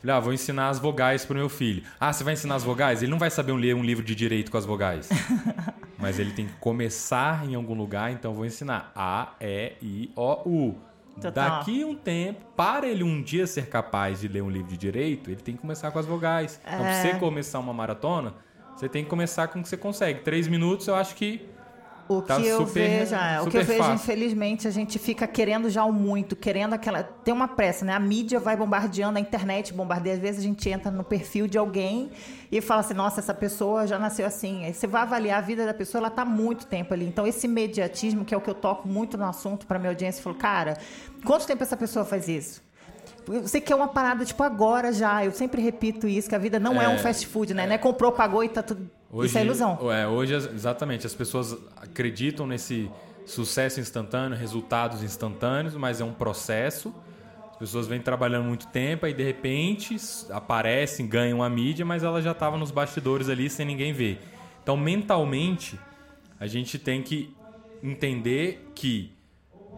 Falei, 0.00 0.16
ah, 0.16 0.18
vou 0.18 0.32
ensinar 0.32 0.68
as 0.68 0.80
vogais 0.80 1.24
pro 1.24 1.36
meu 1.36 1.48
filho. 1.48 1.84
Ah, 2.00 2.12
você 2.12 2.24
vai 2.24 2.32
ensinar 2.32 2.56
as 2.56 2.64
vogais? 2.64 3.02
Ele 3.02 3.10
não 3.12 3.20
vai 3.20 3.30
saber 3.30 3.52
ler 3.52 3.76
um 3.76 3.84
livro 3.84 4.04
de 4.04 4.16
direito 4.16 4.50
com 4.50 4.58
as 4.58 4.66
vogais. 4.66 5.08
Mas 6.02 6.18
ele 6.18 6.32
tem 6.32 6.46
que 6.46 6.54
começar 6.54 7.48
em 7.48 7.54
algum 7.54 7.74
lugar, 7.74 8.10
então 8.10 8.34
vou 8.34 8.44
ensinar 8.44 8.92
A, 8.94 9.34
E, 9.40 9.72
I, 9.80 10.12
O, 10.16 10.32
U. 10.44 10.74
Total. 11.20 11.32
Daqui 11.32 11.84
um 11.84 11.94
tempo, 11.94 12.44
para 12.56 12.88
ele 12.88 13.04
um 13.04 13.22
dia 13.22 13.46
ser 13.46 13.66
capaz 13.66 14.20
de 14.20 14.28
ler 14.28 14.42
um 14.42 14.50
livro 14.50 14.68
de 14.68 14.76
direito, 14.76 15.30
ele 15.30 15.40
tem 15.40 15.54
que 15.54 15.60
começar 15.60 15.90
com 15.90 15.98
as 15.98 16.06
vogais. 16.06 16.60
Então, 16.64 16.84
é... 16.86 17.02
pra 17.02 17.12
você 17.12 17.18
começar 17.18 17.58
uma 17.58 17.72
maratona, 17.72 18.34
você 18.74 18.88
tem 18.88 19.04
que 19.04 19.10
começar 19.10 19.48
com 19.48 19.60
o 19.60 19.62
que 19.62 19.68
você 19.68 19.76
consegue. 19.76 20.20
Três 20.20 20.48
minutos, 20.48 20.88
eu 20.88 20.94
acho 20.94 21.14
que 21.14 21.46
o 22.18 22.22
tá 22.22 22.36
que 22.36 22.46
eu 22.46 22.66
super, 22.66 22.88
vejo, 22.88 23.14
é, 23.14 23.40
o 23.40 23.46
que 23.46 23.56
eu 23.56 23.64
vejo, 23.64 23.78
fácil. 23.78 23.94
infelizmente, 23.94 24.68
a 24.68 24.70
gente 24.70 24.98
fica 24.98 25.26
querendo 25.26 25.68
já 25.70 25.84
o 25.84 25.92
muito, 25.92 26.36
querendo 26.36 26.74
aquela. 26.74 27.02
Tem 27.02 27.32
uma 27.32 27.48
pressa, 27.48 27.84
né? 27.84 27.94
A 27.94 28.00
mídia 28.00 28.38
vai 28.38 28.56
bombardeando, 28.56 29.18
a 29.18 29.20
internet 29.20 29.72
bombardeia. 29.72 30.16
Às 30.16 30.20
vezes 30.20 30.40
a 30.40 30.42
gente 30.42 30.68
entra 30.68 30.90
no 30.90 31.04
perfil 31.04 31.46
de 31.46 31.58
alguém 31.58 32.10
e 32.50 32.60
fala 32.60 32.80
assim, 32.80 32.94
nossa, 32.94 33.20
essa 33.20 33.34
pessoa 33.34 33.86
já 33.86 33.98
nasceu 33.98 34.26
assim. 34.26 34.64
Aí 34.64 34.74
você 34.74 34.86
vai 34.86 35.02
avaliar 35.02 35.38
a 35.38 35.40
vida 35.40 35.64
da 35.64 35.74
pessoa, 35.74 36.00
ela 36.00 36.08
está 36.08 36.24
muito 36.24 36.66
tempo 36.66 36.92
ali. 36.92 37.06
Então, 37.06 37.26
esse 37.26 37.46
imediatismo, 37.46 38.24
que 38.24 38.34
é 38.34 38.36
o 38.36 38.40
que 38.40 38.50
eu 38.50 38.54
toco 38.54 38.86
muito 38.86 39.16
no 39.16 39.24
assunto 39.24 39.66
para 39.66 39.78
minha 39.78 39.90
audiência, 39.90 40.22
falou, 40.22 40.38
cara, 40.38 40.76
quanto 41.24 41.46
tempo 41.46 41.62
essa 41.62 41.76
pessoa 41.76 42.04
faz 42.04 42.28
isso? 42.28 42.62
Você 43.26 43.60
quer 43.60 43.74
uma 43.74 43.88
parada, 43.88 44.24
tipo, 44.24 44.42
agora 44.42 44.92
já. 44.92 45.24
Eu 45.24 45.32
sempre 45.32 45.62
repito 45.62 46.08
isso, 46.08 46.28
que 46.28 46.34
a 46.34 46.38
vida 46.38 46.58
não 46.58 46.80
é, 46.80 46.86
é 46.86 46.88
um 46.88 46.98
fast 46.98 47.26
food, 47.26 47.54
né? 47.54 47.64
É. 47.64 47.66
Não 47.66 47.74
é 47.74 47.78
comprou, 47.78 48.10
pagou 48.12 48.42
e 48.42 48.48
tá 48.48 48.62
tudo 48.62 48.90
Hoje, 49.12 49.28
Isso 49.28 49.38
é 49.38 49.44
ilusão. 49.44 49.92
É, 49.92 50.08
hoje, 50.08 50.34
exatamente, 50.34 51.06
as 51.06 51.14
pessoas 51.14 51.54
acreditam 51.76 52.46
nesse 52.46 52.90
sucesso 53.26 53.78
instantâneo, 53.78 54.38
resultados 54.38 55.02
instantâneos, 55.02 55.74
mas 55.74 56.00
é 56.00 56.04
um 56.04 56.14
processo. 56.14 56.94
As 57.50 57.58
pessoas 57.58 57.86
vêm 57.86 58.00
trabalhando 58.00 58.46
muito 58.46 58.66
tempo 58.68 59.06
e 59.06 59.12
de 59.12 59.22
repente 59.22 59.96
aparecem, 60.30 61.06
ganham 61.06 61.42
a 61.42 61.50
mídia, 61.50 61.84
mas 61.84 62.02
ela 62.02 62.22
já 62.22 62.32
estava 62.32 62.56
nos 62.56 62.70
bastidores 62.70 63.28
ali 63.28 63.50
sem 63.50 63.66
ninguém 63.66 63.92
ver. 63.92 64.18
Então, 64.62 64.78
mentalmente, 64.78 65.78
a 66.40 66.46
gente 66.46 66.78
tem 66.78 67.02
que 67.02 67.36
entender 67.82 68.70
que 68.74 69.12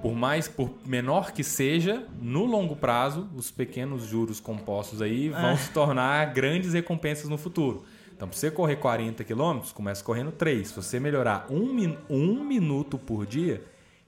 por 0.01 0.15
mais 0.15 0.47
por 0.47 0.71
menor 0.85 1.33
que 1.33 1.43
seja, 1.43 2.07
no 2.21 2.45
longo 2.45 2.77
prazo, 2.77 3.27
os 3.35 3.51
pequenos 3.51 4.05
juros 4.05 4.39
compostos 4.39 5.01
aí 5.01 5.31
vão 5.31 5.51
é. 5.51 5.57
se 5.57 5.71
tornar 5.73 6.27
grandes 6.27 6.75
recompensas 6.75 7.29
no 7.29 7.39
futuro. 7.39 7.85
Então, 8.17 8.29
para 8.29 8.37
você 8.37 8.51
correr 8.51 8.77
40 8.77 9.25
quilômetros, 9.25 9.73
começa 9.73 10.03
correndo 10.05 10.31
3. 10.31 10.69
Se 10.69 10.77
você 10.77 11.01
melhorar 11.01 11.47
um, 11.51 11.97
um 12.09 12.45
minuto 12.45 12.97
por 12.97 13.27
dia, 13.27 13.63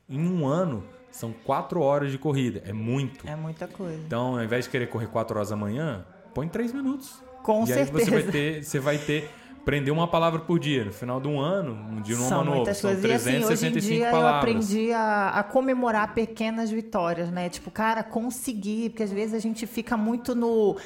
em 0.09 0.21
um 0.21 0.47
ano, 0.47 0.85
são 1.11 1.33
4 1.45 1.81
horas 1.81 2.13
de 2.13 2.19
corrida. 2.19 2.63
É 2.65 2.73
muito. 2.73 3.27
É 3.27 3.35
muita 3.35 3.67
coisa. 3.67 4.01
Então, 4.07 4.37
ao 4.37 4.45
invés 4.45 4.65
de 4.65 4.71
querer 4.71 4.87
correr 4.89 5.09
4 5.09 5.37
horas 5.37 5.51
da 5.51 5.57
manhã, 5.57 6.05
põe 6.33 6.49
3 6.49 6.73
minutos. 6.73 7.21
Com 7.43 7.65
e 7.65 7.67
certeza. 7.67 7.99
aí 7.99 8.05
você 8.05 8.11
vai 8.11 8.33
ter, 8.33 8.65
você 8.65 8.81
vai 8.81 8.99
ter 8.99 9.31
aprender 9.67 9.91
uma 9.91 10.07
palavra 10.07 10.39
por 10.39 10.61
dia. 10.61 10.85
No 10.85 10.93
final 10.93 11.21
de 11.21 11.27
um 11.27 11.41
ano, 11.41 11.73
um 11.73 12.01
dia 12.01 12.15
São 12.15 12.45
novo. 12.45 12.59
Muitas 12.59 12.79
São 12.79 12.93
coisas. 12.93 13.23
365 13.25 13.51
e, 13.51 13.53
assim, 13.53 13.67
hoje 13.67 13.67
em 13.67 13.97
dia 13.99 14.11
palavras. 14.13 14.31
eu 14.31 14.39
aprendi 14.39 14.93
a, 14.93 15.29
a, 15.31 15.43
comemorar 15.43 16.15
pequenas 16.15 16.71
vitórias, 16.71 17.33
né? 17.33 17.49
Tipo, 17.49 17.69
cara, 17.73 18.05
conseguir, 18.05 18.91
porque 18.91 19.03
às 19.03 19.11
vezes 19.11 19.35
a 19.35 19.41
gente 19.41 19.67
fica 19.67 19.97
muito 19.97 20.37
no 20.37 20.77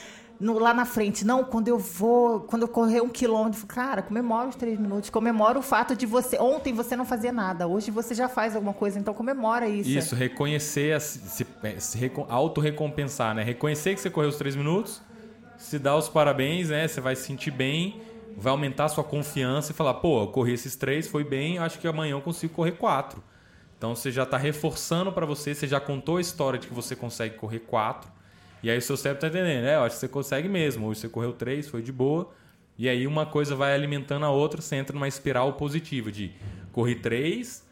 no, 0.40 0.58
lá 0.58 0.72
na 0.72 0.86
frente. 0.86 1.24
Não, 1.24 1.44
quando 1.44 1.68
eu 1.68 1.78
vou, 1.78 2.40
quando 2.40 2.62
eu 2.62 2.68
correr 2.68 3.02
um 3.02 3.10
quilômetro, 3.10 3.66
cara, 3.66 4.00
comemora 4.00 4.48
os 4.48 4.56
três 4.56 4.80
minutos. 4.80 5.10
Comemora 5.10 5.58
o 5.58 5.62
fato 5.62 5.94
de 5.94 6.06
você. 6.06 6.38
Ontem 6.38 6.72
você 6.72 6.96
não 6.96 7.04
fazia 7.04 7.30
nada, 7.30 7.68
hoje 7.68 7.90
você 7.90 8.14
já 8.14 8.28
faz 8.28 8.56
alguma 8.56 8.72
coisa, 8.72 8.98
então 8.98 9.12
comemora 9.12 9.68
isso. 9.68 9.90
Isso, 9.90 10.14
reconhecer, 10.14 10.98
se, 11.00 11.46
se 11.78 12.12
auto-recompensar, 12.28 13.34
né? 13.34 13.42
Reconhecer 13.42 13.94
que 13.94 14.00
você 14.00 14.08
correu 14.08 14.30
os 14.30 14.36
três 14.36 14.56
minutos, 14.56 15.02
se 15.58 15.78
dá 15.78 15.94
os 15.94 16.08
parabéns, 16.08 16.70
né? 16.70 16.88
Você 16.88 17.00
vai 17.00 17.14
se 17.14 17.24
sentir 17.24 17.50
bem, 17.50 18.00
vai 18.36 18.50
aumentar 18.50 18.86
a 18.86 18.88
sua 18.88 19.04
confiança 19.04 19.72
e 19.72 19.74
falar, 19.74 19.94
pô, 19.94 20.22
eu 20.22 20.28
corri 20.28 20.54
esses 20.54 20.74
três, 20.74 21.06
foi 21.06 21.22
bem, 21.22 21.58
acho 21.58 21.78
que 21.78 21.86
amanhã 21.86 22.12
eu 22.12 22.22
consigo 22.22 22.54
correr 22.54 22.72
quatro. 22.72 23.22
Então 23.76 23.94
você 23.94 24.10
já 24.10 24.22
está 24.22 24.38
reforçando 24.38 25.12
para 25.12 25.26
você, 25.26 25.54
você 25.54 25.66
já 25.66 25.80
contou 25.80 26.16
a 26.16 26.20
história 26.20 26.58
de 26.58 26.66
que 26.66 26.74
você 26.74 26.96
consegue 26.96 27.36
correr 27.36 27.60
quatro 27.60 28.10
e 28.62 28.70
aí 28.70 28.78
o 28.78 28.82
seu 28.82 28.96
cérebro 28.96 29.20
tá 29.20 29.28
entendendo, 29.28 29.64
é, 29.64 29.76
eu 29.76 29.82
acho 29.82 29.94
que 29.94 30.00
você 30.00 30.08
consegue 30.08 30.48
mesmo. 30.48 30.86
Hoje 30.86 31.00
você 31.00 31.08
correu 31.08 31.32
três, 31.32 31.68
foi 31.68 31.82
de 31.82 31.92
boa. 31.92 32.30
E 32.76 32.88
aí 32.88 33.06
uma 33.06 33.26
coisa 33.26 33.54
vai 33.54 33.74
alimentando 33.74 34.24
a 34.24 34.30
outra, 34.30 34.60
você 34.60 34.76
entra 34.76 34.94
numa 34.94 35.08
espiral 35.08 35.52
positiva 35.54 36.10
de 36.10 36.32
corri 36.72 36.94
três, 36.94 37.66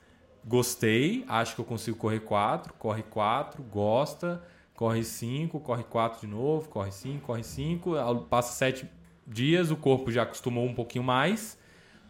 gostei, 0.44 1.24
acho 1.28 1.54
que 1.54 1.60
eu 1.60 1.64
consigo 1.64 1.96
correr 1.96 2.20
quatro, 2.20 2.74
corre 2.74 3.02
quatro, 3.02 3.62
gosta, 3.62 4.42
corre 4.74 5.02
cinco, 5.02 5.60
corre 5.60 5.82
quatro 5.84 6.20
de 6.20 6.26
novo, 6.26 6.68
corre 6.68 6.90
cinco, 6.90 7.26
corre 7.26 7.42
cinco, 7.42 7.94
passa 8.28 8.52
sete 8.52 8.86
dias, 9.26 9.70
o 9.70 9.76
corpo 9.76 10.10
já 10.10 10.22
acostumou 10.22 10.66
um 10.66 10.74
pouquinho 10.74 11.04
mais, 11.04 11.58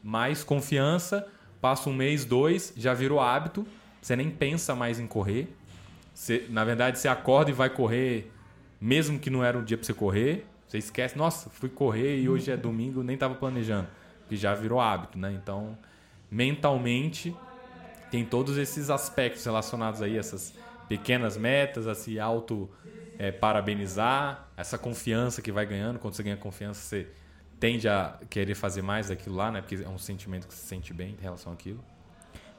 mais 0.03 0.43
confiança, 0.43 1.27
passa 1.61 1.89
um 1.89 1.95
mês, 1.95 2.25
dois, 2.25 2.73
já 2.77 2.95
virou 2.95 3.21
hábito, 3.21 3.67
você 4.01 4.17
nem 4.17 4.31
pensa 4.31 4.75
mais 4.75 4.99
em 4.99 5.07
correr. 5.07 5.55
Você, 6.13 6.47
na 6.49 6.65
verdade, 6.65 6.99
você 6.99 7.07
acorda 7.07 7.51
e 7.51 7.55
vai 7.55 7.71
correr 7.71 8.33
mesmo 8.81 9.19
que 9.19 9.31
não 9.31 9.45
era 9.45 9.59
um 9.59 9.65
dia 9.65 9.77
para 9.77 9.87
você 9.87 9.95
correr, 9.95 10.47
você 10.67 10.79
esquece, 10.79 11.17
nossa, 11.17 11.49
fui 11.51 11.69
correr 11.69 12.21
e 12.21 12.29
hoje 12.29 12.51
é 12.51 12.57
domingo, 12.57 13.03
nem 13.03 13.15
estava 13.15 13.35
planejando, 13.35 13.89
que 14.29 14.37
já 14.37 14.55
virou 14.55 14.81
hábito, 14.81 15.19
né? 15.19 15.33
Então, 15.33 15.77
mentalmente 16.31 17.35
tem 18.11 18.25
todos 18.25 18.57
esses 18.57 18.91
aspectos 18.91 19.45
relacionados 19.45 20.03
aí 20.03 20.17
essas 20.17 20.55
pequenas 20.89 21.37
metas, 21.37 21.87
a 21.87 21.95
se 21.95 22.19
auto 22.19 22.69
é, 23.19 23.31
parabenizar, 23.31 24.49
essa 24.57 24.79
confiança 24.79 25.43
que 25.43 25.53
vai 25.53 25.67
ganhando, 25.67 25.99
quando 25.99 26.15
você 26.15 26.23
ganha 26.23 26.37
confiança, 26.37 26.81
você 26.81 27.09
tende 27.59 27.89
a 27.89 28.19
querer 28.31 28.55
fazer 28.55 28.83
mais 28.83 29.09
daquilo 29.09 29.37
lá, 29.37 29.51
né? 29.51 29.61
Porque 29.61 29.83
é 29.83 29.89
um 29.89 29.99
sentimento 29.99 30.47
que 30.47 30.55
se 30.55 30.67
sente 30.67 30.95
bem 30.95 31.17
em 31.19 31.23
relação 31.23 31.53
àquilo. 31.53 31.83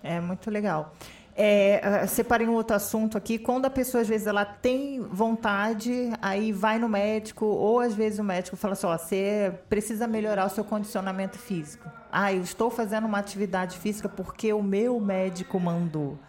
É 0.03 0.19
muito 0.19 0.49
legal. 0.51 0.93
É, 1.41 2.06
separei 2.06 2.45
um 2.49 2.54
outro 2.54 2.75
assunto 2.75 3.17
aqui. 3.17 3.39
Quando 3.39 3.63
a 3.63 3.69
pessoa, 3.69 4.02
às 4.02 4.10
vezes, 4.10 4.28
ela 4.28 4.43
tem 4.43 4.99
vontade, 4.99 6.12
aí 6.21 6.52
vai 6.52 6.78
no 6.78 6.89
médico, 6.89 7.45
ou 7.45 7.80
às 7.80 7.93
vezes 7.93 8.19
o 8.19 8.23
médico 8.25 8.58
fala 8.58 8.73
assim: 8.73 8.88
ó, 8.88 8.97
você 8.97 9.54
precisa 9.69 10.06
melhorar 10.06 10.47
o 10.47 10.49
seu 10.49 10.65
condicionamento 10.65 11.39
físico. 11.39 11.89
Ah, 12.12 12.34
eu 12.34 12.41
estou 12.41 12.69
fazendo 12.69 13.06
uma 13.06 13.19
atividade 13.19 13.78
física 13.78 14.10
porque 14.10 14.52
o 14.52 14.62
meu 14.62 14.99
médico 14.99 15.58
mandou. 15.62 16.19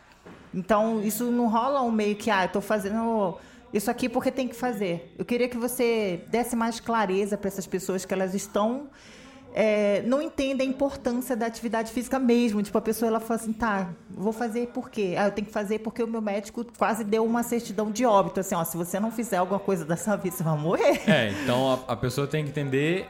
Então, 0.54 1.02
isso 1.02 1.24
não 1.24 1.48
rola 1.48 1.82
um 1.82 1.90
meio 1.90 2.14
que, 2.14 2.30
ah, 2.30 2.42
eu 2.42 2.46
estou 2.46 2.62
fazendo 2.62 3.36
isso 3.72 3.90
aqui 3.90 4.08
porque 4.08 4.30
tem 4.30 4.46
que 4.46 4.54
fazer. 4.54 5.12
Eu 5.18 5.24
queria 5.24 5.48
que 5.48 5.56
você 5.56 6.24
desse 6.28 6.54
mais 6.54 6.78
clareza 6.78 7.36
para 7.36 7.48
essas 7.48 7.66
pessoas 7.66 8.04
que 8.04 8.14
elas 8.14 8.32
estão 8.32 8.88
é, 9.52 10.02
não 10.02 10.22
entendem 10.22 10.66
a 10.66 10.70
importância 10.70 11.36
da 11.36 11.46
atividade 11.46 11.90
física 11.92 12.18
mesmo. 12.18 12.62
Tipo, 12.62 12.78
a 12.78 12.80
pessoa 12.80 13.08
ela 13.08 13.20
fala 13.20 13.40
assim, 13.40 13.52
tá, 13.52 13.90
vou 14.08 14.32
fazer 14.32 14.68
por 14.68 14.90
quê? 14.90 15.14
Ah, 15.18 15.26
eu 15.26 15.32
tenho 15.32 15.46
que 15.46 15.52
fazer 15.52 15.80
porque 15.80 16.02
o 16.02 16.06
meu 16.06 16.20
médico 16.20 16.64
quase 16.76 17.04
deu 17.04 17.24
uma 17.24 17.42
certidão 17.42 17.90
de 17.90 18.04
óbito. 18.04 18.40
Assim, 18.40 18.54
ó, 18.54 18.64
se 18.64 18.76
você 18.76 19.00
não 19.00 19.10
fizer 19.10 19.38
alguma 19.38 19.60
coisa 19.60 19.84
dessa 19.84 20.16
vida, 20.16 20.36
você 20.36 20.42
vai 20.42 20.58
morrer. 20.58 21.00
É, 21.10 21.30
então 21.42 21.72
a, 21.72 21.92
a 21.92 21.96
pessoa 21.96 22.26
tem 22.26 22.44
que 22.44 22.50
entender 22.50 23.08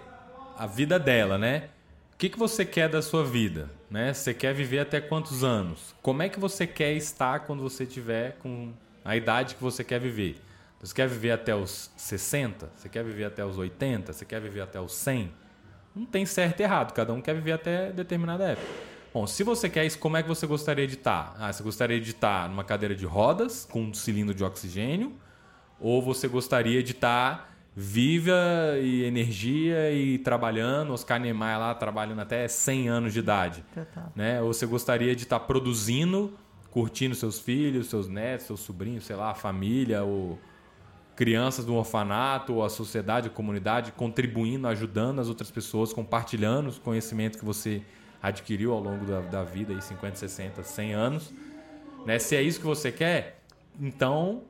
a 0.56 0.66
vida 0.66 0.98
dela, 0.98 1.38
né? 1.38 1.68
O 2.14 2.16
que, 2.16 2.28
que 2.28 2.38
você 2.38 2.64
quer 2.64 2.88
da 2.88 3.00
sua 3.00 3.24
vida? 3.24 3.70
Né? 3.90 4.12
Você 4.12 4.34
quer 4.34 4.54
viver 4.54 4.80
até 4.80 5.00
quantos 5.00 5.42
anos? 5.42 5.94
Como 6.02 6.22
é 6.22 6.28
que 6.28 6.38
você 6.38 6.66
quer 6.66 6.92
estar 6.92 7.40
quando 7.40 7.62
você 7.62 7.86
tiver 7.86 8.36
com 8.38 8.72
a 9.04 9.16
idade 9.16 9.54
que 9.54 9.62
você 9.62 9.82
quer 9.82 9.98
viver? 9.98 10.36
Você 10.82 10.94
quer 10.94 11.08
viver 11.08 11.32
até 11.32 11.54
os 11.54 11.90
60? 11.96 12.70
Você 12.74 12.88
quer 12.88 13.04
viver 13.04 13.24
até 13.24 13.44
os 13.44 13.58
80? 13.58 14.12
Você 14.12 14.24
quer 14.24 14.40
viver 14.40 14.62
até 14.62 14.80
os 14.80 14.94
100? 14.94 15.30
Não 16.00 16.06
tem 16.06 16.24
certo 16.24 16.60
e 16.60 16.62
errado, 16.62 16.94
cada 16.94 17.12
um 17.12 17.20
quer 17.20 17.34
viver 17.34 17.52
até 17.52 17.92
determinada 17.92 18.44
época. 18.44 18.66
Bom, 19.12 19.26
se 19.26 19.44
você 19.44 19.68
quer 19.68 19.84
isso, 19.84 19.98
como 19.98 20.16
é 20.16 20.22
que 20.22 20.28
você 20.30 20.46
gostaria 20.46 20.86
de 20.86 20.94
estar? 20.94 21.36
Ah, 21.38 21.52
você 21.52 21.62
gostaria 21.62 22.00
de 22.00 22.12
estar 22.12 22.48
numa 22.48 22.64
cadeira 22.64 22.94
de 22.94 23.04
rodas, 23.04 23.66
com 23.70 23.82
um 23.82 23.92
cilindro 23.92 24.34
de 24.34 24.42
oxigênio, 24.42 25.12
ou 25.78 26.00
você 26.00 26.26
gostaria 26.26 26.82
de 26.82 26.92
estar 26.92 27.54
viva 27.76 28.78
e 28.80 29.04
energia 29.04 29.92
e 29.92 30.16
trabalhando, 30.20 30.94
Oscar 30.94 31.20
Niemeyer 31.20 31.58
lá 31.58 31.74
trabalhando 31.74 32.20
até 32.20 32.48
100 32.48 32.88
anos 32.88 33.12
de 33.12 33.18
idade. 33.18 33.62
Total. 33.74 34.10
Né? 34.16 34.40
Ou 34.40 34.54
você 34.54 34.64
gostaria 34.64 35.14
de 35.14 35.24
estar 35.24 35.40
produzindo, 35.40 36.32
curtindo 36.70 37.14
seus 37.14 37.38
filhos, 37.38 37.88
seus 37.88 38.08
netos, 38.08 38.46
seus 38.46 38.60
sobrinhos, 38.60 39.04
sei 39.04 39.16
lá, 39.16 39.32
a 39.32 39.34
família, 39.34 40.02
ou 40.02 40.38
crianças 41.20 41.66
do 41.66 41.74
orfanato, 41.74 42.54
ou 42.54 42.64
a 42.64 42.70
sociedade, 42.70 43.28
a 43.28 43.30
comunidade, 43.30 43.92
contribuindo, 43.92 44.66
ajudando 44.66 45.18
as 45.18 45.28
outras 45.28 45.50
pessoas, 45.50 45.92
compartilhando 45.92 46.68
os 46.68 46.78
conhecimentos 46.78 47.38
que 47.38 47.44
você 47.44 47.82
adquiriu 48.22 48.72
ao 48.72 48.80
longo 48.80 49.04
da, 49.04 49.20
da 49.20 49.44
vida, 49.44 49.74
aí 49.74 49.82
50, 49.82 50.16
60, 50.16 50.62
100 50.62 50.94
anos. 50.94 51.30
Né? 52.06 52.18
Se 52.18 52.34
é 52.34 52.40
isso 52.40 52.58
que 52.58 52.64
você 52.64 52.90
quer, 52.90 53.42
então 53.78 54.44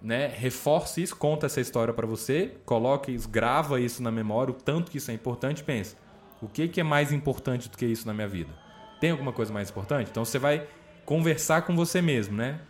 né, 0.00 0.28
reforce 0.28 1.02
isso, 1.02 1.16
conta 1.16 1.46
essa 1.46 1.60
história 1.60 1.92
para 1.92 2.06
você, 2.06 2.54
coloque 2.64 3.10
isso, 3.10 3.28
grava 3.28 3.80
isso 3.80 4.00
na 4.00 4.12
memória, 4.12 4.52
o 4.52 4.54
tanto 4.54 4.92
que 4.92 4.98
isso 4.98 5.10
é 5.10 5.14
importante, 5.14 5.64
pensa, 5.64 5.96
o 6.40 6.46
que, 6.46 6.68
que 6.68 6.80
é 6.80 6.84
mais 6.84 7.10
importante 7.10 7.68
do 7.68 7.76
que 7.76 7.84
isso 7.84 8.06
na 8.06 8.14
minha 8.14 8.28
vida? 8.28 8.52
Tem 9.00 9.10
alguma 9.10 9.32
coisa 9.32 9.52
mais 9.52 9.70
importante? 9.70 10.08
Então 10.08 10.24
você 10.24 10.38
vai 10.38 10.68
conversar 11.04 11.62
com 11.62 11.74
você 11.74 12.00
mesmo, 12.00 12.36
né? 12.36 12.60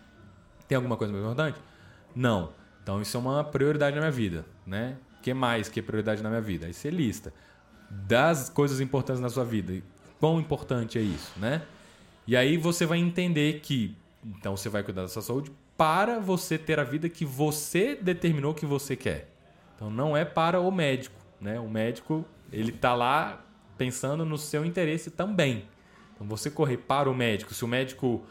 Tem 0.66 0.76
alguma 0.76 0.96
coisa 0.96 1.12
mais 1.12 1.22
importante? 1.22 1.60
Não. 2.16 2.61
Então 2.82 3.00
isso 3.00 3.16
é 3.16 3.20
uma 3.20 3.44
prioridade 3.44 3.94
na 3.94 4.02
minha 4.02 4.10
vida, 4.10 4.44
né? 4.66 4.96
O 5.18 5.22
que 5.22 5.32
mais 5.32 5.68
que 5.68 5.80
é 5.80 5.82
prioridade 5.82 6.22
na 6.22 6.28
minha 6.28 6.40
vida? 6.40 6.66
Aí 6.66 6.72
você 6.72 6.90
lista 6.90 7.32
das 7.88 8.48
coisas 8.48 8.80
importantes 8.80 9.20
na 9.20 9.28
sua 9.28 9.44
vida. 9.44 9.82
Quão 10.18 10.40
importante 10.40 10.98
é 10.98 11.02
isso, 11.02 11.32
né? 11.38 11.62
E 12.26 12.36
aí 12.36 12.56
você 12.56 12.86
vai 12.86 12.98
entender 12.98 13.60
que 13.60 13.96
então 14.24 14.56
você 14.56 14.68
vai 14.68 14.82
cuidar 14.82 15.02
da 15.02 15.08
sua 15.08 15.22
saúde 15.22 15.52
para 15.76 16.20
você 16.20 16.56
ter 16.56 16.78
a 16.78 16.84
vida 16.84 17.08
que 17.08 17.24
você 17.24 17.96
determinou 17.96 18.54
que 18.54 18.64
você 18.64 18.94
quer. 18.96 19.32
Então 19.74 19.90
não 19.90 20.16
é 20.16 20.24
para 20.24 20.60
o 20.60 20.70
médico, 20.70 21.16
né? 21.40 21.58
O 21.58 21.68
médico, 21.68 22.24
ele 22.52 22.72
tá 22.72 22.94
lá 22.94 23.44
pensando 23.76 24.24
no 24.24 24.38
seu 24.38 24.64
interesse 24.64 25.10
também. 25.10 25.64
Então 26.14 26.26
você 26.26 26.50
correr 26.50 26.76
para 26.76 27.10
o 27.10 27.14
médico, 27.14 27.52
se 27.52 27.64
o 27.64 27.68
médico 27.68 28.24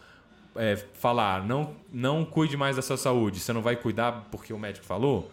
é, 0.56 0.76
falar, 0.94 1.46
não, 1.46 1.76
não 1.92 2.26
cuide 2.26 2.58
mais 2.58 2.76
da 2.76 2.82
sua 2.82 2.98
saúde, 2.98 3.40
você 3.40 3.54
não 3.54 3.62
vai 3.62 3.76
cuidar 3.76 4.28
porque 4.32 4.54
o 4.54 4.60
médico 4.60 4.86
falou, 4.86 5.32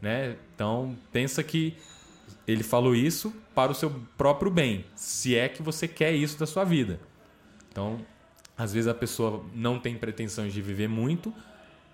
né? 0.00 0.36
Então 0.54 0.96
pensa 1.12 1.42
que 1.42 1.76
ele 2.46 2.62
falou 2.62 2.94
isso 2.94 3.34
para 3.54 3.70
o 3.70 3.74
seu 3.74 3.90
próprio 4.16 4.50
bem, 4.50 4.84
se 4.94 5.36
é 5.36 5.48
que 5.48 5.62
você 5.62 5.86
quer 5.86 6.12
isso 6.12 6.38
da 6.38 6.46
sua 6.46 6.64
vida. 6.64 7.00
Então, 7.70 7.98
às 8.56 8.72
vezes 8.72 8.88
a 8.88 8.94
pessoa 8.94 9.44
não 9.54 9.78
tem 9.78 9.96
pretensões 9.96 10.52
de 10.52 10.60
viver 10.60 10.88
muito, 10.88 11.32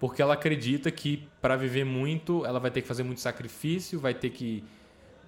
porque 0.01 0.21
ela 0.21 0.35
acredita 0.35 0.91
que 0.91 1.29
para 1.41 1.57
viver 1.57 1.85
muito 1.85 2.45
ela 2.45 2.59
vai 2.59 2.71
ter 2.71 2.83
que 2.83 2.89
fazer 2.89 3.03
muito 3.03 3.21
sacrifício, 3.21 3.99
vai 3.99 4.15
ter 4.15 4.31
que 4.31 4.65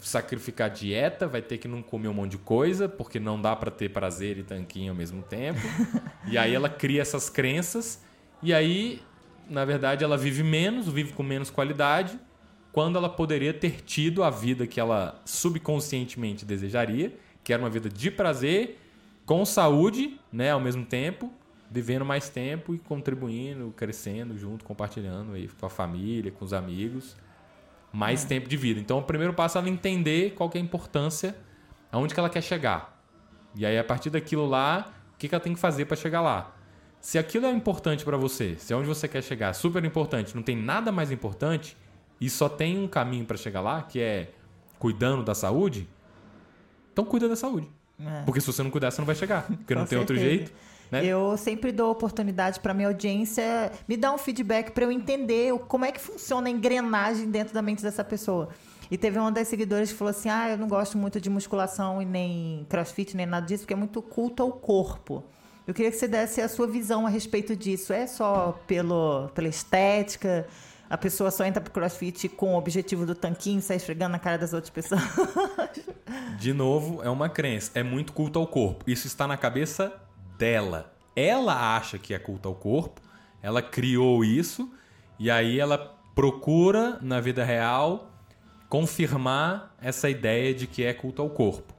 sacrificar 0.00 0.70
dieta, 0.70 1.26
vai 1.26 1.42
ter 1.42 1.58
que 1.58 1.68
não 1.68 1.82
comer 1.82 2.08
um 2.08 2.14
monte 2.14 2.32
de 2.32 2.38
coisa, 2.38 2.88
porque 2.88 3.18
não 3.18 3.40
dá 3.40 3.54
para 3.56 3.70
ter 3.70 3.90
prazer 3.90 4.38
e 4.38 4.42
tanquinho 4.42 4.92
ao 4.92 4.96
mesmo 4.96 5.22
tempo. 5.22 5.60
e 6.28 6.38
aí 6.38 6.54
ela 6.54 6.68
cria 6.68 7.02
essas 7.02 7.28
crenças 7.28 8.00
e 8.42 8.54
aí, 8.54 9.02
na 9.48 9.64
verdade, 9.64 10.04
ela 10.04 10.16
vive 10.16 10.42
menos, 10.42 10.88
vive 10.88 11.12
com 11.12 11.22
menos 11.22 11.50
qualidade, 11.50 12.18
quando 12.72 12.96
ela 12.96 13.08
poderia 13.08 13.52
ter 13.52 13.80
tido 13.82 14.22
a 14.22 14.30
vida 14.30 14.66
que 14.66 14.78
ela 14.78 15.20
subconscientemente 15.24 16.44
desejaria, 16.44 17.16
que 17.42 17.52
era 17.52 17.60
uma 17.60 17.70
vida 17.70 17.88
de 17.88 18.10
prazer, 18.10 18.78
com 19.26 19.44
saúde, 19.44 20.18
né, 20.32 20.52
ao 20.52 20.60
mesmo 20.60 20.84
tempo, 20.84 21.32
vivendo 21.70 22.04
mais 22.04 22.28
tempo 22.28 22.74
e 22.74 22.78
contribuindo, 22.78 23.74
crescendo 23.76 24.38
junto, 24.38 24.64
compartilhando 24.64 25.32
aí 25.32 25.48
com 25.48 25.66
a 25.66 25.70
família, 25.70 26.30
com 26.30 26.44
os 26.44 26.52
amigos 26.52 27.16
mais 27.92 28.24
é. 28.24 28.28
tempo 28.28 28.48
de 28.48 28.56
vida. 28.56 28.80
Então, 28.80 28.98
o 28.98 29.02
primeiro 29.02 29.32
passo 29.32 29.58
é 29.58 29.60
ela 29.60 29.68
entender 29.68 30.34
qual 30.34 30.50
é 30.54 30.58
a 30.58 30.60
importância, 30.60 31.36
aonde 31.90 32.14
que 32.14 32.20
ela 32.20 32.30
quer 32.30 32.42
chegar. 32.42 33.00
E 33.54 33.64
aí, 33.64 33.78
a 33.78 33.84
partir 33.84 34.10
daquilo 34.10 34.46
lá, 34.46 34.92
o 35.14 35.18
que, 35.18 35.28
que 35.28 35.34
ela 35.34 35.42
tem 35.42 35.54
que 35.54 35.60
fazer 35.60 35.86
para 35.86 35.96
chegar 35.96 36.20
lá? 36.20 36.54
Se 37.00 37.18
aquilo 37.18 37.46
é 37.46 37.50
importante 37.50 38.04
para 38.04 38.16
você, 38.16 38.56
se 38.58 38.72
é 38.72 38.76
onde 38.76 38.88
você 38.88 39.06
quer 39.06 39.22
chegar, 39.22 39.52
super 39.52 39.84
importante, 39.84 40.34
não 40.34 40.42
tem 40.42 40.56
nada 40.56 40.90
mais 40.90 41.10
importante 41.10 41.76
e 42.20 42.28
só 42.28 42.48
tem 42.48 42.78
um 42.78 42.88
caminho 42.88 43.24
para 43.24 43.36
chegar 43.36 43.60
lá, 43.60 43.82
que 43.82 44.00
é 44.00 44.32
cuidando 44.78 45.22
da 45.22 45.34
saúde, 45.34 45.88
então 46.92 47.04
cuida 47.04 47.28
da 47.28 47.36
saúde. 47.36 47.68
É. 48.04 48.22
Porque 48.22 48.40
se 48.40 48.46
você 48.46 48.62
não 48.62 48.70
cuidar, 48.70 48.90
você 48.90 49.00
não 49.00 49.06
vai 49.06 49.14
chegar. 49.14 49.42
Porque 49.42 49.74
não 49.74 49.86
tem 49.86 49.98
certeza. 49.98 50.00
outro 50.00 50.16
jeito. 50.16 50.52
Né? 50.90 51.04
Eu 51.04 51.36
sempre 51.36 51.70
dou 51.70 51.90
oportunidade 51.90 52.60
para 52.60 52.72
minha 52.72 52.88
audiência 52.88 53.70
me 53.86 53.96
dar 53.96 54.12
um 54.12 54.18
feedback 54.18 54.70
para 54.72 54.84
eu 54.84 54.92
entender 54.92 55.52
como 55.68 55.84
é 55.84 55.92
que 55.92 56.00
funciona 56.00 56.48
a 56.48 56.50
engrenagem 56.50 57.30
dentro 57.30 57.52
da 57.52 57.60
mente 57.60 57.82
dessa 57.82 58.02
pessoa. 58.02 58.48
E 58.90 58.96
teve 58.96 59.18
uma 59.18 59.30
das 59.30 59.48
seguidoras 59.48 59.92
que 59.92 59.98
falou 59.98 60.10
assim: 60.10 60.30
Ah, 60.30 60.50
eu 60.50 60.56
não 60.56 60.66
gosto 60.66 60.96
muito 60.96 61.20
de 61.20 61.28
musculação 61.28 62.00
e 62.00 62.04
nem 62.04 62.66
crossfit, 62.68 63.16
nem 63.16 63.26
nada 63.26 63.46
disso, 63.46 63.64
porque 63.64 63.74
é 63.74 63.76
muito 63.76 64.00
culto 64.00 64.42
ao 64.42 64.52
corpo. 64.52 65.22
Eu 65.66 65.74
queria 65.74 65.90
que 65.90 65.98
você 65.98 66.08
desse 66.08 66.40
a 66.40 66.48
sua 66.48 66.66
visão 66.66 67.06
a 67.06 67.10
respeito 67.10 67.54
disso. 67.54 67.92
É 67.92 68.06
só 68.06 68.58
pelo, 68.66 69.28
pela 69.34 69.48
estética? 69.48 70.46
A 70.88 70.96
pessoa 70.96 71.30
só 71.30 71.44
entra 71.44 71.60
pro 71.60 71.70
crossfit 71.70 72.30
com 72.30 72.54
o 72.54 72.56
objetivo 72.56 73.04
do 73.04 73.14
tanquinho, 73.14 73.60
sair 73.60 73.76
esfregando 73.76 74.12
na 74.12 74.18
cara 74.18 74.38
das 74.38 74.54
outras 74.54 74.70
pessoas? 74.70 75.02
De 76.38 76.54
novo, 76.54 77.02
é 77.02 77.10
uma 77.10 77.28
crença. 77.28 77.70
É 77.74 77.82
muito 77.82 78.14
culto 78.14 78.38
ao 78.38 78.46
corpo. 78.46 78.90
Isso 78.90 79.06
está 79.06 79.26
na 79.26 79.36
cabeça 79.36 79.92
dela. 80.38 80.94
Ela 81.14 81.76
acha 81.76 81.98
que 81.98 82.14
é 82.14 82.18
culto 82.18 82.48
ao 82.48 82.54
corpo, 82.54 83.00
ela 83.42 83.60
criou 83.60 84.24
isso, 84.24 84.72
e 85.18 85.30
aí 85.30 85.58
ela 85.58 85.76
procura, 86.14 86.98
na 87.02 87.20
vida 87.20 87.44
real, 87.44 88.10
confirmar 88.68 89.74
essa 89.80 90.08
ideia 90.08 90.54
de 90.54 90.66
que 90.66 90.84
é 90.84 90.94
culto 90.94 91.20
ao 91.20 91.30
corpo, 91.30 91.74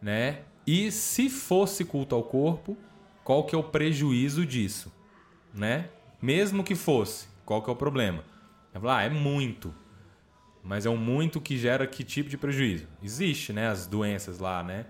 né? 0.00 0.40
E 0.66 0.90
se 0.90 1.28
fosse 1.28 1.84
culto 1.84 2.14
ao 2.14 2.22
corpo, 2.22 2.76
qual 3.24 3.44
que 3.44 3.54
é 3.54 3.58
o 3.58 3.62
prejuízo 3.62 4.46
disso, 4.46 4.92
né? 5.52 5.90
Mesmo 6.22 6.64
que 6.64 6.74
fosse, 6.74 7.28
qual 7.44 7.62
que 7.62 7.68
é 7.68 7.72
o 7.72 7.76
problema? 7.76 8.24
Ela 8.72 8.80
fala, 8.80 8.98
ah, 8.98 9.02
é 9.02 9.10
muito. 9.10 9.74
Mas 10.62 10.86
é 10.86 10.90
um 10.90 10.96
muito 10.96 11.40
que 11.40 11.56
gera 11.56 11.86
que 11.86 12.04
tipo 12.04 12.28
de 12.28 12.36
prejuízo? 12.36 12.86
Existe, 13.02 13.52
né? 13.52 13.68
As 13.68 13.86
doenças 13.86 14.38
lá, 14.38 14.62
né? 14.62 14.86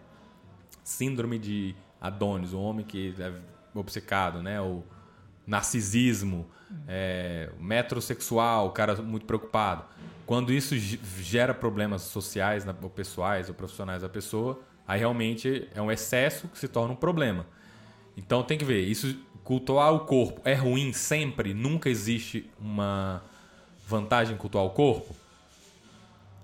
Síndrome 0.83 1.39
de 1.39 1.75
Adonis, 2.01 2.53
o 2.53 2.61
homem 2.61 2.85
que 2.85 3.15
é 3.19 3.33
obcecado, 3.75 4.43
né? 4.43 4.61
O 4.61 4.83
narcisismo, 5.47 6.49
é, 6.87 7.51
metrosexual, 7.59 8.69
o 8.69 8.71
cara 8.71 8.95
muito 9.03 9.27
preocupado. 9.27 9.85
Quando 10.27 10.53
isso 10.53 10.77
gera 10.79 11.53
problemas 11.53 12.03
sociais, 12.03 12.65
ou 12.81 12.91
pessoais 12.91 13.49
ou 13.49 13.55
profissionais 13.55 14.03
da 14.03 14.09
pessoa, 14.09 14.61
aí 14.87 15.01
realmente 15.01 15.69
é 15.75 15.83
um 15.83 15.91
excesso 15.91 16.47
que 16.49 16.59
se 16.59 16.69
torna 16.69 16.93
um 16.93 16.97
problema. 16.97 17.47
Então 18.17 18.43
tem 18.43 18.57
que 18.57 18.65
ver, 18.65 18.81
isso 18.81 19.19
cultuar 19.43 19.93
o 19.93 20.01
corpo 20.01 20.41
é 20.45 20.55
ruim 20.55 20.93
sempre? 20.93 21.53
Nunca 21.53 21.89
existe 21.89 22.49
uma 22.61 23.23
vantagem 23.87 24.35
em 24.35 24.39
cultuar 24.39 24.65
o 24.65 24.71
corpo? 24.71 25.17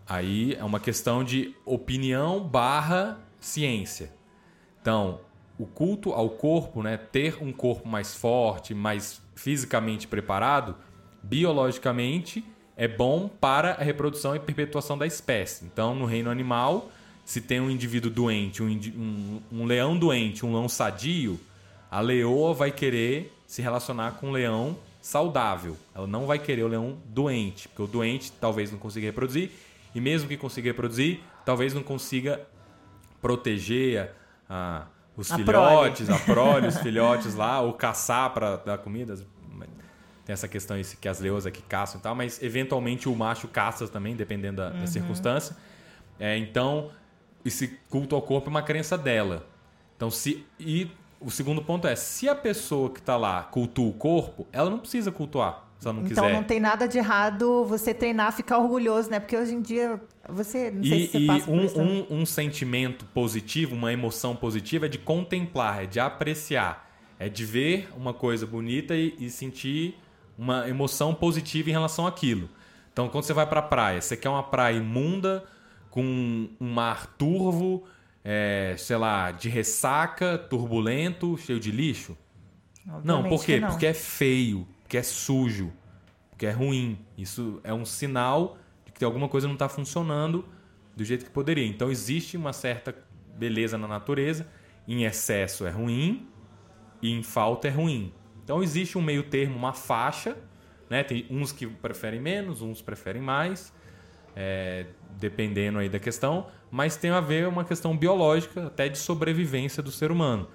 Aí 0.09 0.55
é 0.55 0.65
uma 0.65 0.81
questão 0.81 1.23
de 1.23 1.55
opinião 1.65 2.41
barra 2.41 3.19
ciência. 3.41 4.13
Então, 4.81 5.21
o 5.59 5.67
culto 5.67 6.13
ao 6.13 6.31
corpo, 6.31 6.83
né, 6.83 6.97
ter 6.97 7.43
um 7.43 7.53
corpo 7.53 7.89
mais 7.89 8.15
forte, 8.15 8.75
mais 8.75 9.23
fisicamente 9.35 10.07
preparado, 10.07 10.75
biologicamente 11.23 12.45
é 12.77 12.87
bom 12.87 13.29
para 13.29 13.73
a 13.73 13.83
reprodução 13.83 14.37
e 14.37 14.39
perpetuação 14.39 14.99
da 14.99 15.07
espécie. 15.07 15.65
Então, 15.65 15.95
no 15.95 16.05
reino 16.05 16.31
animal, 16.31 16.91
se 17.25 17.41
tem 17.41 17.61
um 17.61 17.71
indivíduo 17.71 18.11
doente, 18.11 18.63
um, 18.63 18.69
um, 18.69 19.41
um 19.51 19.65
leão 19.65 19.99
doente, 19.99 20.45
um 20.45 20.53
leão 20.53 20.69
sadio, 20.69 21.41
a 21.91 22.01
leoa 22.01 22.53
vai 22.53 22.71
querer 22.71 23.33
se 23.47 23.63
relacionar 23.63 24.13
com 24.13 24.29
um 24.29 24.33
leão 24.33 24.77
saudável. 25.01 25.77
Ela 25.95 26.07
não 26.07 26.27
vai 26.27 26.39
querer 26.39 26.65
o 26.65 26.69
leão 26.69 26.99
doente, 27.07 27.69
porque 27.69 27.83
o 27.83 27.87
doente 27.87 28.31
talvez 28.33 28.71
não 28.71 28.79
consiga 28.79 29.07
reproduzir, 29.07 29.51
e 29.95 30.01
mesmo 30.01 30.29
que 30.29 30.37
consiga 30.37 30.69
reproduzir, 30.69 31.21
talvez 31.45 31.73
não 31.73 31.83
consiga 31.83 32.47
proteger 33.23 34.11
a, 34.49 34.87
os 35.17 35.33
a 35.33 35.37
filhotes, 35.37 36.07
prole. 36.07 36.21
a 36.21 36.25
prole, 36.25 36.67
os 36.67 36.79
filhotes 36.83 37.35
lá, 37.35 37.61
ou 37.61 37.73
caçar 37.73 38.31
para 38.35 38.57
dar 38.57 38.79
comida 38.79 39.17
tem 40.27 40.33
essa 40.33 40.49
questão 40.49 40.77
que 41.01 41.09
as 41.09 41.21
leoas 41.21 41.47
aqui 41.47 41.63
caçam 41.63 42.01
e 42.01 42.03
tal, 42.03 42.13
mas 42.13 42.43
eventualmente 42.43 43.09
o 43.09 43.15
macho 43.15 43.47
caça 43.47 43.87
também, 43.87 44.17
dependendo 44.17 44.57
da, 44.57 44.71
uhum. 44.71 44.81
da 44.81 44.87
circunstância. 44.89 45.57
É, 46.19 46.37
então, 46.37 46.91
esse 47.45 47.79
culto 47.89 48.17
ao 48.17 48.21
corpo 48.21 48.49
é 48.49 48.51
uma 48.51 48.63
crença 48.63 48.99
dela. 48.99 49.47
Então, 49.97 50.11
se. 50.11 50.45
E 50.59 50.91
o 51.21 51.31
segundo 51.31 51.63
ponto 51.63 51.87
é: 51.87 51.95
se 51.95 52.29
a 52.29 52.35
pessoa 52.35 52.91
que 52.91 52.99
está 52.99 53.17
lá 53.17 53.45
cultua 53.45 53.89
o 53.89 53.93
corpo, 53.93 54.49
ela 54.53 54.69
não 54.69 54.81
precisa 54.81 55.13
cultuar. 55.13 55.65
Se 55.79 55.87
ela 55.87 55.95
não 55.95 56.07
então 56.07 56.25
quiser. 56.25 56.35
não 56.35 56.43
tem 56.43 56.59
nada 56.59 56.89
de 56.89 56.99
errado 56.99 57.65
você 57.65 57.95
treinar, 57.95 58.33
ficar 58.33 58.59
orgulhoso, 58.59 59.09
né? 59.09 59.21
Porque 59.21 59.37
hoje 59.37 59.55
em 59.55 59.63
dia 59.63 60.01
você. 60.33 60.71
Não 60.71 60.85
sei 60.85 61.05
e, 61.05 61.07
se 61.07 61.13
você 61.13 61.27
passa 61.27 61.51
um, 61.51 61.65
isso, 61.65 61.81
um, 61.81 62.07
um 62.11 62.27
sentimento 62.27 63.05
positivo, 63.07 63.75
uma 63.75 63.93
emoção 63.93 64.35
positiva 64.35 64.87
é 64.87 64.89
de 64.89 64.99
contemplar, 64.99 65.85
é 65.85 65.87
de 65.87 66.01
apreciar. 66.01 66.85
É 67.19 67.29
de 67.29 67.45
ver 67.45 67.89
uma 67.97 68.13
coisa 68.13 68.47
bonita 68.47 68.95
e, 68.95 69.15
e 69.19 69.31
sentir 69.31 69.99
uma 70.37 70.69
emoção 70.69 71.15
positiva 71.15 71.71
em 71.71 71.73
relação 71.73 72.07
àquilo. 72.07 72.49
Então, 72.93 73.09
quando 73.09 73.25
você 73.25 73.33
vai 73.33 73.47
para 73.47 73.61
a 73.61 73.63
praia, 73.63 74.01
você 74.01 74.17
quer 74.17 74.29
uma 74.29 74.43
praia 74.43 74.77
imunda, 74.77 75.45
com 75.91 76.03
um 76.61 76.73
mar 76.73 77.07
turvo, 77.17 77.85
é, 78.23 78.75
sei 78.77 78.97
lá, 78.97 79.31
de 79.31 79.49
ressaca, 79.49 80.37
turbulento, 80.37 81.39
cheio 81.39 81.59
de 81.59 81.71
lixo? 81.71 82.17
Obviamente 82.87 83.07
não, 83.07 83.29
por 83.29 83.45
quê? 83.45 83.59
Não. 83.59 83.69
Porque 83.69 83.87
é 83.87 83.95
feio, 83.95 84.69
porque 84.83 84.99
é 84.99 85.03
sujo, 85.03 85.73
porque 86.31 86.45
é 86.45 86.51
ruim. 86.51 86.99
Isso 87.17 87.61
é 87.65 87.73
um 87.73 87.85
sinal 87.85 88.59
que 88.99 89.05
alguma 89.05 89.29
coisa 89.29 89.47
não 89.47 89.55
está 89.55 89.69
funcionando 89.69 90.45
do 90.95 91.05
jeito 91.05 91.25
que 91.25 91.31
poderia. 91.31 91.67
Então, 91.67 91.91
existe 91.91 92.37
uma 92.37 92.53
certa 92.53 92.95
beleza 93.37 93.77
na 93.77 93.87
natureza. 93.87 94.47
Em 94.89 95.05
excesso 95.05 95.67
é 95.67 95.71
ruim 95.71 96.29
e 97.03 97.11
em 97.11 97.23
falta 97.23 97.69
é 97.69 97.71
ruim. 97.71 98.13
Então 98.47 98.63
existe 98.63 98.97
um 98.97 99.03
meio 99.03 99.25
termo, 99.25 99.57
uma 99.57 99.73
faixa, 99.73 100.37
né? 100.89 101.03
Tem 101.03 101.27
uns 101.29 101.51
que 101.51 101.67
preferem 101.67 102.21
menos, 102.21 102.63
uns 102.63 102.81
preferem 102.81 103.21
mais, 103.21 103.73
é, 104.37 104.87
dependendo 105.19 105.79
aí 105.79 105.89
da 105.89 105.99
questão, 105.99 106.47
mas 106.71 106.97
tem 106.97 107.11
a 107.11 107.21
ver 107.21 107.49
uma 107.49 107.65
questão 107.65 107.97
biológica, 107.97 108.69
até 108.69 108.89
de 108.89 108.99
sobrevivência 108.99 109.83
do 109.83 109.91
ser 109.91 110.13
humano, 110.13 110.49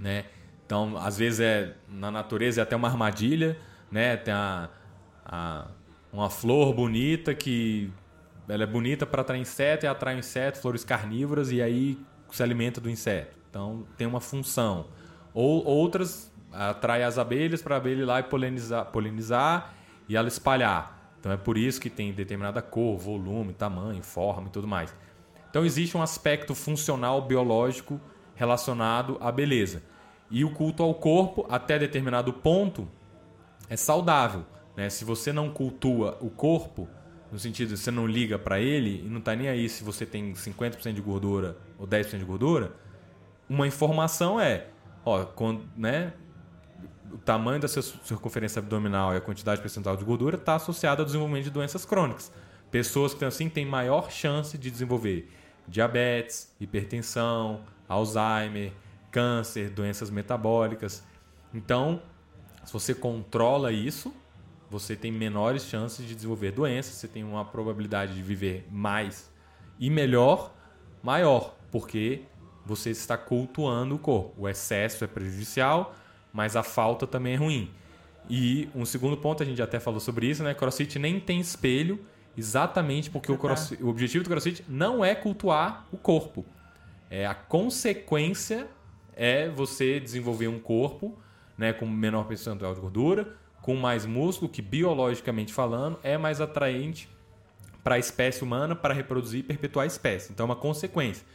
né? 0.00 0.24
Então, 0.64 0.96
às 0.96 1.18
vezes 1.18 1.40
é 1.40 1.74
na 1.86 2.10
natureza 2.10 2.60
é 2.60 2.62
até 2.62 2.74
uma 2.74 2.88
armadilha, 2.88 3.58
né? 3.90 4.16
Tem 4.16 4.32
a, 4.32 4.70
a 5.22 5.68
uma 6.12 6.30
flor 6.30 6.72
bonita 6.74 7.34
que 7.34 7.90
ela 8.48 8.62
é 8.62 8.66
bonita 8.66 9.04
para 9.04 9.22
atrair 9.22 9.40
inseto 9.40 9.86
e 9.86 9.88
atrai 9.88 10.18
inseto, 10.18 10.58
flores 10.58 10.84
carnívoras 10.84 11.50
e 11.50 11.60
aí 11.60 11.98
se 12.30 12.42
alimenta 12.42 12.80
do 12.80 12.88
inseto. 12.88 13.36
Então 13.50 13.86
tem 13.96 14.06
uma 14.06 14.20
função. 14.20 14.86
Ou 15.34 15.64
outras 15.64 16.32
atrai 16.52 17.02
as 17.02 17.18
abelhas 17.18 17.60
para 17.60 17.74
a 17.74 17.78
abelha 17.78 18.02
ir 18.02 18.04
lá 18.04 18.20
e 18.20 18.22
polinizar, 18.22 18.86
polinizar 18.86 19.74
e 20.08 20.16
ela 20.16 20.28
espalhar. 20.28 21.14
Então 21.18 21.32
é 21.32 21.36
por 21.36 21.58
isso 21.58 21.80
que 21.80 21.90
tem 21.90 22.12
determinada 22.12 22.62
cor, 22.62 22.96
volume, 22.96 23.52
tamanho, 23.52 24.02
forma 24.02 24.48
e 24.48 24.50
tudo 24.50 24.66
mais. 24.66 24.94
Então 25.50 25.64
existe 25.64 25.96
um 25.96 26.02
aspecto 26.02 26.54
funcional 26.54 27.22
biológico 27.22 28.00
relacionado 28.34 29.16
à 29.20 29.32
beleza. 29.32 29.82
E 30.30 30.44
o 30.44 30.50
culto 30.50 30.82
ao 30.82 30.94
corpo, 30.94 31.46
até 31.48 31.78
determinado 31.78 32.32
ponto, 32.32 32.88
é 33.68 33.76
saudável. 33.76 34.44
Né? 34.76 34.90
Se 34.90 35.04
você 35.04 35.32
não 35.32 35.50
cultua 35.50 36.18
o 36.20 36.28
corpo, 36.28 36.88
no 37.32 37.38
sentido 37.38 37.70
de 37.70 37.76
você 37.76 37.90
não 37.90 38.06
liga 38.06 38.38
para 38.38 38.60
ele 38.60 39.02
e 39.04 39.08
não 39.08 39.18
está 39.18 39.34
nem 39.34 39.48
aí 39.48 39.68
se 39.68 39.82
você 39.82 40.06
tem 40.06 40.32
50% 40.32 40.92
de 40.92 41.00
gordura 41.00 41.56
ou 41.78 41.86
10% 41.86 42.18
de 42.18 42.24
gordura, 42.24 42.72
uma 43.48 43.66
informação 43.66 44.40
é, 44.40 44.66
ó, 45.04 45.24
quando, 45.24 45.62
né, 45.76 46.12
o 47.12 47.18
tamanho 47.18 47.60
da 47.60 47.68
circunferência 47.68 48.60
abdominal 48.60 49.14
e 49.14 49.16
a 49.16 49.20
quantidade 49.20 49.60
percentual 49.60 49.96
de 49.96 50.04
gordura 50.04 50.36
está 50.36 50.56
associado 50.56 51.02
ao 51.02 51.06
desenvolvimento 51.06 51.44
de 51.44 51.50
doenças 51.50 51.84
crônicas. 51.84 52.30
Pessoas 52.70 53.14
que 53.14 53.24
assim 53.24 53.48
têm 53.48 53.64
maior 53.64 54.10
chance 54.10 54.58
de 54.58 54.70
desenvolver 54.70 55.30
diabetes, 55.66 56.54
hipertensão, 56.60 57.62
Alzheimer, 57.88 58.72
câncer, 59.10 59.70
doenças 59.70 60.10
metabólicas. 60.10 61.04
Então, 61.54 62.02
se 62.64 62.72
você 62.72 62.94
controla 62.94 63.72
isso, 63.72 64.12
você 64.70 64.96
tem 64.96 65.12
menores 65.12 65.64
chances 65.64 66.06
de 66.06 66.14
desenvolver 66.14 66.52
doenças, 66.52 66.94
você 66.94 67.08
tem 67.08 67.22
uma 67.22 67.44
probabilidade 67.44 68.14
de 68.14 68.22
viver 68.22 68.66
mais 68.70 69.30
e 69.78 69.90
melhor, 69.90 70.54
maior, 71.02 71.54
porque 71.70 72.22
você 72.64 72.90
está 72.90 73.16
cultuando 73.16 73.94
o 73.94 73.98
corpo. 73.98 74.34
O 74.36 74.48
excesso 74.48 75.04
é 75.04 75.06
prejudicial, 75.06 75.94
mas 76.32 76.56
a 76.56 76.62
falta 76.62 77.06
também 77.06 77.34
é 77.34 77.36
ruim. 77.36 77.70
E 78.28 78.68
um 78.74 78.84
segundo 78.84 79.16
ponto, 79.16 79.42
a 79.42 79.46
gente 79.46 79.62
até 79.62 79.78
falou 79.78 80.00
sobre 80.00 80.26
isso, 80.26 80.42
né? 80.42 80.52
CrossFit 80.52 80.98
nem 80.98 81.20
tem 81.20 81.38
espelho, 81.38 82.04
exatamente 82.36 83.08
porque 83.08 83.30
o, 83.30 83.38
crossfit, 83.38 83.82
o 83.82 83.88
objetivo 83.88 84.24
do 84.24 84.30
CrossFit 84.30 84.64
não 84.68 85.04
é 85.04 85.14
cultuar 85.14 85.86
o 85.92 85.96
corpo. 85.96 86.44
É 87.08 87.24
a 87.24 87.34
consequência 87.34 88.66
é 89.14 89.48
você 89.48 89.98
desenvolver 89.98 90.48
um 90.48 90.58
corpo, 90.58 91.16
né, 91.56 91.72
com 91.72 91.86
menor 91.86 92.24
percentual 92.24 92.74
de 92.74 92.80
gordura, 92.80 93.34
com 93.66 93.74
mais 93.74 94.06
músculo, 94.06 94.48
que 94.48 94.62
biologicamente 94.62 95.52
falando 95.52 95.98
é 96.04 96.16
mais 96.16 96.40
atraente 96.40 97.08
para 97.82 97.96
a 97.96 97.98
espécie 97.98 98.44
humana 98.44 98.76
para 98.76 98.94
reproduzir 98.94 99.40
e 99.40 99.42
perpetuar 99.42 99.82
a 99.82 99.86
espécie. 99.88 100.32
Então 100.32 100.44
é 100.44 100.48
uma 100.48 100.54
consequência. 100.54 101.26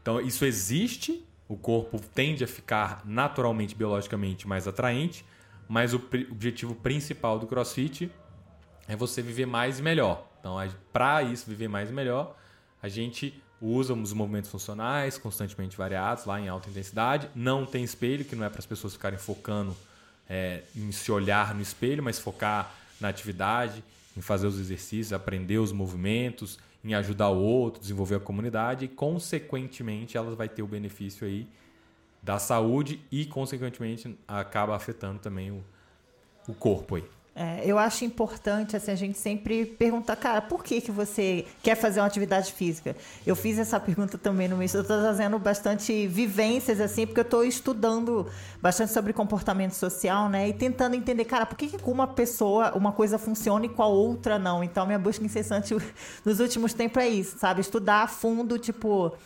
Então 0.00 0.18
isso 0.22 0.46
existe 0.46 1.22
o 1.46 1.56
corpo 1.56 2.00
tende 2.14 2.44
a 2.44 2.46
ficar 2.46 3.02
naturalmente, 3.04 3.74
biologicamente 3.74 4.48
mais 4.48 4.66
atraente, 4.66 5.22
mas 5.68 5.92
o 5.92 5.96
objetivo 6.30 6.76
principal 6.76 7.38
do 7.38 7.46
CrossFit 7.46 8.10
é 8.88 8.96
você 8.96 9.20
viver 9.20 9.46
mais 9.46 9.80
e 9.80 9.82
melhor. 9.82 10.28
Então, 10.38 10.56
para 10.92 11.24
isso, 11.24 11.44
viver 11.50 11.68
mais 11.68 11.90
e 11.90 11.92
melhor, 11.92 12.36
a 12.80 12.88
gente 12.88 13.42
usa 13.60 13.92
os 13.92 14.12
movimentos 14.12 14.48
funcionais 14.48 15.18
constantemente 15.18 15.76
variados 15.76 16.24
lá 16.24 16.40
em 16.40 16.48
alta 16.48 16.70
intensidade. 16.70 17.28
Não 17.34 17.66
tem 17.66 17.82
espelho, 17.82 18.24
que 18.24 18.36
não 18.36 18.46
é 18.46 18.48
para 18.48 18.60
as 18.60 18.66
pessoas 18.66 18.92
ficarem 18.92 19.18
focando 19.18 19.76
é, 20.30 20.62
em 20.76 20.92
se 20.92 21.10
olhar 21.10 21.52
no 21.56 21.60
espelho, 21.60 22.02
mas 22.04 22.20
focar 22.20 22.72
na 23.00 23.08
atividade, 23.08 23.82
em 24.16 24.20
fazer 24.20 24.46
os 24.46 24.60
exercícios, 24.60 25.12
aprender 25.12 25.58
os 25.58 25.72
movimentos, 25.72 26.56
em 26.84 26.94
ajudar 26.94 27.30
o 27.30 27.42
outro, 27.42 27.80
desenvolver 27.80 28.14
a 28.14 28.20
comunidade 28.20 28.84
e, 28.84 28.88
consequentemente, 28.88 30.16
ela 30.16 30.34
vai 30.36 30.48
ter 30.48 30.62
o 30.62 30.68
benefício 30.68 31.26
aí 31.26 31.48
da 32.22 32.38
saúde 32.38 33.00
e, 33.10 33.26
consequentemente, 33.26 34.16
acaba 34.28 34.76
afetando 34.76 35.18
também 35.18 35.50
o, 35.50 35.64
o 36.46 36.54
corpo 36.54 36.94
aí. 36.94 37.04
É, 37.42 37.62
eu 37.64 37.78
acho 37.78 38.04
importante 38.04 38.76
assim, 38.76 38.90
a 38.90 38.94
gente 38.94 39.16
sempre 39.16 39.64
perguntar, 39.64 40.14
cara, 40.14 40.42
por 40.42 40.62
que, 40.62 40.78
que 40.78 40.90
você 40.90 41.46
quer 41.62 41.74
fazer 41.74 41.98
uma 41.98 42.06
atividade 42.06 42.52
física? 42.52 42.94
Eu 43.26 43.34
fiz 43.34 43.58
essa 43.58 43.80
pergunta 43.80 44.18
também 44.18 44.46
no 44.46 44.58
mês, 44.58 44.74
eu 44.74 44.82
estou 44.82 44.98
trazendo 45.00 45.38
bastante 45.38 46.06
vivências, 46.06 46.78
assim, 46.82 47.06
porque 47.06 47.20
eu 47.20 47.24
estou 47.24 47.42
estudando 47.42 48.26
bastante 48.60 48.92
sobre 48.92 49.14
comportamento 49.14 49.72
social, 49.72 50.28
né? 50.28 50.50
E 50.50 50.52
tentando 50.52 50.94
entender, 50.94 51.24
cara, 51.24 51.46
por 51.46 51.56
que, 51.56 51.68
que 51.68 51.78
com 51.78 51.90
uma 51.90 52.06
pessoa 52.06 52.76
uma 52.76 52.92
coisa 52.92 53.16
funciona 53.16 53.64
e 53.64 53.70
com 53.70 53.82
a 53.82 53.86
outra 53.86 54.38
não? 54.38 54.62
Então, 54.62 54.84
minha 54.84 54.98
busca 54.98 55.24
incessante 55.24 55.74
nos 56.22 56.40
últimos 56.40 56.74
tempos 56.74 57.02
é 57.02 57.08
isso, 57.08 57.38
sabe? 57.38 57.62
Estudar 57.62 58.02
a 58.02 58.06
fundo, 58.06 58.58
tipo, 58.58 59.16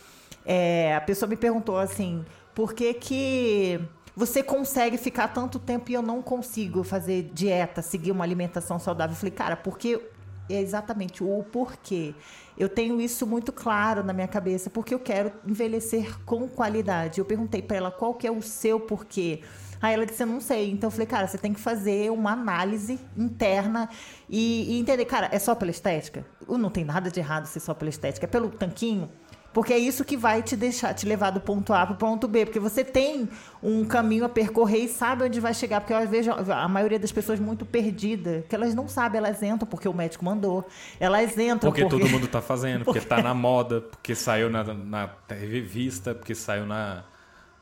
é, 0.45 0.95
a 0.95 1.01
pessoa 1.01 1.27
me 1.27 1.35
perguntou 1.35 1.77
assim, 1.77 2.23
por 2.53 2.73
que 2.73 2.93
que 2.93 3.81
você 4.15 4.41
consegue 4.41 4.97
ficar 4.97 5.27
tanto 5.29 5.59
tempo 5.59 5.91
e 5.91 5.93
eu 5.93 6.01
não 6.01 6.21
consigo 6.21 6.83
fazer 6.83 7.31
dieta, 7.33 7.81
seguir 7.81 8.11
uma 8.11 8.23
alimentação 8.23 8.79
saudável. 8.79 9.13
Eu 9.13 9.17
falei, 9.17 9.31
cara, 9.31 9.57
porque 9.57 10.01
é 10.49 10.61
exatamente 10.61 11.23
o 11.23 11.43
porquê. 11.43 12.13
Eu 12.57 12.69
tenho 12.69 13.01
isso 13.01 13.27
muito 13.27 13.51
claro 13.51 14.03
na 14.03 14.13
minha 14.13 14.27
cabeça, 14.27 14.69
porque 14.69 14.93
eu 14.93 14.99
quero 14.99 15.31
envelhecer 15.45 16.17
com 16.23 16.47
qualidade. 16.47 17.19
Eu 17.19 17.25
perguntei 17.25 17.61
para 17.61 17.77
ela 17.77 17.91
qual 17.91 18.13
que 18.13 18.25
é 18.25 18.31
o 18.31 18.41
seu 18.41 18.79
porquê. 18.79 19.41
Aí 19.81 19.93
ela 19.93 20.05
disse, 20.05 20.23
eu 20.23 20.27
não 20.27 20.39
sei. 20.39 20.71
Então 20.71 20.87
eu 20.87 20.91
falei, 20.91 21.05
cara, 21.05 21.27
você 21.27 21.37
tem 21.37 21.53
que 21.53 21.59
fazer 21.59 22.09
uma 22.11 22.31
análise 22.31 22.99
interna 23.17 23.89
e, 24.29 24.75
e 24.75 24.79
entender, 24.79 25.05
cara, 25.05 25.29
é 25.31 25.39
só 25.39 25.53
pela 25.53 25.71
estética? 25.71 26.25
Não 26.47 26.69
tem 26.69 26.85
nada 26.85 27.11
de 27.11 27.19
errado 27.19 27.45
ser 27.45 27.59
só 27.59 27.73
pela 27.73 27.89
estética. 27.89 28.25
É 28.25 28.29
pelo 28.29 28.49
tanquinho? 28.49 29.09
Porque 29.55 29.71
é 29.71 29.79
isso 29.79 30.03
que 30.03 30.17
vai 30.17 30.43
te 30.43 30.53
deixar, 30.57 30.93
te 30.93 31.05
levar 31.05 31.29
do 31.29 31.39
ponto 31.39 31.71
A 31.71 31.85
para 31.85 31.93
o 31.93 31.97
ponto 31.97 32.27
B. 32.27 32.45
Porque 32.45 32.59
você 32.59 32.83
tem 32.83 33.29
um 33.63 33.85
caminho 33.85 34.25
a 34.25 34.29
percorrer 34.29 34.79
e 34.79 34.89
sabe 34.89 35.23
onde 35.23 35.39
vai 35.39 35.53
chegar. 35.53 35.79
Porque 35.79 35.93
eu 35.93 36.05
vejo 36.09 36.29
a 36.29 36.67
maioria 36.67 36.99
das 36.99 37.09
pessoas 37.09 37.39
muito 37.39 37.65
perdida, 37.65 38.43
que 38.49 38.53
elas 38.53 38.75
não 38.75 38.89
sabem, 38.89 39.17
elas 39.17 39.41
entram 39.41 39.65
porque 39.65 39.87
o 39.87 39.93
médico 39.93 40.25
mandou. 40.25 40.67
Elas 40.99 41.37
entram 41.37 41.71
porque... 41.71 41.83
Porque 41.83 42.01
todo 42.01 42.05
mundo 42.11 42.25
está 42.25 42.41
fazendo, 42.41 42.83
porque 42.83 42.99
está 42.99 43.23
na 43.23 43.33
moda, 43.33 43.79
porque 43.79 44.13
saiu 44.13 44.49
na, 44.49 44.61
na 44.65 45.09
revista, 45.29 46.13
porque 46.13 46.35
saiu 46.35 46.65
na, 46.65 47.05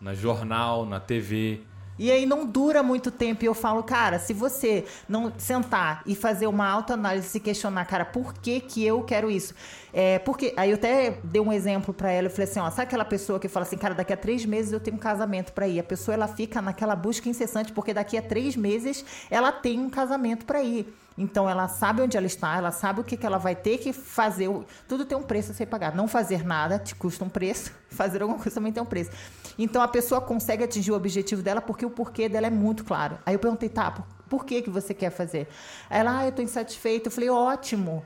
na 0.02 0.16
jornal, 0.16 0.88
na 0.88 1.00
TV. 1.00 1.62
E 1.98 2.12
aí 2.12 2.26
não 2.26 2.46
dura 2.46 2.82
muito 2.82 3.12
tempo. 3.12 3.44
E 3.44 3.48
eu 3.48 3.54
falo, 3.54 3.84
cara, 3.84 4.20
se 4.20 4.34
você 4.34 4.86
não 5.08 5.32
sentar 5.38 6.02
e 6.06 6.16
fazer 6.16 6.48
uma 6.48 6.68
autoanálise, 6.68 7.28
se 7.30 7.40
questionar, 7.40 7.86
cara, 7.86 8.06
por 8.06 8.34
que, 8.34 8.60
que 8.60 8.84
eu 8.84 9.04
quero 9.04 9.30
isso? 9.30 9.54
É, 9.94 10.18
porque 10.20 10.54
aí 10.58 10.72
eu 10.72 10.76
até 10.76 11.20
dei 11.24 11.40
um 11.40 11.54
exemplo 11.54 11.94
para 11.94 12.12
ela, 12.12 12.28
eu 12.28 12.32
falei 12.32 12.50
assim, 12.50 12.60
ó, 12.60 12.70
sabe 12.72 12.84
aquela 12.84 13.06
pessoa 13.06 13.40
que 13.40 13.48
fala 13.48 13.64
assim, 13.66 13.78
cara, 13.78 13.94
daqui 13.94 14.12
a 14.12 14.18
três 14.18 14.44
meses 14.44 14.72
eu 14.72 14.80
tenho 14.80 14.98
um 14.98 15.00
casamento 15.00 15.54
para 15.54 15.68
ir. 15.68 15.80
A 15.80 15.84
pessoa 15.84 16.16
ela 16.16 16.28
fica 16.28 16.62
naquela 16.62 16.96
busca 16.96 17.30
incessante, 17.30 17.72
porque 17.72 17.94
daqui 17.94 18.18
a 18.18 18.22
três 18.22 18.56
meses 18.56 19.06
ela 19.30 19.52
tem 19.52 19.80
um 19.80 19.90
casamento 19.90 20.46
para 20.46 20.64
ir. 20.64 20.92
Então 21.18 21.48
ela 21.48 21.68
sabe 21.68 22.02
onde 22.02 22.18
ela 22.18 22.26
está, 22.26 22.58
ela 22.58 22.72
sabe 22.72 23.02
o 23.02 23.04
que, 23.04 23.16
que 23.16 23.26
ela 23.26 23.38
vai 23.38 23.56
ter 23.56 23.78
que 23.78 23.94
fazer. 23.94 24.50
Tudo 24.88 25.06
tem 25.06 25.18
um 25.18 25.22
preço 25.22 25.52
a 25.52 25.54
ser 25.54 25.68
pagado. 25.68 25.96
Não 25.96 26.08
fazer 26.08 26.44
nada 26.44 26.80
te 26.80 26.96
custa 26.96 27.24
um 27.24 27.30
preço, 27.30 27.72
fazer 27.90 28.22
alguma 28.24 28.40
coisa 28.40 28.56
também 28.56 28.74
tem 28.74 28.82
um 28.82 28.86
preço. 28.88 29.12
Então 29.58 29.82
a 29.82 29.88
pessoa 29.88 30.22
consegue 30.22 30.64
atingir 30.64 30.92
o 30.92 30.96
objetivo 30.96 31.42
dela 31.42 31.62
porque 31.62 31.86
o 31.86 31.90
porquê 31.90 32.28
dela 32.28 32.48
é 32.48 32.50
muito 32.50 32.84
claro. 32.84 33.18
Aí 33.26 33.36
eu 33.36 33.40
perguntei, 33.40 33.70
tá, 33.70 33.92
por, 33.92 34.06
por 34.30 34.46
que, 34.46 34.62
que 34.62 34.70
você 34.70 34.94
quer 34.94 35.10
fazer? 35.10 35.48
Ela, 35.90 36.20
ah, 36.20 36.24
eu 36.26 36.30
estou 36.30 36.44
insatisfeita. 36.44 37.08
Eu 37.08 37.12
falei, 37.12 37.30
ótimo. 37.30 38.04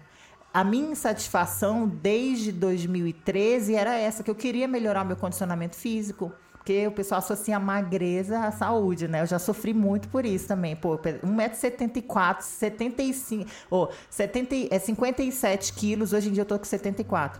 A 0.53 0.63
minha 0.63 0.91
insatisfação 0.91 1.87
desde 1.87 2.51
2013 2.51 3.75
era 3.75 3.95
essa, 3.95 4.23
que 4.23 4.31
eu 4.31 4.35
queria 4.35 4.67
melhorar 4.67 5.03
meu 5.03 5.15
condicionamento 5.15 5.75
físico 5.75 6.31
porque 6.67 6.85
o 6.85 6.91
pessoal 6.91 7.19
associa 7.19 7.57
magreza 7.61 8.39
à 8.41 8.51
saúde, 8.51 9.07
né? 9.07 9.21
Eu 9.21 9.25
já 9.25 9.39
sofri 9.39 9.73
muito 9.73 10.09
por 10.09 10.25
isso 10.25 10.49
também. 10.49 10.75
Pô, 10.75 10.97
1,74m, 10.97 12.41
75, 12.41 13.49
oh, 13.71 13.87
70, 14.09 14.53
é 14.69 14.77
57 14.77 15.71
quilos, 15.71 16.11
hoje 16.11 16.27
em 16.27 16.33
dia 16.33 16.41
eu 16.41 16.45
tô 16.45 16.59
com 16.59 16.65
74. 16.65 17.39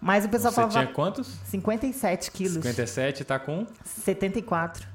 Mas 0.00 0.24
o 0.24 0.28
pessoal 0.28 0.50
Você 0.52 0.56
falava. 0.56 0.72
tinha 0.80 0.86
quantos? 0.94 1.28
57 1.46 2.30
quilos. 2.30 2.54
57 2.54 3.24
tá 3.24 3.38
com? 3.38 3.66
74. 3.84 4.86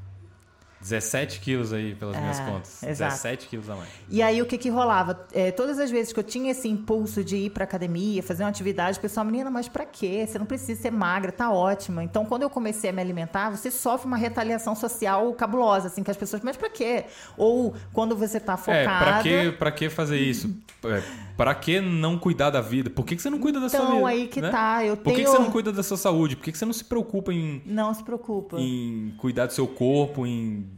17 0.85 1.39
quilos 1.39 1.73
aí, 1.73 1.95
pelas 1.95 2.15
é, 2.15 2.21
minhas 2.21 2.39
contas. 2.39 2.83
Exato. 2.83 3.11
17 3.11 3.47
quilos 3.47 3.69
a 3.71 3.75
mais. 3.75 3.89
E 4.07 4.21
aí, 4.21 4.39
o 4.39 4.45
que 4.45 4.55
que 4.55 4.69
rolava? 4.69 5.25
É, 5.33 5.51
todas 5.51 5.79
as 5.79 5.89
vezes 5.89 6.13
que 6.13 6.19
eu 6.19 6.23
tinha 6.23 6.51
esse 6.51 6.67
impulso 6.67 7.23
de 7.23 7.37
ir 7.37 7.49
pra 7.49 7.63
academia, 7.63 8.21
fazer 8.21 8.43
uma 8.43 8.49
atividade, 8.49 8.99
o 8.99 9.01
pessoal, 9.01 9.25
menina, 9.25 9.49
mas 9.49 9.67
pra 9.67 9.83
quê? 9.83 10.25
Você 10.27 10.37
não 10.37 10.45
precisa 10.45 10.79
ser 10.79 10.91
magra, 10.91 11.31
tá 11.31 11.51
ótima. 11.51 12.03
Então, 12.03 12.23
quando 12.23 12.43
eu 12.43 12.51
comecei 12.51 12.91
a 12.91 12.93
me 12.93 13.01
alimentar, 13.01 13.49
você 13.49 13.71
sofre 13.71 14.05
uma 14.05 14.15
retaliação 14.15 14.75
social 14.75 15.33
cabulosa, 15.33 15.87
assim, 15.87 16.03
que 16.03 16.11
as 16.11 16.17
pessoas, 16.17 16.43
mas 16.43 16.55
pra 16.55 16.69
quê? 16.69 17.05
Ou 17.35 17.73
quando 17.91 18.15
você 18.15 18.39
tá 18.39 18.55
focada... 18.55 18.79
É, 18.79 18.85
pra 18.85 19.23
que, 19.23 19.51
pra 19.53 19.71
que 19.71 19.89
fazer 19.89 20.19
isso? 20.19 20.55
É, 20.83 21.01
pra 21.35 21.55
que 21.55 21.81
não 21.81 22.19
cuidar 22.19 22.51
da 22.51 22.61
vida? 22.61 22.91
Por 22.91 23.03
que, 23.03 23.15
que 23.15 23.21
você 23.23 23.29
não 23.31 23.39
cuida 23.39 23.59
da 23.59 23.65
então, 23.65 23.79
sua 23.79 23.85
vida? 23.87 23.97
Então, 23.97 24.07
aí 24.07 24.27
que 24.27 24.39
né? 24.39 24.51
tá. 24.51 24.85
Eu 24.85 24.95
Por 24.95 25.09
que, 25.09 25.15
tenho... 25.15 25.31
que 25.31 25.35
você 25.35 25.43
não 25.43 25.51
cuida 25.51 25.71
da 25.71 25.81
sua 25.81 25.97
saúde? 25.97 26.35
Por 26.35 26.43
que, 26.43 26.51
que 26.51 26.57
você 26.59 26.65
não 26.65 26.73
se 26.73 26.83
preocupa 26.83 27.33
em... 27.33 27.63
Não 27.65 27.91
se 27.91 28.03
preocupa. 28.03 28.57
Em 28.59 29.15
cuidar 29.17 29.47
do 29.47 29.53
seu 29.53 29.67
corpo, 29.67 30.27
em 30.27 30.74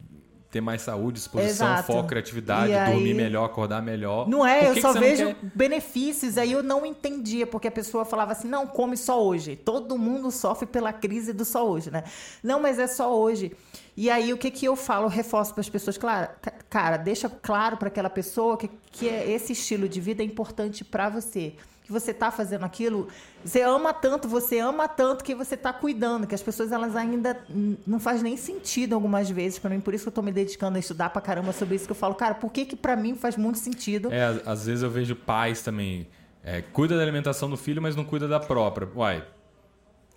ter 0.49 0.61
mais 0.61 0.81
saúde, 0.81 1.15
disposição, 1.17 1.67
Exato. 1.67 1.87
foco, 1.91 2.07
criatividade, 2.07 2.71
E 2.71 2.85
dormir 2.91 3.09
aí- 3.09 3.13
melhor, 3.13 3.43
acordar 3.45 3.81
melhor. 3.81 4.27
Não 4.29 4.45
é, 4.45 4.69
eu 4.69 4.79
só 4.81 4.93
vejo 4.93 5.27
quer? 5.27 5.35
benefícios. 5.53 6.37
Aí 6.37 6.51
eu 6.53 6.63
não 6.63 6.85
entendia, 6.85 7.45
porque 7.45 7.67
a 7.67 7.71
pessoa 7.71 8.05
falava 8.05 8.31
assim: 8.31 8.47
não, 8.47 8.65
come 8.65 8.95
só 8.95 9.21
hoje. 9.23 9.55
Todo 9.55 9.97
mundo 9.97 10.31
sofre 10.31 10.65
pela 10.65 10.93
crise 10.93 11.33
do 11.33 11.43
só 11.43 11.67
hoje, 11.67 11.91
né? 11.91 12.03
Não, 12.41 12.59
mas 12.61 12.79
é 12.79 12.87
só 12.87 13.13
hoje. 13.15 13.51
E 13.95 14.09
aí 14.09 14.31
o 14.31 14.37
que, 14.37 14.49
que 14.51 14.65
eu 14.65 14.75
falo, 14.75 15.07
reforço 15.07 15.53
para 15.53 15.61
as 15.61 15.69
pessoas, 15.69 15.97
claro, 15.97 16.29
ca- 16.41 16.53
cara, 16.69 16.97
deixa 16.97 17.27
claro 17.29 17.75
para 17.77 17.87
aquela 17.87 18.09
pessoa 18.09 18.55
que, 18.55 18.69
que 18.91 19.09
é- 19.09 19.29
esse 19.31 19.53
estilo 19.53 19.89
de 19.89 19.99
vida 19.99 20.21
é 20.21 20.25
importante 20.25 20.85
para 20.85 21.09
você. 21.09 21.53
Que 21.87 21.93
você 21.93 22.13
tá 22.13 22.29
fazendo 22.29 22.65
aquilo, 22.65 23.07
você 23.45 23.61
ama 23.61 23.93
tanto, 23.93 24.27
você 24.27 24.59
ama 24.59 24.89
tanto 24.89 25.23
que 25.23 25.33
você 25.33 25.55
tá 25.55 25.71
cuidando, 25.71 26.27
que 26.27 26.35
as 26.35 26.41
pessoas 26.43 26.69
elas 26.73 26.97
ainda 26.97 27.39
não 27.87 27.97
faz 27.97 28.21
nem 28.21 28.35
sentido 28.35 28.93
algumas 28.93 29.29
vezes 29.29 29.57
para 29.57 29.69
mim, 29.69 29.79
por 29.79 29.93
isso 29.93 30.03
que 30.03 30.09
eu 30.09 30.13
tô 30.13 30.21
me 30.21 30.33
dedicando 30.33 30.75
a 30.75 30.79
estudar 30.81 31.09
pra 31.11 31.21
caramba 31.21 31.53
sobre 31.53 31.75
isso 31.75 31.85
que 31.85 31.91
eu 31.91 31.95
falo, 31.95 32.13
cara, 32.13 32.35
por 32.35 32.51
que 32.51 32.65
que 32.65 32.75
para 32.75 32.93
mim 32.97 33.15
faz 33.15 33.37
muito 33.37 33.57
sentido? 33.57 34.11
É, 34.11 34.21
às- 34.25 34.45
às 34.47 34.65
vezes 34.65 34.83
eu 34.83 34.89
vejo 34.89 35.15
pais 35.15 35.61
também. 35.61 36.07
é, 36.43 36.61
cuida 36.61 36.95
da 36.97 37.03
alimentação 37.03 37.49
do 37.49 37.55
filho, 37.57 37.81
mas 37.81 37.95
não 37.95 38.03
cuida 38.05 38.27
da 38.27 38.39
própria. 38.39 38.87
Uai. 38.95 39.23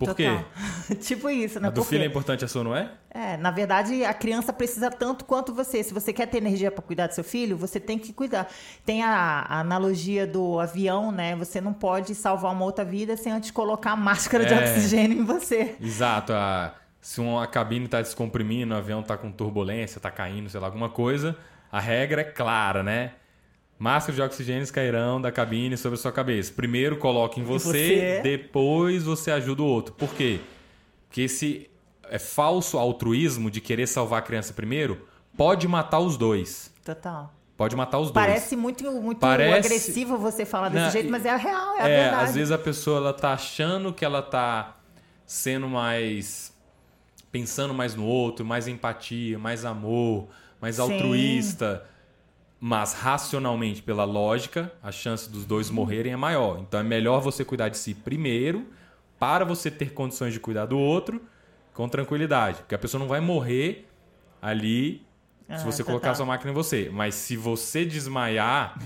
Por 0.00 0.14
quê? 0.16 0.24
Total. 0.24 0.96
tipo 1.00 1.28
isso, 1.30 1.60
né? 1.60 1.68
A 1.68 1.70
do 1.70 1.84
filho 1.84 2.00
é 2.00 2.04
quê? 2.04 2.10
importante, 2.10 2.44
a 2.44 2.48
sua 2.48 2.64
não 2.64 2.74
é? 2.74 2.90
É, 3.10 3.36
na 3.36 3.50
verdade, 3.50 4.04
a 4.04 4.14
criança 4.14 4.52
precisa 4.52 4.90
tanto 4.90 5.24
quanto 5.24 5.52
você. 5.52 5.82
Se 5.82 5.92
você 5.92 6.12
quer 6.12 6.26
ter 6.26 6.38
energia 6.38 6.70
para 6.70 6.82
cuidar 6.82 7.06
do 7.06 7.14
seu 7.14 7.22
filho, 7.24 7.56
você 7.56 7.78
tem 7.78 7.98
que 7.98 8.12
cuidar. 8.12 8.48
Tem 8.84 9.02
a, 9.02 9.10
a 9.48 9.60
analogia 9.60 10.26
do 10.26 10.58
avião, 10.58 11.12
né? 11.12 11.36
Você 11.36 11.60
não 11.60 11.72
pode 11.72 12.14
salvar 12.14 12.52
uma 12.52 12.64
outra 12.64 12.84
vida 12.84 13.16
sem 13.16 13.32
antes 13.32 13.50
colocar 13.50 13.92
a 13.92 13.96
máscara 13.96 14.44
de 14.46 14.54
É. 14.54 14.58
oxigênio 14.58 15.18
em 15.18 15.24
você. 15.24 15.76
Exato. 15.80 16.32
A, 16.32 16.74
se 17.00 17.20
uma 17.20 17.46
cabine 17.46 17.84
está 17.86 18.00
descomprimindo, 18.00 18.74
o 18.74 18.76
avião 18.78 19.00
está 19.00 19.16
com 19.16 19.30
turbulência, 19.30 19.98
está 19.98 20.10
caindo, 20.10 20.48
sei 20.50 20.60
lá, 20.60 20.66
alguma 20.66 20.88
coisa, 20.88 21.36
a 21.70 21.80
regra 21.80 22.20
é 22.22 22.24
clara, 22.24 22.82
né? 22.82 23.12
Máscaras 23.80 24.14
de 24.16 24.20
oxigênio 24.22 24.70
cairão 24.70 25.18
da 25.18 25.32
cabine 25.32 25.74
sobre 25.74 25.98
a 25.98 26.02
sua 26.02 26.12
cabeça. 26.12 26.52
Primeiro 26.54 26.98
coloque 26.98 27.40
em 27.40 27.44
você, 27.44 27.68
você. 27.68 28.20
depois 28.22 29.04
você 29.04 29.30
ajuda 29.30 29.62
o 29.62 29.64
outro. 29.66 29.94
Por 29.94 30.12
quê? 30.14 30.38
Porque 31.08 31.22
esse 31.22 31.70
é 32.10 32.18
falso 32.18 32.76
altruísmo 32.78 33.50
de 33.50 33.58
querer 33.60 33.86
salvar 33.86 34.18
a 34.18 34.22
criança 34.22 34.52
primeiro 34.52 35.06
pode 35.34 35.66
matar 35.66 35.98
os 36.00 36.18
dois. 36.18 36.70
Total. 36.84 37.32
Pode 37.56 37.74
matar 37.74 37.98
os 38.00 38.10
dois. 38.10 38.26
Parece 38.26 38.54
muito, 38.54 38.84
muito 39.00 39.18
Parece- 39.18 39.66
agressivo 39.68 40.18
você 40.18 40.44
falar 40.44 40.68
desse 40.68 40.84
Não, 40.84 40.90
jeito, 40.92 41.10
mas 41.10 41.24
é 41.24 41.30
a 41.30 41.36
real, 41.36 41.76
é 41.78 41.82
a 41.82 41.88
É, 41.88 42.02
verdade. 42.02 42.24
às 42.24 42.34
vezes 42.34 42.50
a 42.52 42.58
pessoa 42.58 42.98
ela 42.98 43.12
tá 43.14 43.32
achando 43.32 43.92
que 43.94 44.04
ela 44.04 44.20
tá 44.20 44.76
sendo 45.24 45.66
mais 45.68 46.52
pensando 47.32 47.72
mais 47.72 47.94
no 47.94 48.04
outro, 48.04 48.44
mais 48.44 48.66
empatia, 48.68 49.38
mais 49.38 49.64
amor, 49.64 50.28
mais 50.60 50.76
Sim. 50.76 50.82
altruísta, 50.82 51.86
mas 52.60 52.92
racionalmente 52.92 53.82
pela 53.82 54.04
lógica, 54.04 54.70
a 54.82 54.92
chance 54.92 55.30
dos 55.30 55.44
dois 55.46 55.70
morrerem 55.70 56.12
é 56.12 56.16
maior. 56.16 56.58
Então 56.60 56.78
é 56.78 56.82
melhor 56.82 57.20
você 57.20 57.44
cuidar 57.44 57.68
de 57.70 57.78
si 57.78 57.94
primeiro 57.94 58.66
para 59.18 59.44
você 59.44 59.70
ter 59.70 59.92
condições 59.94 60.32
de 60.34 60.40
cuidar 60.40 60.66
do 60.66 60.78
outro. 60.78 61.20
com 61.72 61.88
tranquilidade. 61.88 62.58
Porque 62.58 62.74
a 62.74 62.78
pessoa 62.78 62.98
não 63.00 63.08
vai 63.08 63.20
morrer 63.20 63.88
ali 64.42 65.02
Ah, 65.48 65.56
se 65.56 65.64
você 65.64 65.82
tá, 65.82 65.86
colocar 65.86 66.08
tá. 66.08 66.12
a 66.12 66.14
sua 66.16 66.26
máquina 66.26 66.50
em 66.50 66.54
você. 66.54 66.90
Mas 66.92 67.14
se 67.14 67.36
você 67.36 67.84
desmaiar, 67.86 68.78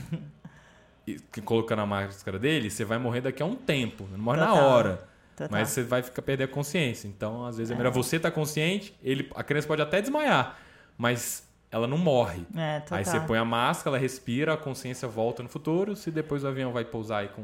e- 1.07 1.19
colocando 1.45 1.81
a 1.81 1.87
máscara 1.87 2.39
dele, 2.39 2.71
você 2.71 2.85
vai 2.85 2.99
morrer 2.99 3.23
daqui 3.23 3.43
a 3.43 3.47
um 3.47 3.57
tempo. 3.57 4.07
Não 4.13 4.19
morre 4.19 4.39
na 4.41 4.47
Total. 4.49 4.65
hora. 4.69 5.09
Total. 5.35 5.49
Mas 5.51 5.71
você 5.71 5.83
vai 5.83 6.03
ficar 6.03 6.23
perder 6.23 6.45
a 6.45 6.49
consciência. 6.49 7.09
Então, 7.09 7.45
às 7.45 7.57
vezes, 7.57 7.73
é 7.73 7.75
melhor 7.75 7.93
você 7.93 8.17
estar 8.17 8.31
consciente. 8.31 8.95
Ele, 9.03 9.29
a 9.35 9.43
criança 9.43 9.67
pode 9.67 9.83
até 9.83 10.01
desmaiar, 10.01 10.57
mas 10.97 11.44
ela 11.75 11.89
não 11.89 11.99
morre. 11.99 12.47
É. 12.57 12.83
Aí 12.93 13.05
você 13.05 13.19
põe 13.19 13.37
a 13.37 13.45
máscara, 13.45 13.97
ela 13.97 14.01
respira, 14.01 14.55
a 14.55 14.57
consciência 14.57 15.09
volta 15.09 15.43
no 15.43 15.49
futuro. 15.49 15.97
Se 15.97 16.09
depois 16.09 16.45
o 16.45 16.47
avião 16.47 16.73
vai 16.73 16.85
pousar 16.85 17.23
aí 17.23 17.29
com 17.29 17.43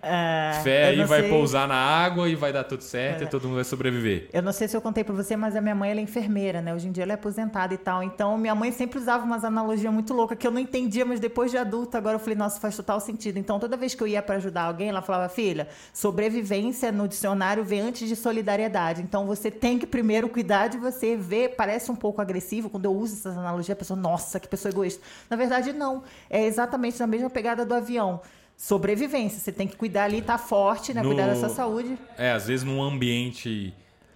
É, 0.00 0.60
fé, 0.62 0.84
aí 0.88 1.04
vai 1.04 1.22
sei- 1.22 1.30
pousar 1.30 1.66
na 1.66 1.74
água 1.74 2.28
e 2.28 2.34
vai 2.36 2.52
dar 2.52 2.62
tudo 2.64 2.82
certo 2.82 3.22
É. 3.22 3.24
e 3.24 3.26
todo 3.28 3.44
mundo 3.44 3.56
vai 3.56 3.64
sobreviver. 3.64 4.28
Eu 4.32 4.42
não 4.42 4.52
sei 4.52 4.68
se 4.68 4.76
eu 4.76 4.80
contei 4.80 5.02
pra 5.02 5.14
você, 5.14 5.36
mas 5.36 5.56
a 5.56 5.60
minha 5.60 5.74
mãe 5.74 5.90
é 5.90 6.00
enfermeira, 6.00 6.62
né? 6.62 6.72
Hoje 6.72 6.86
em 6.88 6.92
dia 6.92 7.02
ela 7.02 7.12
é 7.12 7.14
aposentada 7.14 7.74
e 7.74 7.78
tal. 7.78 8.02
Então, 8.02 8.38
minha 8.38 8.54
mãe 8.54 8.70
sempre 8.70 8.98
usava 8.98 9.24
umas 9.24 9.42
analogias 9.44 9.92
muito 9.92 10.14
loucas 10.14 10.38
que 10.38 10.46
eu 10.46 10.50
não 10.50 10.60
entendia, 10.60 11.04
mas 11.04 11.18
depois 11.18 11.50
de 11.50 11.58
adulta, 11.58 11.98
agora 11.98 12.14
eu 12.14 12.20
falei, 12.20 12.36
nossa, 12.36 12.60
faz 12.60 12.76
total 12.76 13.00
sentido. 13.00 13.38
Então, 13.38 13.58
toda 13.58 13.76
vez 13.76 13.94
que 13.94 14.02
eu 14.02 14.06
ia 14.06 14.22
pra 14.22 14.36
ajudar 14.36 14.62
alguém, 14.62 14.88
ela 14.88 15.02
falava, 15.02 15.28
filha, 15.28 15.66
sobrevivência 15.92 16.90
no 16.92 17.06
dicionário 17.08 17.64
vem 17.64 17.80
antes 17.80 18.08
de 18.08 18.16
solidariedade. 18.16 19.02
Então, 19.02 19.26
você 19.26 19.50
tem 19.50 19.78
que 19.78 19.86
primeiro 19.86 20.28
cuidar 20.28 20.68
de 20.68 20.78
você 20.78 21.16
ver, 21.16 21.54
parece 21.56 21.90
um 21.90 21.96
pouco 21.96 22.20
agressivo 22.20 22.70
quando 22.70 22.84
eu 22.86 22.92
uso 22.92 23.14
essas 23.14 23.36
analogias, 23.36 23.70
a 23.70 23.76
pessoa, 23.76 23.98
nossa, 23.98 24.40
que 24.40 24.48
pessoa 24.48 24.70
egoísta. 24.70 25.02
Na 25.28 25.36
verdade, 25.36 25.72
não. 25.72 26.02
É 26.30 26.44
exatamente 26.44 26.98
na 27.00 27.06
mesma 27.06 27.30
pegada 27.30 27.64
do 27.64 27.74
avião. 27.74 28.20
Sobrevivência, 28.58 29.38
você 29.38 29.52
tem 29.52 29.68
que 29.68 29.76
cuidar 29.76 30.02
ali, 30.04 30.20
tá 30.20 30.36
forte, 30.36 30.92
né? 30.92 31.00
No- 31.00 31.10
Cuidar 31.10 31.28
da 31.28 31.36
sua 31.36 31.48
saúde. 31.48 31.96
É, 32.16 32.32
às 32.32 32.48
vezes 32.48 32.64
num 32.66 32.82
ambiente 32.82 33.72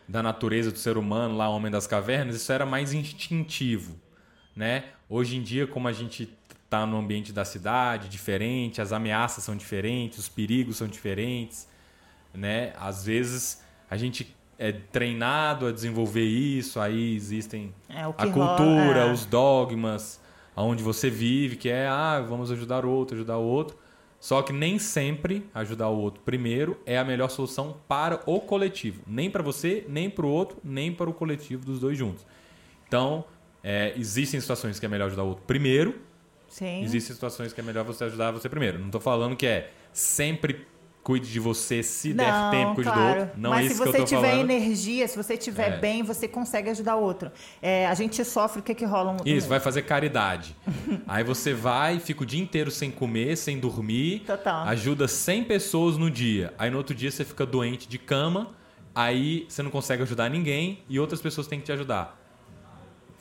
da 0.08 0.20
natureza 0.20 0.72
do 0.72 0.78
ser 0.78 0.98
humano, 0.98 1.36
lá 1.36 1.48
Homem 1.48 1.70
das 1.70 1.86
Cavernas, 1.86 2.34
isso 2.34 2.52
era 2.52 2.66
mais 2.66 2.92
instintivo, 2.92 3.94
né? 4.56 4.86
Hoje 5.08 5.36
em 5.36 5.42
dia, 5.42 5.64
como 5.64 5.86
a 5.86 5.92
gente 5.92 6.28
tá 6.68 6.84
no 6.84 6.96
ambiente 6.96 7.32
da 7.32 7.44
cidade, 7.44 8.08
diferente, 8.08 8.82
as 8.82 8.92
ameaças 8.92 9.44
são 9.44 9.56
diferentes, 9.56 10.18
os 10.18 10.28
perigos 10.28 10.76
são 10.76 10.88
diferentes, 10.88 11.68
né? 12.34 12.72
Às 12.80 13.04
vezes 13.04 13.62
a 13.88 13.96
gente 13.96 14.34
é 14.58 14.72
treinado 14.72 15.66
a 15.68 15.72
desenvolver 15.72 16.24
isso, 16.24 16.80
aí 16.80 17.14
existem 17.14 17.72
É, 17.88 18.00
a 18.00 18.06
rola, 18.06 18.16
cultura, 18.32 19.00
é. 19.06 19.12
os 19.12 19.24
dogmas, 19.24 20.20
aonde 20.56 20.82
você 20.82 21.08
vive, 21.08 21.54
que 21.54 21.68
é, 21.68 21.86
ah, 21.86 22.20
vamos 22.28 22.50
ajudar 22.50 22.84
o 22.84 22.90
outro, 22.90 23.14
ajudar 23.14 23.38
o 23.38 23.44
outro. 23.44 23.80
Só 24.22 24.40
que 24.40 24.52
nem 24.52 24.78
sempre 24.78 25.44
ajudar 25.52 25.88
o 25.88 25.98
outro 25.98 26.22
primeiro 26.22 26.78
é 26.86 26.96
a 26.96 27.04
melhor 27.04 27.28
solução 27.28 27.76
para 27.88 28.22
o 28.24 28.38
coletivo. 28.38 29.02
Nem 29.04 29.28
para 29.28 29.42
você, 29.42 29.84
nem 29.88 30.08
para 30.08 30.24
o 30.24 30.28
outro, 30.28 30.58
nem 30.62 30.94
para 30.94 31.10
o 31.10 31.12
coletivo 31.12 31.66
dos 31.66 31.80
dois 31.80 31.98
juntos. 31.98 32.24
Então, 32.86 33.24
é, 33.64 33.92
existem 33.96 34.40
situações 34.40 34.78
que 34.78 34.86
é 34.86 34.88
melhor 34.88 35.06
ajudar 35.06 35.24
o 35.24 35.26
outro 35.30 35.42
primeiro, 35.44 36.00
Sim. 36.46 36.84
existem 36.84 37.16
situações 37.16 37.52
que 37.52 37.60
é 37.60 37.64
melhor 37.64 37.84
você 37.84 38.04
ajudar 38.04 38.30
você 38.30 38.48
primeiro. 38.48 38.78
Não 38.78 38.86
estou 38.86 39.00
falando 39.00 39.34
que 39.34 39.44
é 39.44 39.72
sempre 39.92 40.68
cuide 41.02 41.30
de 41.30 41.40
você, 41.40 41.82
se 41.82 42.12
der 42.12 42.32
Não, 42.32 42.50
tempo, 42.50 42.74
cuide 42.76 42.90
claro. 42.90 43.14
do 43.14 43.20
outro. 43.20 43.40
Não 43.40 43.50
Mas 43.50 43.60
é 43.60 43.64
isso 43.64 43.74
se 43.76 43.82
que 43.82 43.88
eu 43.88 43.92
você 43.92 43.98
tô 43.98 44.04
tiver 44.04 44.30
falando. 44.30 44.50
energia, 44.50 45.08
se 45.08 45.16
você 45.16 45.34
estiver 45.34 45.72
É. 45.72 45.78
bem, 45.78 46.02
você 46.02 46.28
consegue 46.28 46.70
ajudar 46.70 46.94
o 46.96 47.02
outro. 47.02 47.30
É, 47.60 47.86
a 47.88 47.94
gente 47.94 48.24
sofre, 48.24 48.60
o 48.60 48.62
que 48.62 48.72
que 48.74 48.84
rola? 48.84 49.12
Um, 49.12 49.16
Isso, 49.24 49.48
vai 49.48 49.58
fazer 49.58 49.82
caridade. 49.82 50.54
Aí 51.08 51.24
você 51.24 51.52
vai, 51.52 51.98
fica 51.98 52.22
o 52.22 52.26
dia 52.26 52.40
inteiro 52.40 52.70
sem 52.70 52.90
comer, 52.90 53.36
sem 53.36 53.58
dormir, 53.58 54.20
Total. 54.26 54.68
ajuda 54.68 55.08
100 55.08 55.44
pessoas 55.44 55.96
no 55.98 56.08
dia. 56.10 56.54
Aí 56.56 56.70
no 56.70 56.78
outro 56.78 56.94
dia 56.94 57.10
você 57.10 57.24
fica 57.24 57.44
doente 57.44 57.88
de 57.88 57.98
cama, 57.98 58.50
aí 58.94 59.44
você 59.48 59.60
não 59.62 59.70
consegue 59.72 60.02
ajudar 60.04 60.30
ninguém 60.30 60.84
e 60.88 61.00
outras 61.00 61.20
pessoas 61.20 61.48
têm 61.48 61.58
que 61.58 61.64
te 61.66 61.72
ajudar. 61.72 62.16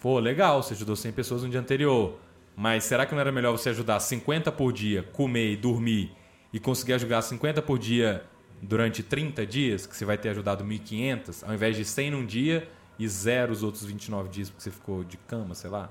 Pô, 0.01 0.19
legal, 0.19 0.61
você 0.61 0.73
ajudou 0.75 0.95
100 0.95 1.11
pessoas 1.13 1.43
no 1.43 1.49
dia 1.49 1.59
anterior. 1.59 2.17
Mas 2.55 2.83
será 2.83 3.05
que 3.05 3.13
não 3.13 3.21
era 3.21 3.31
melhor 3.31 3.51
você 3.53 3.69
ajudar 3.69 3.99
50 3.99 4.51
por 4.51 4.71
dia, 4.73 5.03
comer 5.13 5.53
e 5.53 5.55
dormir 5.55 6.11
e 6.53 6.59
conseguir 6.59 6.93
ajudar 6.93 7.21
50 7.21 7.61
por 7.61 7.79
dia 7.79 8.23
durante 8.61 9.01
30 9.01 9.45
dias, 9.45 9.85
que 9.87 9.95
você 9.95 10.05
vai 10.05 10.17
ter 10.17 10.29
ajudado 10.29 10.63
1.500, 10.63 11.43
ao 11.47 11.53
invés 11.53 11.75
de 11.75 11.83
100 11.85 12.11
num 12.11 12.25
dia 12.25 12.69
e 12.99 13.07
zero 13.07 13.51
os 13.51 13.63
outros 13.63 13.83
29 13.85 14.29
dias 14.29 14.49
porque 14.49 14.63
você 14.63 14.71
ficou 14.71 15.03
de 15.03 15.17
cama, 15.17 15.55
sei 15.55 15.69
lá. 15.69 15.89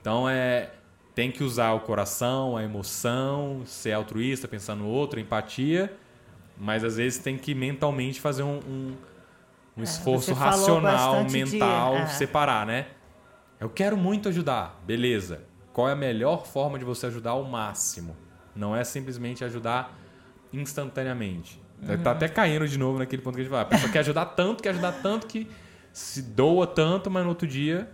Então 0.00 0.28
é 0.28 0.70
tem 1.14 1.32
que 1.32 1.42
usar 1.42 1.72
o 1.72 1.80
coração, 1.80 2.56
a 2.56 2.62
emoção, 2.62 3.62
ser 3.66 3.92
altruísta, 3.92 4.46
pensar 4.46 4.76
no 4.76 4.86
outro, 4.86 5.18
empatia, 5.18 5.92
mas 6.56 6.84
às 6.84 6.96
vezes 6.96 7.18
tem 7.18 7.36
que 7.36 7.56
mentalmente 7.56 8.20
fazer 8.20 8.44
um, 8.44 8.58
um, 8.60 8.96
um 9.76 9.82
esforço 9.82 10.30
É, 10.30 10.34
falou 10.36 10.50
racional, 10.52 11.12
bastante 11.24 11.32
de- 11.50 11.52
mental, 11.58 11.96
é. 11.96 12.06
separar, 12.06 12.64
né? 12.64 12.86
Eu 13.58 13.68
quero 13.68 13.96
muito 13.96 14.28
ajudar, 14.28 14.80
beleza. 14.86 15.42
Qual 15.72 15.88
é 15.88 15.92
a 15.92 15.96
melhor 15.96 16.46
forma 16.46 16.78
de 16.78 16.84
você 16.84 17.06
ajudar 17.06 17.30
ao 17.32 17.42
máximo? 17.42 18.16
Não 18.58 18.74
é 18.76 18.82
simplesmente 18.84 19.44
ajudar 19.44 19.96
instantaneamente. 20.52 21.60
Tá 22.02 22.10
até 22.10 22.28
caindo 22.28 22.66
de 22.66 22.76
novo 22.76 22.98
naquele 22.98 23.22
ponto 23.22 23.34
que 23.36 23.42
a 23.42 23.44
gente 23.44 23.50
fala. 23.50 23.62
A 23.62 23.66
pessoa 23.66 23.90
quer 23.92 24.00
ajudar 24.00 24.26
tanto, 24.26 24.62
quer 24.62 24.70
ajudar 24.70 24.92
tanto 25.00 25.26
que 25.28 25.48
se 25.92 26.20
doa 26.22 26.66
tanto, 26.66 27.08
mas 27.10 27.22
no 27.22 27.28
outro 27.28 27.46
dia 27.46 27.88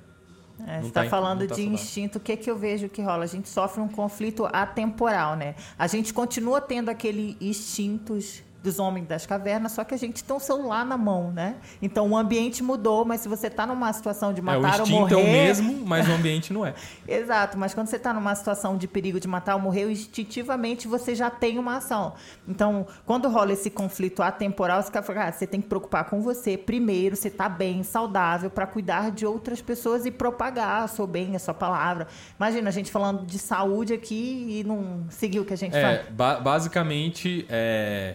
É, 0.66 0.80
você 0.80 0.88
está 0.88 1.00
tá 1.00 1.06
em- 1.06 1.10
falando 1.10 1.40
tá 1.40 1.44
de 1.46 1.48
saudável. 1.54 1.72
instinto, 1.74 2.16
o 2.16 2.20
que, 2.20 2.36
que 2.36 2.50
eu 2.50 2.56
vejo 2.56 2.88
que 2.88 3.02
rola? 3.02 3.24
A 3.24 3.26
gente 3.26 3.48
sofre 3.48 3.82
um 3.82 3.88
conflito 3.88 4.48
atemporal, 4.52 5.36
né? 5.36 5.54
A 5.78 5.86
gente 5.86 6.14
continua 6.14 6.60
tendo 6.62 6.88
aquele 6.88 7.36
instintos 7.40 8.42
dos 8.64 8.78
homens 8.78 9.06
das 9.06 9.26
cavernas, 9.26 9.72
só 9.72 9.84
que 9.84 9.94
a 9.94 9.98
gente 9.98 10.24
tem 10.24 10.34
um 10.34 10.40
celular 10.40 10.84
na 10.86 10.96
mão, 10.96 11.30
né? 11.30 11.56
Então 11.82 12.10
o 12.10 12.16
ambiente 12.16 12.62
mudou, 12.62 13.04
mas 13.04 13.20
se 13.20 13.28
você 13.28 13.46
está 13.48 13.66
numa 13.66 13.92
situação 13.92 14.32
de 14.32 14.40
é, 14.40 14.42
o 14.42 14.44
matar 14.46 14.76
ou 14.76 14.82
instinto 14.82 15.00
morrer... 15.00 15.14
é 15.14 15.16
o 15.18 15.24
mesmo, 15.26 15.86
mas 15.86 16.08
o 16.08 16.12
ambiente 16.12 16.52
não 16.52 16.64
é. 16.64 16.74
Exato, 17.06 17.58
mas 17.58 17.74
quando 17.74 17.88
você 17.88 17.96
está 17.96 18.12
numa 18.14 18.34
situação 18.34 18.76
de 18.78 18.88
perigo 18.88 19.20
de 19.20 19.28
matar 19.28 19.54
ou 19.54 19.60
morrer, 19.60 19.90
instintivamente 19.90 20.88
você 20.88 21.14
já 21.14 21.28
tem 21.30 21.58
uma 21.58 21.76
ação. 21.76 22.14
Então, 22.48 22.86
quando 23.04 23.28
rola 23.28 23.52
esse 23.52 23.68
conflito 23.70 24.22
atemporal, 24.22 24.82
você, 24.82 24.90
fica, 25.02 25.24
ah, 25.28 25.30
você 25.32 25.46
tem 25.46 25.60
que 25.60 25.68
preocupar 25.68 26.04
com 26.04 26.22
você 26.22 26.56
primeiro, 26.56 27.14
você 27.16 27.28
está 27.28 27.48
bem, 27.48 27.82
saudável, 27.82 28.48
para 28.48 28.66
cuidar 28.66 29.10
de 29.10 29.26
outras 29.26 29.60
pessoas 29.60 30.06
e 30.06 30.10
propagar 30.10 30.86
o 30.86 30.88
seu 30.88 31.06
bem, 31.06 31.36
a 31.36 31.38
sua 31.38 31.52
palavra. 31.54 32.06
Imagina, 32.38 32.68
a 32.70 32.72
gente 32.72 32.90
falando 32.90 33.26
de 33.26 33.38
saúde 33.38 33.92
aqui 33.92 34.60
e 34.60 34.64
não 34.64 35.04
seguir 35.10 35.40
o 35.40 35.44
que 35.44 35.52
a 35.52 35.56
gente 35.56 35.76
É, 35.76 35.82
faz. 35.82 36.08
ba- 36.08 36.40
basicamente, 36.40 37.44
é, 37.50 38.14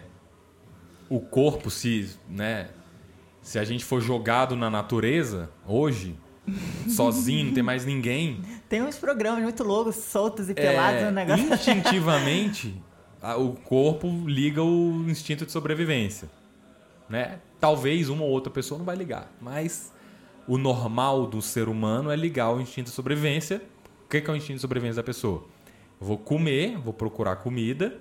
o 1.10 1.20
corpo, 1.20 1.70
se, 1.70 2.16
né, 2.30 2.70
se 3.42 3.58
a 3.58 3.64
gente 3.64 3.84
for 3.84 4.00
jogado 4.00 4.56
na 4.56 4.70
natureza, 4.70 5.50
hoje, 5.68 6.16
sozinho, 6.88 7.48
não 7.48 7.54
tem 7.54 7.64
mais 7.64 7.86
ninguém, 7.86 8.42
Tem 8.68 8.82
uns 8.82 8.98
programas 8.98 9.42
muito 9.42 9.64
loucos, 9.64 9.96
soltos 9.96 10.50
e 10.50 10.54
pelados 10.54 11.02
é, 11.02 11.06
no 11.06 11.12
negócio. 11.12 11.46
instintivamente, 11.54 12.82
o 13.38 13.54
corpo 13.54 14.08
liga 14.28 14.64
o 14.64 15.06
instinto 15.10 15.46
de 15.46 15.52
sobrevivência. 15.52 16.30
Né? 17.10 17.40
Talvez 17.60 18.10
uma 18.10 18.24
ou 18.24 18.30
outra 18.30 18.52
pessoa 18.52 18.78
não 18.78 18.86
vai 18.86 18.96
ligar, 18.96 19.32
mas 19.42 19.92
o 20.48 20.58
normal 20.58 21.26
do 21.26 21.42
ser 21.42 21.68
humano 21.68 22.12
é 22.12 22.16
ligar 22.16 22.52
o 22.52 22.62
instinto 22.62 22.90
de 22.90 22.96
sobrevivência. 22.96 23.62
O 24.06 24.10
que 24.10 24.22
que 24.22 24.30
é 24.30 24.34
o 24.34 24.36
instinto 24.36 24.56
de 24.56 24.62
sobrevivência 24.62 25.02
da 25.02 25.06
pessoa? 25.06 25.44
Eu 26.00 26.08
vou 26.08 26.18
comer, 26.18 26.78
vou 26.78 26.94
procurar 26.94 27.36
comida, 27.38 28.00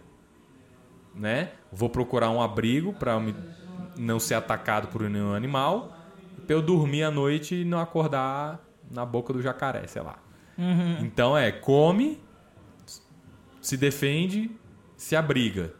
né? 1.14 1.52
Vou 1.72 1.88
procurar 1.90 2.30
um 2.30 2.40
abrigo 2.40 2.92
para 2.92 3.20
não 3.96 4.18
ser 4.18 4.34
atacado 4.34 4.88
por 4.88 5.02
nenhum 5.08 5.34
animal, 5.34 5.96
para 6.46 6.54
eu 6.54 6.62
dormir 6.62 7.02
à 7.02 7.10
noite 7.10 7.56
e 7.56 7.64
não 7.64 7.78
acordar 7.78 8.64
na 8.90 9.04
boca 9.04 9.32
do 9.32 9.42
jacaré, 9.42 9.86
sei 9.86 10.02
lá. 10.02 10.18
Então 11.00 11.36
é 11.36 11.52
come, 11.52 12.20
se 13.60 13.76
defende, 13.76 14.50
se 14.96 15.14
abriga. 15.14 15.74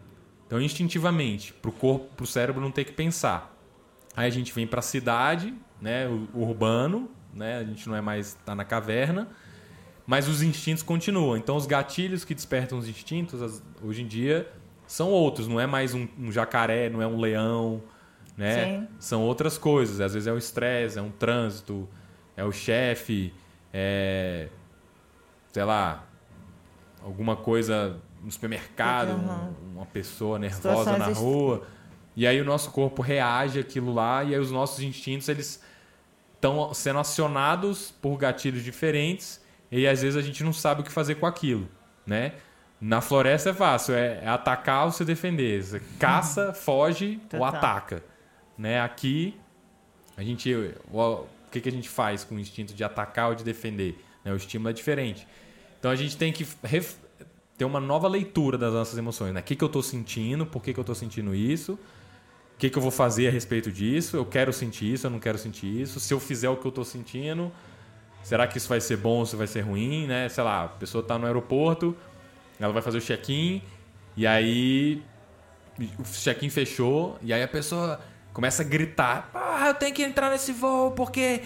Então 0.46 0.60
instintivamente, 0.60 1.52
para 1.52 1.68
o 1.70 1.72
corpo, 1.72 2.06
para 2.16 2.24
o 2.24 2.26
cérebro 2.26 2.60
não 2.60 2.70
ter 2.70 2.84
que 2.84 2.92
pensar. 2.92 3.54
Aí 4.16 4.26
a 4.26 4.30
gente 4.30 4.52
vem 4.52 4.66
para 4.66 4.80
a 4.80 4.82
cidade, 4.82 5.54
né, 5.80 6.06
urbano, 6.34 7.10
né, 7.32 7.58
a 7.58 7.64
gente 7.64 7.88
não 7.88 7.96
é 7.96 8.00
mais 8.00 8.34
tá 8.44 8.54
na 8.54 8.64
caverna, 8.64 9.28
mas 10.06 10.28
os 10.28 10.42
instintos 10.42 10.82
continuam. 10.82 11.36
Então 11.36 11.56
os 11.56 11.66
gatilhos 11.66 12.24
que 12.24 12.34
despertam 12.34 12.78
os 12.78 12.88
instintos 12.88 13.62
hoje 13.82 14.02
em 14.02 14.06
dia 14.06 14.50
são 14.88 15.08
outros. 15.10 15.46
Não 15.46 15.60
é 15.60 15.66
mais 15.68 15.94
um, 15.94 16.08
um 16.18 16.32
jacaré, 16.32 16.88
não 16.90 17.00
é 17.00 17.06
um 17.06 17.20
leão, 17.20 17.80
né? 18.36 18.64
Sim. 18.80 18.88
São 18.98 19.22
outras 19.22 19.56
coisas. 19.56 20.00
Às 20.00 20.14
vezes 20.14 20.26
é 20.26 20.32
o 20.32 20.38
estresse, 20.38 20.98
é 20.98 21.02
um 21.02 21.10
trânsito, 21.10 21.88
é 22.36 22.42
o 22.42 22.50
chefe, 22.50 23.32
é 23.72 24.48
sei 25.52 25.64
lá, 25.64 26.04
alguma 27.02 27.36
coisa 27.36 27.96
no 28.22 28.30
supermercado, 28.30 29.10
Uhum. 29.10 29.54
um- 29.72 29.76
uma 29.76 29.86
pessoa 29.86 30.38
nervosa 30.38 30.96
na 30.98 31.06
rua. 31.06 31.62
E 32.16 32.26
aí 32.26 32.40
o 32.40 32.44
nosso 32.44 32.70
corpo 32.70 33.00
reage 33.00 33.60
àquilo 33.60 33.92
lá 33.94 34.24
e 34.24 34.34
aí 34.34 34.40
os 34.40 34.50
nossos 34.50 34.80
instintos 34.82 35.28
eles 35.28 35.62
estão 36.34 36.72
sendo 36.74 36.98
acionados 36.98 37.90
por 38.02 38.16
gatilhos 38.16 38.62
diferentes 38.62 39.40
e 39.70 39.86
às 39.86 40.02
vezes 40.02 40.16
a 40.16 40.22
gente 40.22 40.42
não 40.44 40.52
sabe 40.52 40.80
o 40.80 40.84
que 40.84 40.90
fazer 40.92 41.14
com 41.16 41.26
aquilo, 41.26 41.68
né? 42.06 42.34
Na 42.80 43.00
floresta 43.00 43.50
é 43.50 43.54
fácil, 43.54 43.94
é, 43.94 44.20
é 44.22 44.28
atacar 44.28 44.84
ou 44.84 44.92
se 44.92 45.04
defender. 45.04 45.62
Você 45.62 45.80
caça, 45.98 46.52
foge 46.52 47.20
ou 47.32 47.40
Total. 47.40 47.46
ataca, 47.46 48.04
né? 48.56 48.80
Aqui 48.80 49.34
A 50.16 50.22
gente, 50.22 50.54
o, 50.90 50.98
o 50.98 51.26
que, 51.50 51.60
que 51.60 51.68
a 51.68 51.72
gente 51.72 51.88
faz 51.88 52.24
com 52.24 52.36
o 52.36 52.38
instinto 52.38 52.74
de 52.74 52.84
atacar 52.84 53.30
ou 53.30 53.34
de 53.34 53.42
defender? 53.42 54.04
Né? 54.24 54.32
O 54.32 54.36
estímulo 54.36 54.70
é 54.70 54.72
diferente. 54.72 55.26
Então 55.78 55.90
a 55.90 55.96
gente 55.96 56.16
tem 56.16 56.32
que 56.32 56.46
ref, 56.62 56.96
ter 57.56 57.64
uma 57.64 57.80
nova 57.80 58.06
leitura 58.06 58.56
das 58.56 58.72
nossas 58.72 58.96
emoções. 58.96 59.32
Né? 59.34 59.40
O 59.40 59.42
que, 59.42 59.56
que 59.56 59.64
eu 59.64 59.66
estou 59.66 59.82
sentindo? 59.82 60.46
Por 60.46 60.62
que, 60.62 60.72
que 60.72 60.78
eu 60.78 60.82
estou 60.82 60.94
sentindo 60.94 61.34
isso? 61.34 61.72
O 61.72 62.58
que, 62.58 62.70
que 62.70 62.78
eu 62.78 62.82
vou 62.82 62.90
fazer 62.90 63.28
a 63.28 63.30
respeito 63.30 63.70
disso? 63.70 64.16
Eu 64.16 64.26
quero 64.26 64.52
sentir 64.52 64.92
isso, 64.92 65.06
eu 65.06 65.10
não 65.10 65.20
quero 65.20 65.38
sentir 65.38 65.66
isso. 65.66 66.00
Se 66.00 66.12
eu 66.12 66.20
fizer 66.20 66.48
o 66.48 66.56
que 66.56 66.66
eu 66.66 66.70
estou 66.70 66.84
sentindo, 66.84 67.52
será 68.22 68.46
que 68.46 68.58
isso 68.58 68.68
vai 68.68 68.80
ser 68.80 68.96
bom 68.96 69.18
ou 69.18 69.26
se 69.26 69.36
vai 69.36 69.46
ser 69.46 69.60
ruim? 69.60 70.06
Né? 70.06 70.28
Sei 70.28 70.42
lá, 70.42 70.64
a 70.64 70.68
pessoa 70.68 71.02
está 71.02 71.16
no 71.18 71.26
aeroporto, 71.26 71.96
ela 72.58 72.72
vai 72.72 72.82
fazer 72.82 72.98
o 72.98 73.00
check-in 73.00 73.62
e 74.16 74.26
aí 74.26 75.02
o 75.98 76.02
check-in 76.02 76.50
fechou 76.50 77.18
e 77.22 77.32
aí 77.32 77.42
a 77.42 77.48
pessoa 77.48 78.00
começa 78.32 78.62
a 78.62 78.64
gritar: 78.64 79.30
Ah, 79.34 79.68
eu 79.68 79.74
tenho 79.74 79.94
que 79.94 80.02
entrar 80.02 80.30
nesse 80.30 80.52
voo 80.52 80.92
porque 80.92 81.42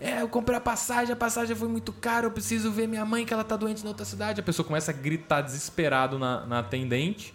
é, 0.00 0.22
eu 0.22 0.28
comprei 0.28 0.58
a 0.58 0.60
passagem, 0.60 1.12
a 1.12 1.16
passagem 1.16 1.56
foi 1.56 1.68
muito 1.68 1.92
cara, 1.92 2.26
eu 2.26 2.30
preciso 2.30 2.70
ver 2.70 2.86
minha 2.86 3.04
mãe 3.04 3.24
que 3.24 3.32
ela 3.32 3.44
tá 3.44 3.56
doente 3.56 3.82
na 3.82 3.90
outra 3.90 4.04
cidade. 4.04 4.40
A 4.40 4.42
pessoa 4.44 4.66
começa 4.66 4.90
a 4.90 4.94
gritar 4.94 5.40
desesperado 5.40 6.18
na, 6.18 6.44
na 6.46 6.58
atendente. 6.58 7.34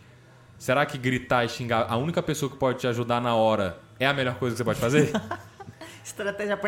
Será 0.57 0.85
que 0.85 0.97
gritar 0.97 1.43
e 1.43 1.49
xingar 1.49 1.87
a 1.89 1.97
única 1.97 2.21
pessoa 2.21 2.51
que 2.51 2.57
pode 2.57 2.79
te 2.79 2.87
ajudar 2.87 3.19
na 3.19 3.33
hora 3.33 3.79
é 3.99 4.05
a 4.05 4.13
melhor 4.13 4.35
coisa 4.35 4.53
que 4.53 4.57
você 4.57 4.63
pode 4.63 4.79
fazer? 4.79 5.11
Estratégia 6.03 6.59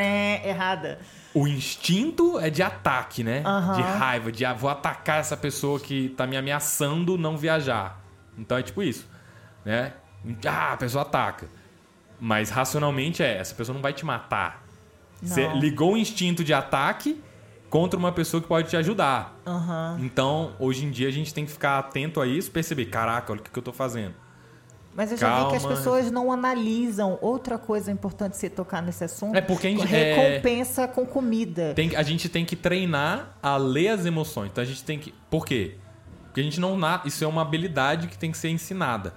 errada. 0.44 1.00
O 1.34 1.48
instinto 1.48 2.40
é 2.40 2.50
de 2.50 2.62
ataque, 2.62 3.24
né? 3.24 3.44
Uhum. 3.46 3.74
De 3.74 3.82
raiva, 3.82 4.32
de 4.32 4.46
ah, 4.46 4.54
vou 4.54 4.70
atacar 4.70 5.20
essa 5.20 5.36
pessoa 5.36 5.80
que 5.80 6.10
tá 6.10 6.28
me 6.28 6.38
ameaçando 6.38 7.18
não 7.18 7.38
viajar. 7.38 8.00
Então 8.38 8.58
é 8.58 8.64
tipo 8.64 8.84
isso, 8.84 9.08
né? 9.66 9.94
Ah, 10.46 10.74
a 10.74 10.78
pessoa 10.78 11.02
ataca. 11.02 11.48
Mas 12.20 12.50
racionalmente 12.50 13.22
é, 13.22 13.38
essa 13.38 13.54
pessoa 13.54 13.74
não 13.74 13.82
vai 13.82 13.94
te 13.94 14.06
matar. 14.06 14.64
Não. 15.22 15.30
Você 15.30 15.48
ligou 15.54 15.94
o 15.94 15.98
instinto 15.98 16.44
de 16.44 16.54
ataque 16.54 17.22
contra 17.70 17.98
uma 17.98 18.12
pessoa 18.12 18.40
que 18.40 18.48
pode 18.48 18.70
te 18.70 18.78
ajudar. 18.78 19.36
Uhum. 19.46 20.06
Então, 20.06 20.54
hoje 20.60 20.86
em 20.86 20.92
dia, 20.92 21.08
a 21.08 21.12
gente 21.12 21.34
tem 21.34 21.44
que 21.44 21.52
ficar 21.52 21.80
atento 21.80 22.22
a 22.22 22.28
isso, 22.28 22.52
perceber, 22.52 22.86
caraca, 22.86 23.32
olha 23.32 23.42
o 23.42 23.44
que 23.44 23.50
eu 23.58 23.62
estou 23.62 23.74
fazendo. 23.74 24.14
Mas 24.96 25.12
eu 25.12 25.18
já 25.18 25.28
Calma. 25.28 25.46
vi 25.46 25.50
que 25.52 25.58
as 25.58 25.66
pessoas 25.66 26.12
não 26.12 26.32
analisam. 26.32 27.18
Outra 27.22 27.58
coisa 27.58 27.92
importante 27.92 28.38
você 28.38 28.50
tocar 28.50 28.82
nesse 28.82 29.04
assunto. 29.04 29.36
É 29.36 29.42
porque 29.42 29.68
a 29.68 29.70
gente 29.72 29.86
recompensa 29.86 30.84
é... 30.84 30.88
com 30.88 31.06
comida. 31.06 31.74
Tem, 31.74 31.96
a 31.96 32.04
gente 32.04 32.30
tem 32.30 32.46
que 32.46 32.56
treinar 32.56 33.36
a 33.42 33.58
ler 33.58 33.90
as 33.90 34.06
emoções. 34.06 34.50
Então 34.52 34.62
a 34.64 34.68
gente 34.68 34.84
tem 34.84 35.00
que. 35.00 35.14
Por 35.30 35.46
quê? 35.46 35.78
Porque 36.26 36.42
a 36.42 36.44
gente 36.44 36.60
não. 36.60 36.78
Isso 37.06 37.24
é 37.24 37.28
uma 37.28 37.42
habilidade 37.42 38.08
que 38.08 38.18
tem 38.18 38.32
que 38.32 38.38
ser 38.38 38.50
ensinada. 38.50 39.14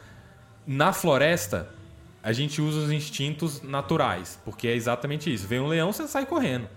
Na 0.67 0.93
floresta, 0.93 1.69
a 2.23 2.33
gente 2.33 2.61
usa 2.61 2.81
os 2.81 2.91
instintos 2.91 3.63
naturais. 3.63 4.39
Porque 4.45 4.67
é 4.67 4.75
exatamente 4.75 5.33
isso. 5.33 5.47
Vem 5.47 5.61
um 5.61 5.67
leão, 5.67 5.93
você 5.93 6.09
sai 6.09 6.25
correndo 6.25 6.69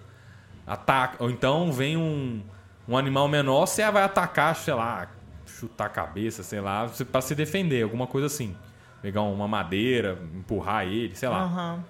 ataca. 0.69 1.21
Ou 1.23 1.31
então 1.31 1.71
vem 1.71 1.97
um, 1.97 2.41
um 2.87 2.95
animal 2.95 3.27
menor, 3.27 3.65
você 3.65 3.89
vai 3.89 4.03
atacar, 4.03 4.55
sei 4.55 4.75
lá, 4.75 5.09
chutar 5.45 5.85
a 5.85 5.89
cabeça, 5.89 6.43
sei 6.43 6.61
lá, 6.61 6.89
para 7.11 7.21
se 7.21 7.33
defender, 7.33 7.81
alguma 7.81 8.05
coisa 8.05 8.27
assim. 8.27 8.55
Pegar 9.01 9.21
uma 9.21 9.47
madeira, 9.47 10.19
empurrar 10.35 10.85
ele, 10.85 11.15
sei 11.15 11.29
lá. 11.29 11.45
Uhum. 11.45 11.83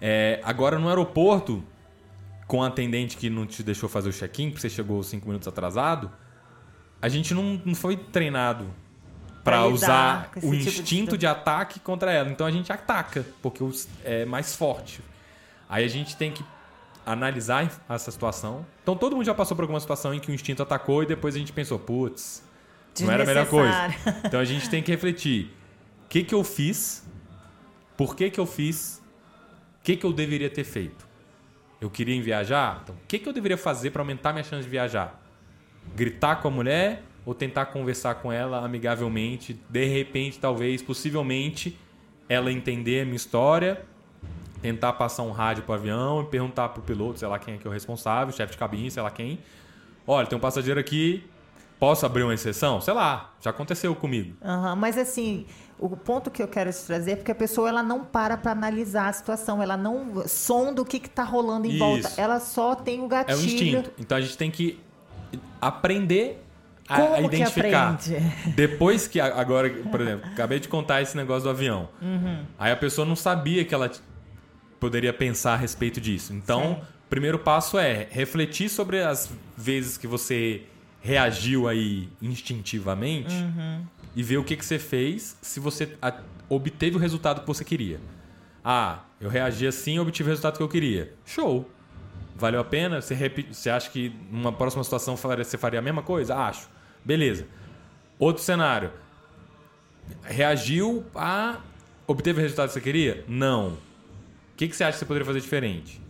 É, 0.00 0.40
agora 0.44 0.78
no 0.78 0.88
aeroporto, 0.88 1.62
com 2.46 2.62
a 2.62 2.68
atendente 2.68 3.16
que 3.16 3.28
não 3.28 3.46
te 3.46 3.62
deixou 3.62 3.88
fazer 3.88 4.08
o 4.08 4.12
check-in, 4.12 4.50
porque 4.50 4.60
você 4.60 4.70
chegou 4.70 5.02
cinco 5.02 5.26
minutos 5.26 5.48
atrasado, 5.48 6.10
a 7.00 7.08
gente 7.08 7.34
não, 7.34 7.60
não 7.64 7.74
foi 7.74 7.96
treinado 7.96 8.66
para 9.44 9.66
usar 9.66 10.30
o 10.36 10.40
tipo 10.40 10.54
instinto 10.54 11.12
de... 11.12 11.18
de... 11.18 11.26
ataque 11.26 11.80
contra 11.80 12.12
ela. 12.12 12.30
Então 12.30 12.46
a 12.46 12.50
gente 12.50 12.72
ataca, 12.72 13.24
porque 13.42 13.64
é 14.04 14.24
mais 14.24 14.54
forte. 14.54 15.00
Aí 15.68 15.84
a 15.84 15.88
gente 15.88 16.16
tem 16.16 16.32
que 16.32 16.44
analisar 17.04 17.70
essa 17.88 18.10
situação. 18.10 18.66
Então 18.82 18.96
todo 18.96 19.16
mundo 19.16 19.24
já 19.24 19.34
passou 19.34 19.56
por 19.56 19.62
alguma 19.62 19.80
situação 19.80 20.12
em 20.12 20.20
que 20.20 20.30
o 20.30 20.34
instinto 20.34 20.62
atacou 20.62 21.02
e 21.02 21.06
depois 21.06 21.34
a 21.34 21.38
gente 21.38 21.52
pensou, 21.52 21.78
putz, 21.78 22.42
não 23.00 23.10
era 23.10 23.22
a 23.22 23.26
melhor 23.26 23.46
coisa. 23.46 23.94
Então 24.24 24.40
a 24.40 24.44
gente 24.44 24.68
tem 24.68 24.82
que 24.82 24.90
refletir. 24.90 25.54
O 26.08 26.10
que, 26.10 26.24
que 26.24 26.34
eu 26.34 26.42
fiz? 26.42 27.06
Por 27.94 28.16
que, 28.16 28.30
que 28.30 28.40
eu 28.40 28.46
fiz? 28.46 29.02
O 29.78 29.84
que, 29.84 29.94
que 29.94 30.06
eu 30.06 30.12
deveria 30.12 30.48
ter 30.48 30.64
feito? 30.64 31.06
Eu 31.78 31.90
queria 31.90 32.20
viajar? 32.22 32.80
Então, 32.82 32.94
o 32.94 33.06
que, 33.06 33.18
que 33.18 33.28
eu 33.28 33.32
deveria 33.32 33.58
fazer 33.58 33.90
para 33.90 34.00
aumentar 34.00 34.32
minha 34.32 34.42
chance 34.42 34.62
de 34.64 34.70
viajar? 34.70 35.22
Gritar 35.94 36.36
com 36.36 36.48
a 36.48 36.50
mulher 36.50 37.02
ou 37.26 37.34
tentar 37.34 37.66
conversar 37.66 38.14
com 38.16 38.32
ela 38.32 38.64
amigavelmente? 38.64 39.60
De 39.68 39.84
repente, 39.84 40.38
talvez, 40.38 40.80
possivelmente, 40.80 41.78
ela 42.26 42.50
entender 42.50 43.02
a 43.02 43.04
minha 43.04 43.16
história 43.16 43.86
tentar 44.60 44.92
passar 44.94 45.22
um 45.22 45.30
rádio 45.30 45.62
pro 45.62 45.74
avião 45.74 46.22
e 46.22 46.24
perguntar 46.26 46.70
pro 46.70 46.82
piloto, 46.82 47.18
sei 47.18 47.28
lá 47.28 47.38
quem 47.38 47.54
é 47.54 47.58
que 47.58 47.66
é 47.66 47.70
o 47.70 47.72
responsável, 47.72 48.34
chefe 48.34 48.52
de 48.52 48.58
cabine, 48.58 48.90
sei 48.90 49.02
lá 49.02 49.10
quem. 49.10 49.38
Olha, 50.06 50.26
tem 50.26 50.36
um 50.36 50.40
passageiro 50.40 50.80
aqui, 50.80 51.24
posso 51.78 52.04
abrir 52.04 52.22
uma 52.22 52.34
exceção? 52.34 52.80
Sei 52.80 52.94
lá, 52.94 53.34
já 53.40 53.50
aconteceu 53.50 53.94
comigo. 53.94 54.36
Uhum, 54.42 54.76
mas 54.76 54.98
assim, 54.98 55.46
o 55.78 55.96
ponto 55.96 56.30
que 56.30 56.42
eu 56.42 56.48
quero 56.48 56.72
te 56.72 56.80
trazer 56.80 57.12
é 57.12 57.16
porque 57.16 57.30
a 57.30 57.34
pessoa 57.34 57.68
ela 57.68 57.82
não 57.82 58.04
para 58.04 58.36
para 58.36 58.52
analisar 58.52 59.08
a 59.08 59.12
situação, 59.12 59.62
ela 59.62 59.76
não 59.76 60.26
sonda 60.26 60.82
o 60.82 60.84
que 60.84 60.96
está 60.96 61.22
rolando 61.22 61.66
em 61.66 61.70
Isso. 61.70 61.78
volta, 61.78 62.12
ela 62.16 62.40
só 62.40 62.74
tem 62.74 63.00
o 63.00 63.08
gatilho. 63.08 63.38
É 63.38 63.40
o 63.40 63.44
instinto. 63.44 63.92
Então 63.98 64.18
a 64.18 64.20
gente 64.20 64.36
tem 64.36 64.50
que 64.50 64.80
aprender 65.60 66.42
a, 66.88 67.14
a 67.14 67.20
identificar. 67.20 67.98
Depois 68.56 69.06
que 69.06 69.20
agora, 69.20 69.70
por 69.70 70.00
exemplo, 70.00 70.30
acabei 70.32 70.58
de 70.58 70.68
contar 70.68 71.02
esse 71.02 71.16
negócio 71.16 71.44
do 71.44 71.50
avião. 71.50 71.88
Uhum. 72.00 72.44
Aí 72.58 72.72
a 72.72 72.76
pessoa 72.76 73.06
não 73.06 73.16
sabia 73.16 73.64
que 73.64 73.74
ela 73.74 73.90
poderia 74.80 75.12
pensar 75.12 75.54
a 75.54 75.56
respeito 75.56 76.00
disso. 76.00 76.32
Então, 76.32 76.62
Sim. 76.62 76.82
o 77.06 77.08
primeiro 77.10 77.38
passo 77.38 77.78
é 77.78 78.08
refletir 78.10 78.68
sobre 78.68 79.02
as 79.02 79.30
vezes 79.56 79.98
que 79.98 80.06
você 80.06 80.62
reagiu 81.00 81.68
aí 81.68 82.08
instintivamente 82.20 83.34
uhum. 83.34 83.82
E 84.14 84.22
ver 84.22 84.38
o 84.38 84.44
que, 84.44 84.56
que 84.56 84.64
você 84.64 84.78
fez 84.78 85.36
se 85.42 85.60
você 85.60 85.96
obteve 86.48 86.96
o 86.96 86.98
resultado 86.98 87.40
que 87.40 87.46
você 87.46 87.64
queria. 87.64 88.00
Ah, 88.64 89.00
eu 89.20 89.28
reagi 89.28 89.66
assim 89.66 89.96
e 89.96 90.00
obtive 90.00 90.28
o 90.28 90.30
resultado 90.30 90.56
que 90.56 90.62
eu 90.62 90.68
queria. 90.68 91.12
Show! 91.24 91.70
Valeu 92.36 92.60
a 92.60 92.64
pena? 92.64 93.00
Você, 93.00 93.14
rep... 93.14 93.52
você 93.52 93.68
acha 93.70 93.90
que 93.90 94.14
numa 94.30 94.52
próxima 94.52 94.84
situação 94.84 95.16
você 95.16 95.58
faria 95.58 95.80
a 95.80 95.82
mesma 95.82 96.02
coisa? 96.02 96.36
Acho. 96.36 96.68
Beleza. 97.04 97.46
Outro 98.18 98.42
cenário. 98.42 98.92
Reagiu 100.22 101.04
a. 101.14 101.58
Obteve 102.06 102.38
o 102.38 102.42
resultado 102.42 102.68
que 102.68 102.74
você 102.74 102.80
queria? 102.80 103.24
Não 103.28 103.76
que, 104.58 104.66
que 104.66 104.76
você 104.76 104.82
acha 104.82 104.94
que 104.94 104.98
você 104.98 105.04
poderia 105.04 105.24
fazer 105.24 105.40
diferente? 105.40 106.02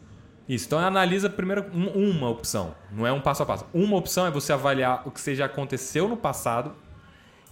Isso. 0.49 0.65
Então 0.65 0.79
analisa 0.79 1.29
primeiro 1.29 1.67
uma 1.75 2.31
opção, 2.31 2.75
não 2.91 3.07
é 3.07 3.13
um 3.13 3.21
passo 3.21 3.43
a 3.43 3.47
passo. 3.47 3.67
Uma 3.75 3.99
opção 3.99 4.27
é 4.27 4.31
você 4.31 4.55
avaliar 4.55 5.07
o 5.07 5.11
que 5.11 5.35
já 5.35 5.45
aconteceu 5.45 6.09
no 6.09 6.17
passado 6.17 6.75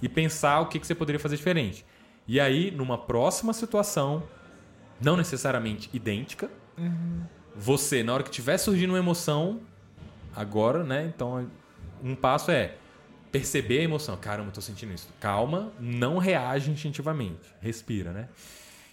e 0.00 0.08
pensar 0.08 0.60
o 0.60 0.66
que, 0.66 0.78
que 0.78 0.86
você 0.86 0.94
poderia 0.94 1.18
fazer 1.18 1.36
diferente. 1.36 1.84
E 2.26 2.40
aí, 2.40 2.70
numa 2.70 2.98
próxima 2.98 3.52
situação, 3.52 4.22
não 5.00 5.16
necessariamente 5.16 5.88
idêntica, 5.92 6.50
uhum. 6.76 7.22
você, 7.54 8.02
na 8.02 8.14
hora 8.14 8.22
que 8.22 8.30
tiver 8.30 8.58
surgindo 8.58 8.90
uma 8.90 8.98
emoção, 8.98 9.60
agora, 10.34 10.84
né? 10.84 11.10
Então, 11.14 11.48
um 12.02 12.14
passo 12.14 12.50
é 12.50 12.74
perceber 13.30 13.80
a 13.80 13.82
emoção. 13.82 14.16
Caramba, 14.16 14.48
eu 14.48 14.52
tô 14.52 14.60
sentindo 14.60 14.92
isso. 14.92 15.08
Calma, 15.20 15.72
não 15.78 16.18
reage 16.18 16.70
instintivamente. 16.70 17.54
Respira, 17.60 18.12
né? 18.12 18.28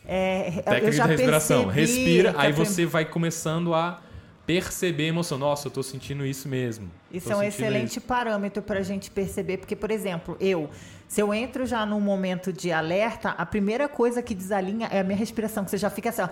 É, 0.05 0.61
Técnica 0.63 1.03
de 1.03 1.09
respiração. 1.09 1.67
Respira, 1.67 2.33
aí 2.37 2.51
você 2.51 2.85
vai 2.85 3.05
começando 3.05 3.73
a 3.73 4.01
perceber 4.45 5.05
a 5.05 5.07
emoção. 5.07 5.37
Nossa, 5.37 5.67
eu 5.67 5.69
estou 5.69 5.83
sentindo 5.83 6.25
isso 6.25 6.47
mesmo. 6.47 6.89
Isso 7.11 7.31
é 7.31 7.35
um 7.35 7.43
excelente 7.43 7.97
isso. 7.97 8.01
parâmetro 8.01 8.61
para 8.61 8.79
a 8.79 8.83
gente 8.83 9.09
perceber, 9.09 9.57
porque, 9.57 9.75
por 9.75 9.91
exemplo, 9.91 10.35
eu, 10.39 10.69
se 11.07 11.21
eu 11.21 11.33
entro 11.33 11.65
já 11.65 11.85
num 11.85 12.01
momento 12.01 12.51
de 12.51 12.71
alerta, 12.71 13.29
a 13.29 13.45
primeira 13.45 13.87
coisa 13.87 14.21
que 14.21 14.33
desalinha 14.33 14.87
é 14.91 14.99
a 14.99 15.03
minha 15.03 15.17
respiração, 15.17 15.63
que 15.63 15.71
você 15.71 15.77
já 15.77 15.89
fica 15.89 16.09
assim, 16.09 16.21
ó, 16.21 16.29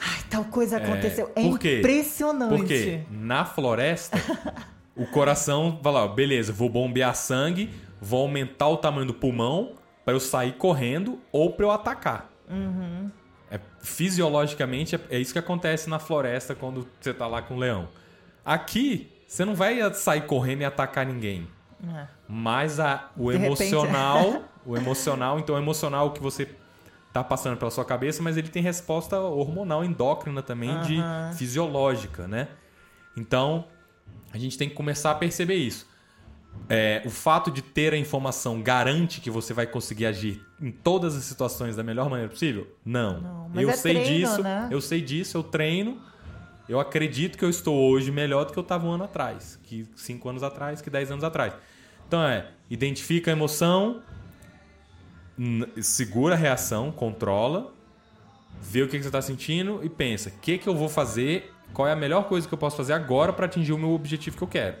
Ai, 0.00 0.22
tal 0.30 0.44
coisa 0.44 0.78
é, 0.78 0.82
aconteceu. 0.82 1.30
É, 1.36 1.42
é 1.42 1.44
impressionante. 1.44 2.56
Porque 2.56 3.02
na 3.10 3.44
floresta, 3.44 4.18
o 4.96 5.06
coração 5.06 5.78
vai 5.82 5.92
lá, 5.92 6.08
beleza, 6.08 6.52
vou 6.52 6.70
bombear 6.70 7.14
sangue, 7.14 7.70
vou 8.00 8.22
aumentar 8.22 8.68
o 8.68 8.78
tamanho 8.78 9.06
do 9.06 9.14
pulmão 9.14 9.74
para 10.04 10.14
eu 10.14 10.20
sair 10.20 10.52
correndo 10.52 11.18
ou 11.30 11.52
para 11.52 11.66
eu 11.66 11.70
atacar. 11.70 12.30
Uhum. 12.48 13.10
É, 13.50 13.58
fisiologicamente, 13.80 14.94
é, 14.94 15.00
é, 15.10 15.18
isso 15.18 15.32
que 15.32 15.38
acontece 15.38 15.90
na 15.90 15.98
floresta 15.98 16.54
quando 16.54 16.86
você 17.00 17.12
tá 17.12 17.26
lá 17.26 17.42
com 17.42 17.54
o 17.54 17.58
leão. 17.58 17.88
Aqui, 18.44 19.10
você 19.26 19.44
não 19.44 19.54
vai 19.54 19.92
sair 19.92 20.22
correndo 20.22 20.60
e 20.60 20.64
atacar 20.64 21.04
ninguém. 21.04 21.48
É. 21.94 22.06
Mas 22.28 22.78
a, 22.78 23.10
o 23.16 23.30
De 23.30 23.36
emocional, 23.36 24.22
repente... 24.22 24.44
o 24.64 24.76
emocional, 24.76 25.38
então 25.38 25.54
o 25.54 25.58
emocional 25.58 26.12
que 26.12 26.20
você 26.20 26.48
tá 27.12 27.24
passando 27.24 27.56
pela 27.56 27.70
sua 27.70 27.84
cabeça, 27.84 28.22
mas 28.22 28.36
ele 28.36 28.48
tem 28.48 28.62
resposta 28.62 29.18
hormonal 29.18 29.84
endócrina 29.84 30.42
também, 30.42 30.70
uhum. 30.70 30.82
de 30.82 31.02
fisiológica, 31.36 32.28
né? 32.28 32.48
Então, 33.16 33.64
a 34.32 34.38
gente 34.38 34.56
tem 34.56 34.68
que 34.68 34.76
começar 34.76 35.10
a 35.10 35.14
perceber 35.14 35.56
isso. 35.56 35.89
É, 36.68 37.02
o 37.04 37.10
fato 37.10 37.50
de 37.50 37.62
ter 37.62 37.92
a 37.92 37.96
informação 37.96 38.62
garante 38.62 39.20
que 39.20 39.28
você 39.28 39.52
vai 39.52 39.66
conseguir 39.66 40.06
agir 40.06 40.40
em 40.60 40.70
todas 40.70 41.16
as 41.16 41.24
situações 41.24 41.74
da 41.74 41.82
melhor 41.82 42.08
maneira 42.08 42.30
possível? 42.30 42.66
Não. 42.84 43.20
Não, 43.20 43.60
eu 43.60 43.70
é 43.70 43.72
sei 43.72 43.94
treino, 43.94 44.28
disso, 44.28 44.42
né? 44.42 44.68
eu 44.70 44.80
sei 44.80 45.00
disso, 45.00 45.36
eu 45.36 45.42
treino. 45.42 46.00
Eu 46.68 46.78
acredito 46.78 47.36
que 47.36 47.44
eu 47.44 47.50
estou 47.50 47.76
hoje 47.90 48.12
melhor 48.12 48.44
do 48.44 48.52
que 48.52 48.58
eu 48.58 48.62
estava 48.62 48.86
um 48.86 48.92
ano 48.92 49.02
atrás, 49.02 49.58
que 49.64 49.88
cinco 49.96 50.28
anos 50.28 50.44
atrás, 50.44 50.80
que 50.80 50.88
dez 50.88 51.10
anos 51.10 51.24
atrás. 51.24 51.52
Então 52.06 52.22
é, 52.22 52.46
identifica 52.70 53.30
a 53.30 53.32
emoção, 53.32 54.00
segura 55.82 56.36
a 56.36 56.38
reação, 56.38 56.92
controla, 56.92 57.72
vê 58.60 58.82
o 58.82 58.86
que, 58.86 58.96
que 58.96 59.02
você 59.02 59.08
está 59.08 59.20
sentindo 59.20 59.80
e 59.82 59.88
pensa: 59.88 60.28
o 60.28 60.32
que, 60.40 60.58
que 60.58 60.68
eu 60.68 60.74
vou 60.76 60.88
fazer? 60.88 61.52
Qual 61.72 61.88
é 61.88 61.92
a 61.92 61.96
melhor 61.96 62.28
coisa 62.28 62.46
que 62.46 62.54
eu 62.54 62.58
posso 62.58 62.76
fazer 62.76 62.92
agora 62.92 63.32
para 63.32 63.46
atingir 63.46 63.72
o 63.72 63.78
meu 63.78 63.90
objetivo 63.90 64.36
que 64.36 64.42
eu 64.42 64.48
quero? 64.48 64.76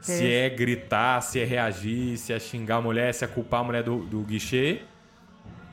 Se 0.00 0.32
é 0.32 0.48
gritar, 0.48 1.20
se 1.22 1.40
é 1.40 1.44
reagir, 1.44 2.16
se 2.18 2.32
é 2.32 2.38
xingar 2.38 2.76
a 2.76 2.80
mulher, 2.80 3.12
se 3.12 3.24
é 3.24 3.28
culpar 3.28 3.60
a 3.60 3.64
mulher 3.64 3.82
do, 3.82 3.98
do 4.04 4.20
guichê, 4.20 4.82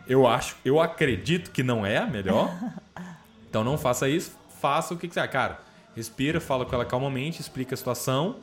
eu 0.08 0.26
acho, 0.26 0.56
eu 0.64 0.80
acredito 0.80 1.52
que 1.52 1.64
não 1.64 1.86
é 1.86 1.98
a 1.98 2.06
melhor. 2.06 2.52
então 3.50 3.64
não 3.64 3.78
faça 3.78 4.08
isso, 4.08 4.38
faça 4.62 4.94
o 4.94 4.98
que 4.98 5.08
quiser. 5.08 5.28
Cara, 5.28 5.60
respira, 5.96 6.40
fala 6.40 6.66
com 6.66 6.74
ela 6.76 6.86
calmamente, 6.86 7.42
explica 7.42 7.76
a 7.76 7.78
situação. 7.78 8.38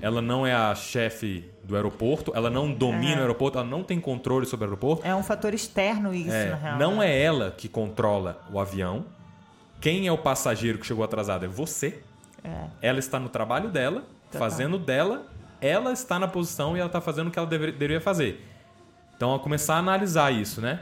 Ela 0.00 0.22
não 0.22 0.46
é 0.46 0.54
a 0.54 0.74
chefe 0.74 1.44
do 1.62 1.76
aeroporto, 1.76 2.32
ela 2.34 2.48
não 2.48 2.72
domina 2.72 3.18
o 3.18 3.20
aeroporto, 3.20 3.58
ela 3.58 3.66
não 3.66 3.82
tem 3.82 4.00
controle 4.00 4.46
sobre 4.46 4.64
o 4.64 4.68
aeroporto. 4.68 5.06
É 5.06 5.14
um 5.14 5.22
fator 5.22 5.52
externo 5.52 6.14
isso, 6.14 6.32
É, 6.32 6.50
na 6.50 6.56
real. 6.56 6.78
não 6.78 6.96
né? 6.96 7.10
é 7.10 7.22
ela 7.22 7.50
que 7.50 7.68
controla 7.68 8.42
o 8.50 8.58
avião. 8.58 9.04
Quem 9.82 10.06
é 10.06 10.12
o 10.12 10.16
passageiro 10.16 10.78
que 10.78 10.86
chegou 10.86 11.04
atrasado 11.04 11.44
é 11.44 11.48
você. 11.48 12.00
É. 12.42 12.66
Ela 12.80 12.98
está 12.98 13.20
no 13.20 13.28
trabalho 13.28 13.68
dela. 13.68 14.04
Fazendo 14.38 14.78
dela. 14.78 15.26
Ela 15.60 15.92
está 15.92 16.18
na 16.18 16.28
posição 16.28 16.76
e 16.76 16.80
ela 16.80 16.88
está 16.88 17.00
fazendo 17.00 17.28
o 17.28 17.30
que 17.30 17.38
ela 17.38 17.48
dever- 17.48 17.72
deveria 17.72 18.00
fazer. 18.00 18.44
Então, 19.16 19.34
a 19.34 19.38
começar 19.38 19.76
a 19.76 19.78
analisar 19.78 20.30
isso, 20.32 20.60
né? 20.60 20.80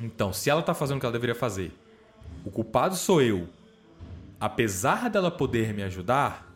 Então, 0.00 0.32
se 0.32 0.50
ela 0.50 0.60
está 0.60 0.74
fazendo 0.74 0.96
o 0.96 1.00
que 1.00 1.06
ela 1.06 1.12
deveria 1.12 1.34
fazer, 1.34 1.72
o 2.44 2.50
culpado 2.50 2.96
sou 2.96 3.22
eu. 3.22 3.46
Apesar 4.40 5.08
dela 5.08 5.30
poder 5.30 5.72
me 5.72 5.82
ajudar, 5.82 6.46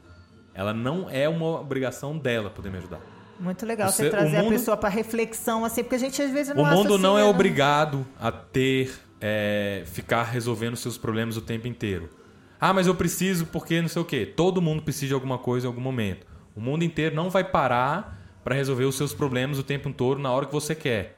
ela 0.53 0.75
não 0.75 1.09
é 1.09 1.29
uma 1.29 1.61
obrigação 1.61 2.19
dela 2.19 2.51
poder 2.51 2.71
me 2.71 2.79
ajudar. 2.79 3.01
Muito 3.39 3.65
legal 3.65 3.89
Você- 3.91 4.05
você 4.05 4.11
trazer 4.11 4.37
a 4.39 4.43
mundo- 4.43 4.51
pessoa 4.53 4.77
para 4.77 4.89
reflexão, 4.89 5.65
assim, 5.65 5.83
porque 5.85 5.95
a 5.95 5.99
gente 5.99 6.21
às 6.21 6.31
vezes 6.33 6.55
não 6.55 6.65
O 6.65 6.67
mundo 6.67 6.99
não 6.99 7.17
é 7.17 7.23
né? 7.23 7.29
obrigado 7.29 8.05
a 8.21 8.33
ter, 8.33 8.93
é, 9.21 9.85
ficar 9.87 10.25
resolvendo 10.25 10.75
seus 10.77 10.99
problemas 10.99 11.37
o 11.37 11.41
tempo 11.41 11.69
inteiro. 11.69 12.11
Ah, 12.61 12.73
mas 12.73 12.87
eu 12.87 12.95
preciso 12.95 13.47
porque 13.47 13.81
não 13.81 13.89
sei 13.89 14.03
o 14.03 14.05
quê. 14.05 14.27
Todo 14.27 14.63
mundo 14.63 14.83
precisa 14.83 15.09
de 15.09 15.15
alguma 15.15 15.39
coisa 15.39 15.67
em 15.67 15.69
algum 15.69 15.81
momento. 15.81 16.27
O 16.57 16.61
mundo 16.61 16.83
inteiro 16.83 17.15
não 17.15 17.31
vai 17.31 17.45
parar 17.45 18.19
para 18.43 18.55
resolver 18.55 18.85
os 18.85 18.97
seus 18.97 19.15
problemas 19.15 19.59
o 19.59 19.63
tempo 19.63 19.93
todo 19.93 20.19
na 20.21 20.33
hora 20.33 20.47
que 20.47 20.53
você 20.53 20.75
quer. 20.75 21.18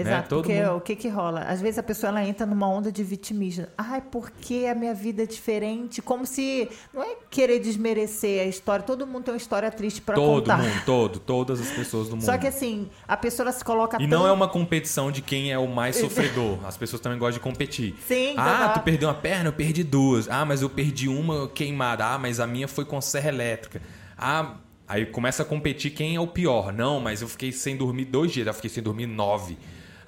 Exato, 0.00 0.16
né? 0.16 0.22
Todo 0.28 0.42
porque 0.42 0.60
mundo- 0.60 0.76
o 0.76 0.80
que 0.80 0.96
que 0.96 1.08
rola? 1.08 1.40
Às 1.42 1.60
vezes 1.60 1.78
a 1.78 1.82
pessoa 1.82 2.10
ela 2.10 2.24
entra 2.24 2.46
numa 2.46 2.68
onda 2.68 2.90
de 2.92 3.02
vitimismo. 3.02 3.66
Ai, 3.76 4.00
porque 4.00 4.66
a 4.70 4.74
minha 4.74 4.94
vida 4.94 5.22
é 5.22 5.26
diferente? 5.26 6.00
Como 6.02 6.26
se 6.26 6.68
não 6.92 7.02
é 7.02 7.16
querer 7.30 7.58
desmerecer 7.60 8.42
a 8.42 8.44
história. 8.44 8.84
Todo 8.84 9.06
mundo 9.06 9.24
tem 9.24 9.34
uma 9.34 9.38
história 9.38 9.70
triste 9.70 10.00
para 10.00 10.14
Todo 10.14 10.40
contar. 10.42 10.58
mundo, 10.58 10.82
todo, 10.84 11.18
todas 11.18 11.60
as 11.60 11.70
pessoas 11.70 12.08
do 12.08 12.16
mundo. 12.16 12.24
Só 12.24 12.36
que 12.38 12.46
assim, 12.46 12.88
a 13.06 13.16
pessoa 13.16 13.50
se 13.52 13.64
coloca 13.64 13.96
E 14.00 14.08
tão... 14.08 14.18
não 14.20 14.26
é 14.26 14.32
uma 14.32 14.48
competição 14.48 15.10
de 15.12 15.22
quem 15.22 15.52
é 15.52 15.58
o 15.58 15.66
mais 15.68 15.96
sofredor. 15.96 16.58
As 16.66 16.76
pessoas 16.76 17.00
também 17.00 17.18
gostam 17.18 17.34
de 17.38 17.40
competir. 17.40 17.94
Sim, 18.06 18.34
Ah, 18.36 18.70
tu 18.74 18.80
perdeu 18.80 19.08
uma 19.08 19.14
perna, 19.14 19.48
eu 19.48 19.52
perdi 19.52 19.82
duas. 19.84 20.28
Ah, 20.28 20.44
mas 20.44 20.62
eu 20.62 20.70
perdi 20.70 21.08
uma 21.08 21.48
queimada. 21.48 22.04
Ah, 22.06 22.18
mas 22.18 22.40
a 22.40 22.46
minha 22.46 22.66
foi 22.68 22.84
com 22.84 23.00
serra 23.00 23.28
elétrica. 23.28 23.80
Ah, 24.16 24.54
aí 24.86 25.06
começa 25.06 25.42
a 25.42 25.46
competir 25.46 25.90
quem 25.92 26.16
é 26.16 26.20
o 26.20 26.26
pior. 26.26 26.72
Não, 26.72 26.98
mas 27.00 27.22
eu 27.22 27.28
fiquei 27.28 27.52
sem 27.52 27.76
dormir 27.76 28.04
dois 28.06 28.32
dias. 28.32 28.46
Eu 28.46 28.54
fiquei 28.54 28.70
sem 28.70 28.82
dormir 28.82 29.06
nove. 29.06 29.58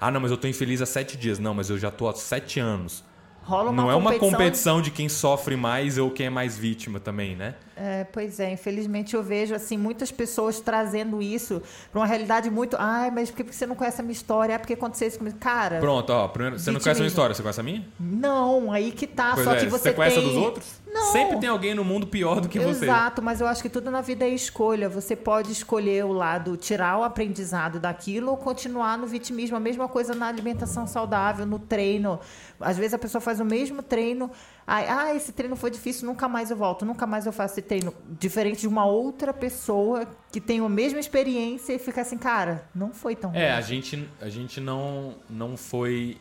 Ah, 0.01 0.09
não, 0.09 0.19
mas 0.19 0.31
eu 0.31 0.37
tô 0.37 0.47
infeliz 0.47 0.81
há 0.81 0.85
sete 0.87 1.15
dias. 1.15 1.37
Não, 1.37 1.53
mas 1.53 1.69
eu 1.69 1.77
já 1.77 1.91
tô 1.91 2.09
há 2.09 2.13
sete 2.13 2.59
anos. 2.59 3.03
rola 3.43 3.69
uma 3.69 3.83
não 3.83 3.91
é 3.91 3.95
uma 3.95 4.09
competição 4.13 4.31
competição 4.31 4.81
de 4.81 4.89
quem 4.89 5.07
sofre 5.07 5.55
mais 5.55 5.99
ou 5.99 6.09
quem 6.09 6.25
é 6.25 6.29
mais 6.29 6.57
vítima 6.57 6.99
também, 6.99 7.35
né? 7.35 7.53
É, 7.75 8.03
pois 8.03 8.39
é, 8.39 8.51
infelizmente 8.51 9.15
eu 9.15 9.23
vejo 9.23 9.55
assim 9.55 9.77
muitas 9.77 10.11
pessoas 10.11 10.59
trazendo 10.59 11.21
isso 11.21 11.61
para 11.91 11.99
uma 12.01 12.05
realidade 12.05 12.49
muito. 12.49 12.75
Ai, 12.77 13.09
mas 13.09 13.31
por 13.31 13.43
que 13.43 13.53
você 13.53 13.65
não 13.65 13.75
conhece 13.75 14.01
a 14.01 14.03
minha 14.03 14.13
história? 14.13 14.53
É 14.53 14.57
porque 14.57 14.73
aconteceu 14.73 15.07
isso 15.07 15.17
comigo. 15.17 15.37
Cara, 15.39 15.79
Pronto, 15.79 16.09
ó. 16.11 16.27
Primeiro, 16.27 16.59
você 16.59 16.71
não 16.71 16.79
conhece 16.79 16.99
a 16.99 17.03
minha 17.03 17.07
história, 17.07 17.33
você 17.33 17.41
conhece 17.41 17.59
a 17.59 17.63
minha? 17.63 17.85
não, 17.99 18.71
aí 18.71 18.91
que 18.91 19.07
tá. 19.07 19.31
Pois 19.33 19.45
só 19.45 19.55
é, 19.55 19.59
que 19.59 19.67
você, 19.67 19.93
conhece 19.93 20.17
a 20.17 20.21
tem... 20.21 20.29
dos 20.29 20.37
outros? 20.37 20.81
Não. 20.91 21.13
Sempre 21.13 21.39
tem 21.39 21.47
alguém 21.47 21.73
no 21.73 21.85
mundo 21.85 22.05
pior 22.05 22.41
do 22.41 22.49
que 22.49 22.59
você. 22.59 22.85
Exato, 22.85 23.21
mas 23.21 23.39
eu 23.39 23.47
acho 23.47 23.61
que 23.61 23.69
tudo 23.69 23.89
na 23.89 24.01
vida 24.01 24.25
é 24.25 24.29
escolha. 24.29 24.89
Você 24.89 25.15
pode 25.15 25.51
escolher 25.51 26.03
o 26.03 26.11
lado, 26.11 26.57
tirar 26.57 26.97
o 26.97 27.03
aprendizado 27.03 27.79
daquilo 27.79 28.31
ou 28.31 28.37
continuar 28.37 28.97
no 28.97 29.07
vitimismo. 29.07 29.55
A 29.55 29.59
mesma 29.59 29.87
coisa 29.87 30.13
na 30.13 30.27
alimentação 30.27 30.85
saudável, 30.85 31.45
no 31.45 31.59
treino. 31.59 32.19
Às 32.59 32.77
vezes 32.77 32.93
a 32.93 32.99
pessoa 32.99 33.21
faz 33.21 33.39
o 33.39 33.45
mesmo 33.45 33.81
treino. 33.81 34.29
Ai, 34.73 34.87
ah, 34.87 35.13
esse 35.13 35.33
treino 35.33 35.57
foi 35.57 35.69
difícil, 35.69 36.05
nunca 36.07 36.29
mais 36.29 36.49
eu 36.49 36.55
volto, 36.55 36.85
nunca 36.85 37.05
mais 37.05 37.25
eu 37.25 37.33
faço 37.33 37.55
esse 37.55 37.61
treino. 37.61 37.93
Diferente 38.17 38.61
de 38.61 38.69
uma 38.69 38.85
outra 38.85 39.33
pessoa 39.33 40.07
que 40.31 40.39
tem 40.39 40.61
a 40.61 40.69
mesma 40.69 40.97
experiência 40.97 41.73
e 41.73 41.77
fica 41.77 41.99
assim, 41.99 42.17
cara, 42.17 42.65
não 42.73 42.93
foi 42.93 43.13
tão 43.13 43.31
É, 43.35 43.49
ruim. 43.49 43.57
a 43.57 43.59
gente, 43.59 44.09
a 44.21 44.29
gente 44.29 44.61
não, 44.61 45.15
não 45.29 45.57
foi 45.57 46.17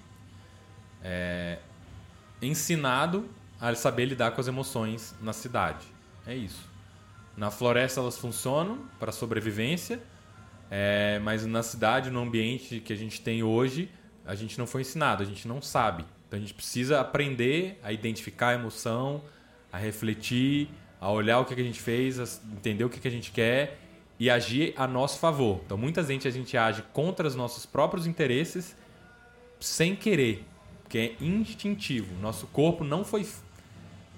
é, 1.00 1.58
ensinado 2.42 3.24
a 3.60 3.72
saber 3.76 4.06
lidar 4.06 4.32
com 4.32 4.40
as 4.40 4.48
emoções 4.48 5.14
na 5.20 5.32
cidade. 5.32 5.86
É 6.26 6.34
isso. 6.34 6.68
Na 7.36 7.52
floresta 7.52 8.00
elas 8.00 8.18
funcionam 8.18 8.80
para 8.98 9.12
sobrevivência, 9.12 10.02
é, 10.68 11.20
mas 11.20 11.46
na 11.46 11.62
cidade, 11.62 12.10
no 12.10 12.20
ambiente 12.20 12.80
que 12.80 12.92
a 12.92 12.96
gente 12.96 13.20
tem 13.20 13.44
hoje, 13.44 13.88
a 14.26 14.34
gente 14.34 14.58
não 14.58 14.66
foi 14.66 14.80
ensinado, 14.80 15.22
a 15.22 15.26
gente 15.26 15.46
não 15.46 15.62
sabe. 15.62 16.04
Então 16.30 16.38
a 16.38 16.40
gente 16.40 16.54
precisa 16.54 17.00
aprender 17.00 17.80
a 17.82 17.92
identificar 17.92 18.50
a 18.50 18.54
emoção, 18.54 19.20
a 19.72 19.76
refletir, 19.76 20.68
a 21.00 21.10
olhar 21.10 21.40
o 21.40 21.44
que 21.44 21.52
a 21.54 21.56
gente 21.56 21.80
fez, 21.80 22.40
entender 22.52 22.84
o 22.84 22.88
que 22.88 23.08
a 23.08 23.10
gente 23.10 23.32
quer 23.32 23.80
e 24.16 24.30
agir 24.30 24.72
a 24.76 24.86
nosso 24.86 25.18
favor. 25.18 25.60
Então 25.66 25.76
muitas 25.76 26.06
vezes 26.06 26.26
a 26.26 26.30
gente 26.30 26.56
age 26.56 26.84
contra 26.92 27.26
os 27.26 27.34
nossos 27.34 27.66
próprios 27.66 28.06
interesses 28.06 28.76
sem 29.58 29.96
querer, 29.96 30.44
porque 30.84 30.98
é 30.98 31.24
instintivo. 31.24 32.14
Nosso 32.20 32.46
corpo 32.46 32.84
não 32.84 33.04
foi 33.04 33.26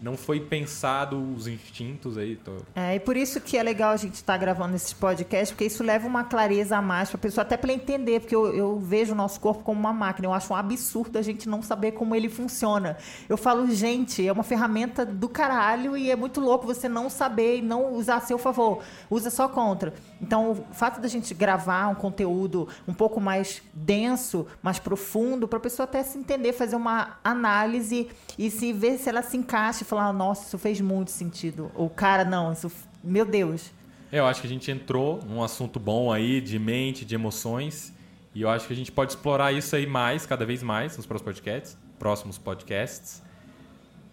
não 0.03 0.17
foi 0.17 0.41
pensado 0.41 1.17
os 1.33 1.47
instintos 1.47 2.19
aí. 2.19 2.35
Tô... 2.35 2.57
É, 2.75 2.97
e 2.97 3.01
por 3.01 3.17
isso 3.17 3.41
que 3.41 3.57
é 3.57 3.63
legal 3.63 3.93
a 3.93 3.97
gente 3.97 4.15
estar 4.15 4.37
gravando 4.37 4.75
esses 4.75 4.93
podcasts, 4.93 5.53
porque 5.53 5.65
isso 5.65 5.85
leva 5.85 6.09
uma 6.09 6.25
clareza 6.25 6.77
a 6.77 6.83
mais 6.83 7.09
para 7.09 7.19
a 7.19 7.21
pessoa, 7.21 7.43
até 7.43 7.57
para 7.57 7.73
entender, 7.73 8.19
porque 8.19 8.35
eu, 8.35 8.53
eu 8.53 8.79
vejo 8.81 9.13
o 9.13 9.15
nosso 9.15 9.39
corpo 9.39 9.63
como 9.63 9.79
uma 9.79 9.93
máquina. 9.93 10.27
Eu 10.27 10.33
acho 10.33 10.53
um 10.53 10.57
absurdo 10.57 11.19
a 11.19 11.23
gente 11.23 11.49
não 11.49 11.63
saber 11.63 11.93
como 11.93 12.17
ele 12.17 12.29
funciona. 12.29 12.97
Eu 13.29 13.37
falo, 13.37 13.71
gente, 13.71 14.27
é 14.27 14.33
uma 14.33 14.43
ferramenta 14.43 15.07
do 15.07 15.29
caralho 15.29 15.97
e 15.97 16.11
é 16.11 16.17
muito 16.17 16.41
louco 16.41 16.67
você 16.67 16.89
não 16.89 17.09
saber 17.09 17.59
e 17.59 17.63
não 17.63 17.93
usar 17.95 18.17
a 18.17 18.21
seu 18.21 18.39
favor. 18.39 18.83
Usa 19.09 19.31
só 19.31 19.49
contra. 19.49 19.95
Então, 20.21 20.51
o 20.51 20.75
fato 20.75 21.01
da 21.01 21.07
gente 21.07 21.33
gravar 21.33 21.87
um 21.87 21.95
conteúdo 21.95 22.67
um 22.89 22.95
pouco 22.95 23.21
mais 23.21 23.63
denso, 23.73 24.49
mais 24.61 24.81
profundo, 24.81 25.47
para 25.47 25.59
a 25.59 25.63
pessoa 25.63 25.85
até 25.85 26.03
se 26.03 26.19
entender, 26.19 26.53
fazer 26.53 26.75
uma 26.75 27.19
análise 27.23 28.09
e 28.37 28.51
se 28.51 28.73
ver 28.73 28.99
se 28.99 29.09
ela 29.09 29.23
se 29.23 29.37
encaixa 29.37 29.85
falar, 29.97 30.13
nossa, 30.13 30.47
isso 30.47 30.59
fez 30.59 30.81
muito 30.81 31.11
sentido. 31.11 31.71
Ou, 31.75 31.89
cara, 31.89 32.25
não, 32.25 32.53
isso, 32.53 32.71
meu 33.03 33.25
Deus. 33.25 33.71
Eu 34.11 34.27
acho 34.27 34.41
que 34.41 34.47
a 34.47 34.51
gente 34.51 34.71
entrou 34.71 35.21
num 35.27 35.43
assunto 35.43 35.81
bom 35.81 36.13
aí 36.13 36.41
de 36.41 36.59
mente, 36.59 37.05
de 37.05 37.15
emoções, 37.15 37.93
e 38.35 38.43
eu 38.43 38.49
acho 38.49 38.67
que 38.67 38.73
a 38.73 38.77
gente 38.77 38.93
pode 38.93 39.13
explorar 39.13 39.53
isso 39.53 39.75
aí 39.75 39.87
mais, 39.87 40.27
cada 40.27 40.45
vez 40.45 40.63
mais, 40.63 40.97
nos 40.97 41.07
próximos 41.07 41.35
podcasts. 41.35 41.79
Próximos 41.99 42.39
podcasts. 42.39 43.23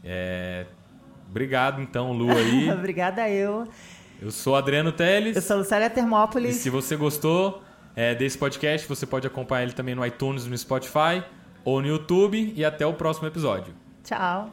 É, 0.04 0.66
Obrigado, 1.30 1.82
então, 1.82 2.12
Lu 2.12 2.32
aí. 2.36 2.72
Obrigada 2.72 3.30
eu. 3.30 3.68
Eu 4.22 4.32
sou 4.32 4.56
Adriano 4.56 4.92
Teles. 4.92 5.36
Eu 5.36 5.42
sou 5.42 5.58
Lucélia 5.58 5.86
E 5.86 5.90
Termópolis. 5.90 6.56
se 6.58 6.70
você 6.70 6.96
gostou 6.96 7.62
é, 7.96 8.14
desse 8.16 8.38
podcast, 8.38 8.88
você 8.88 9.06
pode 9.06 9.26
acompanhar 9.28 9.64
ele 9.64 9.74
também 9.74 9.96
no 9.96 10.06
iTunes, 10.06 10.46
no 10.46 10.58
Spotify 10.58 11.24
ou 11.64 11.82
no 11.82 11.88
YouTube. 11.88 12.54
E 12.56 12.66
até 12.66 12.86
o 12.86 12.94
próximo 12.94 13.28
episódio. 13.28 13.74
Tchau. 14.04 14.50